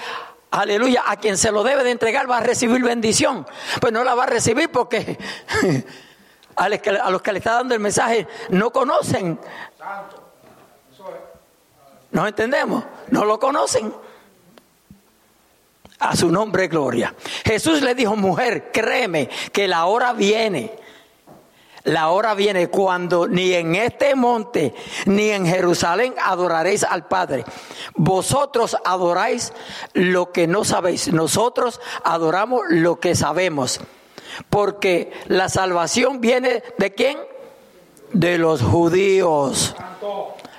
aleluya, 0.52 1.04
a 1.06 1.18
quien 1.18 1.38
se 1.38 1.52
lo 1.52 1.62
debe 1.62 1.84
de 1.84 1.92
entregar 1.92 2.30
va 2.30 2.38
a 2.38 2.42
recibir 2.42 2.82
bendición. 2.84 3.46
Pues 3.82 3.92
no 3.92 4.06
la 4.06 4.16
va 4.16 4.24
a 4.24 4.28
recibir 4.28 4.72
porque 4.72 5.18
a 6.56 6.70
los 6.70 7.22
que 7.22 7.34
le 7.34 7.40
está 7.40 7.56
dando 7.56 7.74
el 7.74 7.82
mensaje 7.82 8.28
no 8.50 8.72
conocen. 8.72 9.38
Santo 9.78 10.27
¿No 12.18 12.26
entendemos? 12.26 12.84
No 13.12 13.26
lo 13.26 13.40
conocen. 13.40 13.94
A 16.00 16.16
su 16.16 16.32
nombre, 16.32 16.68
gloria. 16.68 17.14
Jesús 17.46 17.84
le 17.84 17.94
dijo, 17.94 18.16
mujer, 18.16 18.72
créeme 18.74 19.30
que 19.54 19.68
la 19.68 19.86
hora 19.86 20.14
viene 20.14 20.74
la 21.84 22.10
hora 22.10 22.34
viene 22.34 22.70
cuando 22.70 23.28
ni 23.28 23.54
en 23.54 23.76
este 23.76 24.14
monte 24.16 24.74
ni 25.06 25.30
en 25.30 25.46
Jerusalén 25.46 26.16
adoraréis 26.22 26.84
al 26.84 27.08
Padre. 27.08 27.46
Vosotros 27.96 28.76
adoráis 28.84 29.54
lo 29.94 30.34
que 30.34 30.48
no 30.48 30.66
sabéis. 30.66 31.14
Nosotros 31.14 31.80
adoramos 32.04 32.64
lo 32.68 33.00
que 33.00 33.16
sabemos. 33.16 33.80
Porque 34.50 35.14
la 35.28 35.48
salvación 35.48 36.20
viene 36.20 36.62
de 36.78 36.94
quién? 36.94 37.20
De 38.12 38.38
los 38.38 38.62
judíos. 38.64 39.74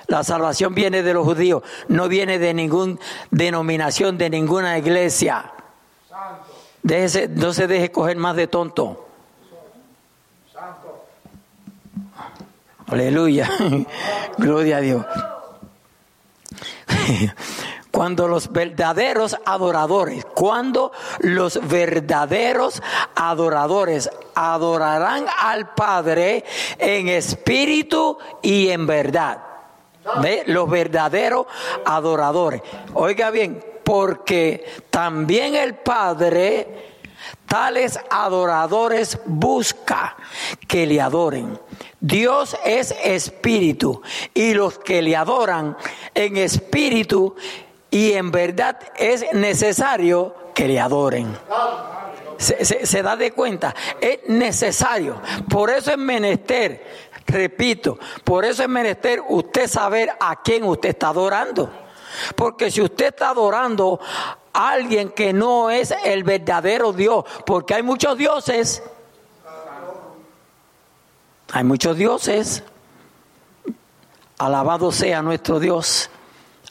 La 0.09 0.23
salvación 0.23 0.73
viene 0.73 1.03
de 1.03 1.13
los 1.13 1.23
judíos, 1.23 1.61
no 1.87 2.07
viene 2.07 2.39
de 2.39 2.51
ninguna 2.55 2.97
denominación, 3.29 4.17
de 4.17 4.31
ninguna 4.31 4.79
iglesia. 4.79 5.53
no 6.81 7.53
se 7.53 7.67
deje 7.67 7.91
coger 7.91 8.17
más 8.17 8.35
de 8.35 8.47
tonto. 8.47 9.05
Aleluya. 12.87 13.51
Gloria 14.39 14.77
a 14.77 14.81
Dios. 14.81 15.05
Cuando 17.91 18.27
los 18.27 18.51
verdaderos 18.51 19.37
adoradores, 19.45 20.23
cuando 20.23 20.91
los 21.19 21.59
verdaderos 21.67 22.81
adoradores 23.15 24.09
adorarán 24.35 25.25
al 25.41 25.73
Padre 25.73 26.45
en 26.77 27.09
espíritu 27.09 28.17
y 28.43 28.69
en 28.69 28.87
verdad. 28.87 29.48
¿Ve? 30.21 30.43
Los 30.47 30.69
verdaderos 30.69 31.47
adoradores. 31.85 32.61
Oiga 32.93 33.31
bien, 33.31 33.63
porque 33.83 34.65
también 34.89 35.55
el 35.55 35.75
Padre 35.75 36.89
tales 37.45 37.99
adoradores 38.09 39.19
busca 39.25 40.15
que 40.67 40.85
le 40.85 41.01
adoren. 41.01 41.59
Dios 41.99 42.55
es 42.63 42.95
espíritu 43.03 44.01
y 44.33 44.53
los 44.53 44.79
que 44.79 45.01
le 45.01 45.15
adoran 45.15 45.75
en 46.13 46.37
espíritu 46.37 47.35
y 47.91 48.13
en 48.13 48.31
verdad 48.31 48.79
es 48.95 49.25
necesario 49.33 50.35
que 50.53 50.67
le 50.67 50.79
adoren. 50.79 51.35
Se, 52.37 53.03
da 53.03 53.17
de 53.17 53.31
cuenta, 53.31 53.75
es 53.99 54.19
necesario. 54.27 55.21
Por 55.49 55.69
eso 55.71 55.91
es 55.91 55.97
menester, 55.97 57.08
repito, 57.29 57.97
por 58.23 58.45
eso 58.45 58.63
es 58.63 58.69
menester 58.69 59.21
usted 59.27 59.67
saber 59.67 60.11
a 60.19 60.41
quién 60.41 60.63
usted 60.63 60.89
está 60.89 61.09
adorando. 61.09 61.69
Porque 62.35 62.71
si 62.71 62.81
usted 62.81 63.07
está 63.07 63.29
adorando 63.29 63.99
a 64.53 64.69
alguien 64.71 65.09
que 65.09 65.31
no 65.31 65.69
es 65.69 65.93
el 66.03 66.23
verdadero 66.23 66.91
Dios, 66.93 67.23
porque 67.45 67.75
hay 67.75 67.83
muchos 67.83 68.17
dioses, 68.17 68.83
hay 71.51 71.63
muchos 71.63 71.97
dioses. 71.97 72.63
Alabado 74.37 74.91
sea 74.91 75.21
nuestro 75.21 75.59
Dios. 75.59 76.09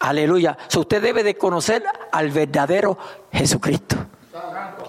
Aleluya. 0.00 0.56
usted 0.76 1.02
debe 1.02 1.22
de 1.22 1.36
conocer 1.36 1.84
al 2.12 2.30
verdadero 2.30 2.96
Jesucristo. 3.32 3.96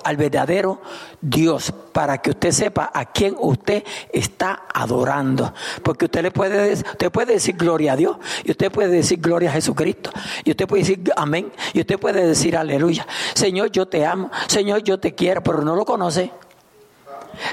Al 0.04 0.18
verdadero 0.18 0.82
Dios. 1.22 1.74
Para 1.92 2.20
que 2.20 2.32
usted 2.32 2.52
sepa 2.52 2.92
a 2.94 3.06
quién 3.06 3.36
usted 3.40 3.84
está 4.12 4.64
adorando. 4.74 5.54
Porque 5.84 6.06
usted 6.06 6.22
le 6.22 6.32
puede, 6.32 6.74
usted 6.74 7.12
puede 7.12 7.34
decir 7.34 7.56
gloria 7.56 7.94
a 7.94 7.96
Dios. 7.96 8.18
Y 8.44 8.52
usted 8.52 8.72
puede 8.72 8.90
decir 8.90 9.20
gloria 9.20 9.50
a 9.50 9.54
Jesucristo. 9.54 10.12
Y 10.44 10.52
usted 10.52 10.68
puede 10.68 10.84
decir 10.84 11.12
amén. 11.16 11.52
Y 11.74 11.82
usted 11.82 12.00
puede 12.00 12.26
decir 12.26 12.56
aleluya. 12.58 13.06
Señor, 13.34 13.72
yo 13.72 13.88
te 13.88 14.06
amo. 14.06 14.30
Señor, 14.48 14.84
yo 14.84 15.00
te 15.00 15.16
quiero. 15.16 15.42
Pero 15.42 15.62
no 15.62 15.76
lo 15.76 15.86
conoce. 15.86 16.32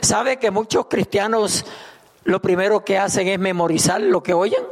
¿Sabe 0.00 0.38
que 0.38 0.50
muchos 0.50 0.86
cristianos 0.86 1.64
lo 2.26 2.42
primero 2.42 2.84
que 2.84 2.98
hacen 2.98 3.28
es 3.28 3.38
memorizar 3.38 4.00
lo 4.00 4.20
que 4.20 4.34
oyen. 4.34 4.62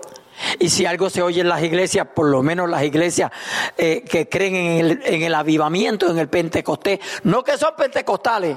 Y 0.59 0.68
si 0.68 0.87
algo 0.87 1.11
se 1.11 1.22
oye 1.22 1.41
en 1.41 1.49
las 1.49 1.62
iglesias, 1.62 2.09
por 2.12 2.26
lo 2.26 2.43
menos 2.43 2.68
las 2.68 2.82
iglesias 2.82 3.30
eh, 3.76 4.03
que 4.03 4.28
creen 4.28 4.55
en 4.55 4.87
el, 4.87 5.03
en 5.05 5.22
el 5.22 5.35
avivamiento, 5.35 6.11
en 6.11 6.18
el 6.18 6.28
Pentecostés, 6.28 7.01
no 7.22 7.45
que 7.45 7.57
son 7.57 7.74
pentecostales. 7.76 8.57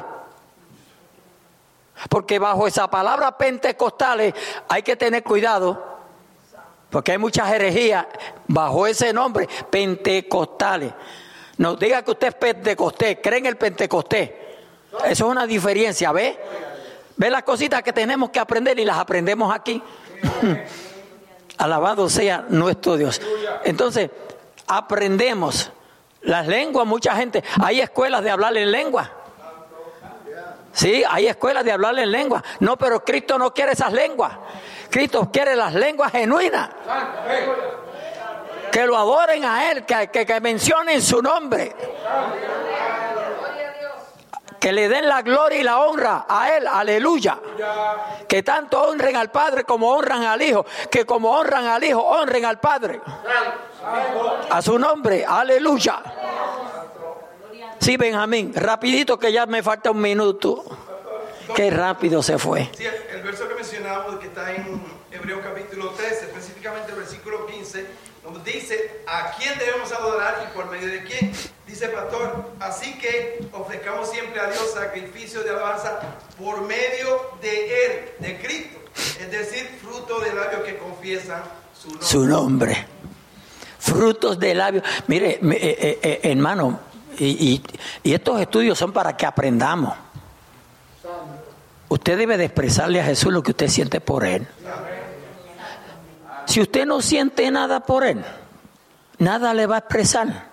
Porque 2.10 2.40
bajo 2.40 2.68
esa 2.68 2.90
palabra 2.90 3.38
pentecostales 3.38 4.34
hay 4.70 4.84
que 4.84 4.96
tener 4.96 5.24
cuidado. 5.24 5.98
Porque 6.90 7.12
hay 7.12 7.18
muchas 7.18 7.52
herejías 7.52 8.06
bajo 8.48 8.88
ese 8.88 9.12
nombre, 9.12 9.48
pentecostales. 9.70 10.94
No 11.58 11.76
diga 11.76 12.04
que 12.04 12.12
usted 12.12 12.28
es 12.28 12.36
pentecostés, 12.36 13.18
cree 13.22 13.40
en 13.40 13.46
el 13.48 13.58
pentecostés. 13.58 14.32
Eso 15.06 15.26
es 15.26 15.32
una 15.32 15.46
diferencia, 15.46 16.12
¿ve? 16.12 16.40
Ve 17.18 17.30
las 17.30 17.44
cositas 17.44 17.82
que 17.82 17.92
tenemos 17.92 18.30
que 18.30 18.40
aprender 18.40 18.80
y 18.80 18.86
las 18.86 18.98
aprendemos 18.98 19.54
aquí. 19.54 19.82
Alabado 21.58 22.10
sea 22.10 22.46
nuestro 22.50 22.98
Dios. 22.98 23.22
Entonces, 23.64 24.10
aprendemos 24.68 25.72
las 26.22 26.48
lenguas, 26.48 26.86
mucha 26.86 27.16
gente. 27.16 27.44
Hay 27.62 27.82
escuelas 27.82 28.24
de 28.24 28.30
hablar 28.30 28.56
en 28.58 28.72
lengua. 28.72 29.12
Sí, 30.74 31.04
hay 31.10 31.28
escuelas 31.28 31.66
de 31.66 31.72
hablar 31.72 31.98
en 31.98 32.12
lengua. 32.12 32.44
No, 32.60 32.78
pero 32.78 33.04
Cristo 33.04 33.40
no 33.40 33.54
quiere 33.54 33.72
esas 33.72 33.92
lenguas. 33.92 34.34
Cristo 34.90 35.30
quiere 35.32 35.56
las 35.56 35.74
lenguas 35.74 36.12
genuinas. 36.12 36.70
Que 38.72 38.86
lo 38.86 38.96
adoren 38.96 39.44
a 39.44 39.72
Él, 39.72 39.86
que, 39.86 40.10
que, 40.10 40.26
que 40.26 40.40
mencionen 40.40 41.02
su 41.02 41.22
nombre 41.22 41.74
que 44.60 44.72
le 44.72 44.90
den 44.90 45.08
la 45.08 45.22
gloria 45.22 45.60
y 45.60 45.64
la 45.64 45.80
honra 45.80 46.26
a 46.28 46.56
Él, 46.56 46.68
aleluya. 46.68 47.40
Que 48.28 48.44
tanto 48.44 48.82
honren 48.82 49.16
al 49.16 49.32
Padre 49.32 49.64
como 49.64 49.92
honran 49.92 50.24
al 50.24 50.42
Hijo, 50.42 50.66
que 50.90 51.06
como 51.06 51.32
honran 51.32 51.66
al 51.66 51.84
Hijo, 51.84 52.02
honren 52.02 52.46
al 52.46 52.60
Padre. 52.60 53.02
A 54.50 54.62
su 54.62 54.78
nombre, 54.78 55.26
aleluya. 55.26 56.02
Sí, 57.80 57.96
Benjamín, 57.98 58.54
rapidito 58.56 59.18
que 59.18 59.32
ya 59.32 59.46
me 59.46 59.62
falta 59.64 59.92
un 59.92 60.02
minuto. 60.02 60.64
Qué 61.56 61.70
rápido 61.70 62.22
se 62.22 62.38
fue. 62.38 62.70
Sí, 62.76 62.86
el 62.86 63.22
verso 63.24 63.48
que 63.48 63.56
mencionamos, 63.56 64.20
que 64.20 64.28
está 64.28 64.54
en 64.54 64.84
Hebreo 65.12 65.42
capítulo 65.42 65.92
13, 65.92 66.26
específicamente 66.26 66.92
el 66.92 66.98
versículo 66.98 67.46
15, 67.46 67.88
nos 68.32 68.44
dice 68.44 69.02
a 69.08 69.32
quién 69.38 69.58
debemos 69.58 69.92
adorar 69.92 70.50
y 70.50 70.56
por 70.56 70.70
medio 70.70 70.88
de 70.88 71.04
quién. 71.04 71.32
Dice 71.66 71.90
pastor, 71.90 72.52
así 72.60 72.98
que 72.98 73.46
ofrezcamos 73.52 74.10
siempre 74.10 74.40
a 74.40 74.50
Dios 74.50 74.72
sacrificio 74.74 75.44
de 75.44 75.50
alabanza 75.50 76.00
por 76.40 76.62
medio 76.62 77.38
de 77.42 77.86
Él, 77.86 78.10
de 78.20 78.38
Cristo, 78.40 78.80
es 79.20 79.32
decir, 79.32 79.68
fruto 79.82 80.20
de 80.20 80.34
labios 80.34 80.64
que 80.64 80.78
confiesan 80.78 81.44
su 81.74 81.90
nombre. 81.90 82.08
Su 82.08 82.26
nombre. 82.26 82.88
Frutos 83.80 84.40
de 84.40 84.56
labios. 84.56 84.84
Mire, 85.08 85.32
eh, 85.32 85.40
eh, 85.42 86.00
eh, 86.02 86.20
hermano, 86.24 86.80
y, 87.20 87.62
y 88.04 88.14
estos 88.14 88.40
estudios 88.40 88.78
son 88.78 88.94
para 88.94 89.16
que 89.18 89.26
aprendamos. 89.26 89.94
Usted 91.90 92.18
debe 92.18 92.38
de 92.38 92.46
expresarle 92.46 93.00
a 93.00 93.06
Jesús 93.06 93.32
lo 93.32 93.42
que 93.42 93.52
usted 93.52 93.68
siente 93.70 94.02
por 94.02 94.26
Él. 94.26 94.48
Si 96.48 96.62
usted 96.62 96.86
no 96.86 97.02
siente 97.02 97.52
nada 97.52 97.82
por 97.82 98.06
Él, 98.06 98.24
nada 99.20 99.54
le 99.54 99.68
va 99.68 99.76
a 99.76 99.80
expresar. 99.80 100.48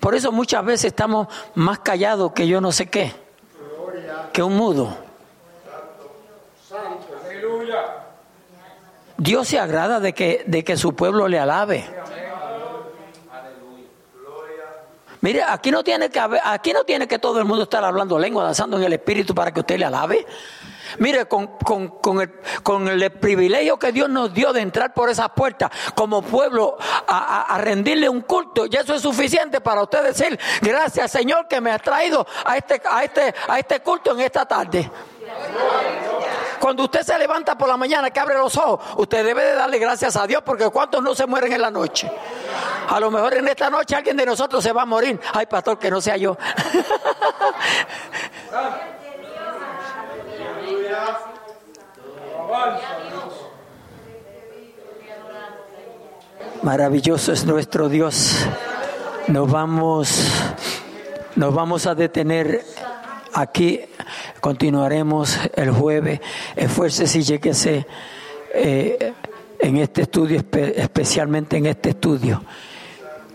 Por 0.00 0.14
eso 0.14 0.32
muchas 0.32 0.64
veces 0.64 0.86
estamos 0.86 1.28
más 1.54 1.80
callados 1.80 2.32
que 2.32 2.48
yo 2.48 2.60
no 2.60 2.72
sé 2.72 2.86
qué, 2.86 3.12
que 4.32 4.42
un 4.42 4.56
mudo. 4.56 4.96
Dios 9.18 9.46
se 9.46 9.58
agrada 9.58 10.00
de 10.00 10.14
que, 10.14 10.44
de 10.46 10.64
que 10.64 10.76
su 10.76 10.94
pueblo 10.94 11.28
le 11.28 11.38
alabe. 11.38 11.84
Mire, 15.20 15.42
aquí 15.42 15.70
no 15.70 15.82
tiene 15.82 16.08
que 16.08 16.20
aquí 16.44 16.72
no 16.72 16.84
tiene 16.84 17.08
que 17.08 17.18
todo 17.18 17.38
el 17.40 17.44
mundo 17.44 17.64
estar 17.64 17.84
hablando 17.84 18.18
lengua, 18.18 18.44
danzando 18.44 18.78
en 18.78 18.84
el 18.84 18.92
espíritu 18.94 19.34
para 19.34 19.52
que 19.52 19.60
usted 19.60 19.78
le 19.78 19.84
alabe. 19.84 20.26
Mire, 20.98 21.26
con, 21.26 22.20
el, 22.90 23.12
privilegio 23.12 23.78
que 23.78 23.92
Dios 23.92 24.08
nos 24.08 24.32
dio 24.32 24.52
de 24.52 24.60
entrar 24.60 24.92
por 24.94 25.10
esas 25.10 25.30
puertas 25.30 25.70
como 25.94 26.22
pueblo 26.22 26.76
a, 27.06 27.58
rendirle 27.60 28.08
un 28.08 28.22
culto, 28.22 28.66
y 28.66 28.76
eso 28.76 28.94
es 28.94 29.02
suficiente 29.02 29.60
para 29.60 29.82
usted 29.82 30.02
decir, 30.04 30.38
gracias 30.60 31.10
Señor 31.10 31.48
que 31.48 31.60
me 31.60 31.70
ha 31.72 31.78
traído 31.78 32.26
a 32.44 32.56
este, 32.56 32.80
a 32.84 33.04
este, 33.04 33.34
a 33.48 33.58
este 33.58 33.80
culto 33.80 34.12
en 34.12 34.20
esta 34.20 34.46
tarde. 34.46 34.90
Cuando 36.58 36.84
usted 36.84 37.02
se 37.02 37.18
levanta 37.18 37.56
por 37.56 37.68
la 37.68 37.76
mañana, 37.76 38.10
que 38.10 38.20
abre 38.20 38.36
los 38.36 38.56
ojos, 38.56 38.80
usted 38.96 39.24
debe 39.24 39.44
de 39.44 39.54
darle 39.54 39.78
gracias 39.78 40.16
a 40.16 40.26
Dios 40.26 40.42
porque 40.44 40.68
cuántos 40.70 41.02
no 41.02 41.14
se 41.14 41.26
mueren 41.26 41.52
en 41.52 41.60
la 41.60 41.70
noche. 41.70 42.10
A 42.88 42.98
lo 43.00 43.10
mejor 43.10 43.34
en 43.34 43.46
esta 43.48 43.68
noche 43.68 43.94
alguien 43.94 44.16
de 44.16 44.24
nosotros 44.24 44.62
se 44.62 44.72
va 44.72 44.82
a 44.82 44.86
morir. 44.86 45.20
Ay, 45.32 45.46
pastor, 45.46 45.78
que 45.78 45.90
no 45.90 46.00
sea 46.00 46.16
yo. 46.16 46.36
Maravilloso 56.62 57.32
es 57.32 57.44
nuestro 57.46 57.88
Dios. 57.88 58.44
Nos 59.28 59.50
vamos, 59.50 60.30
nos 61.36 61.54
vamos 61.54 61.86
a 61.86 61.94
detener 61.94 62.64
aquí. 63.34 63.80
Continuaremos 64.40 65.38
el 65.54 65.70
jueves. 65.70 66.20
Esfuércese 66.56 67.18
y 67.18 67.22
lléguese 67.22 67.86
eh, 68.52 69.12
en 69.60 69.76
este 69.76 70.02
estudio, 70.02 70.42
especialmente 70.52 71.56
en 71.56 71.66
este 71.66 71.90
estudio. 71.90 72.42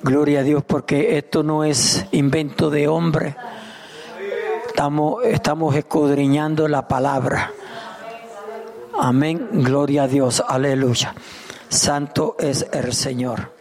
Gloria 0.03 0.39
a 0.39 0.43
Dios, 0.43 0.63
porque 0.65 1.17
esto 1.17 1.41
no 1.41 1.63
es 1.63 2.05
invento 2.11 2.69
de 2.69 2.87
hombre. 2.87 3.35
Estamos, 4.81 5.23
estamos 5.25 5.75
escudriñando 5.75 6.67
la 6.67 6.87
palabra. 6.87 7.51
Amén. 8.99 9.47
Gloria 9.51 10.03
a 10.03 10.07
Dios. 10.07 10.43
Aleluya. 10.47 11.13
Santo 11.69 12.35
es 12.39 12.65
el 12.73 12.91
Señor. 12.91 13.51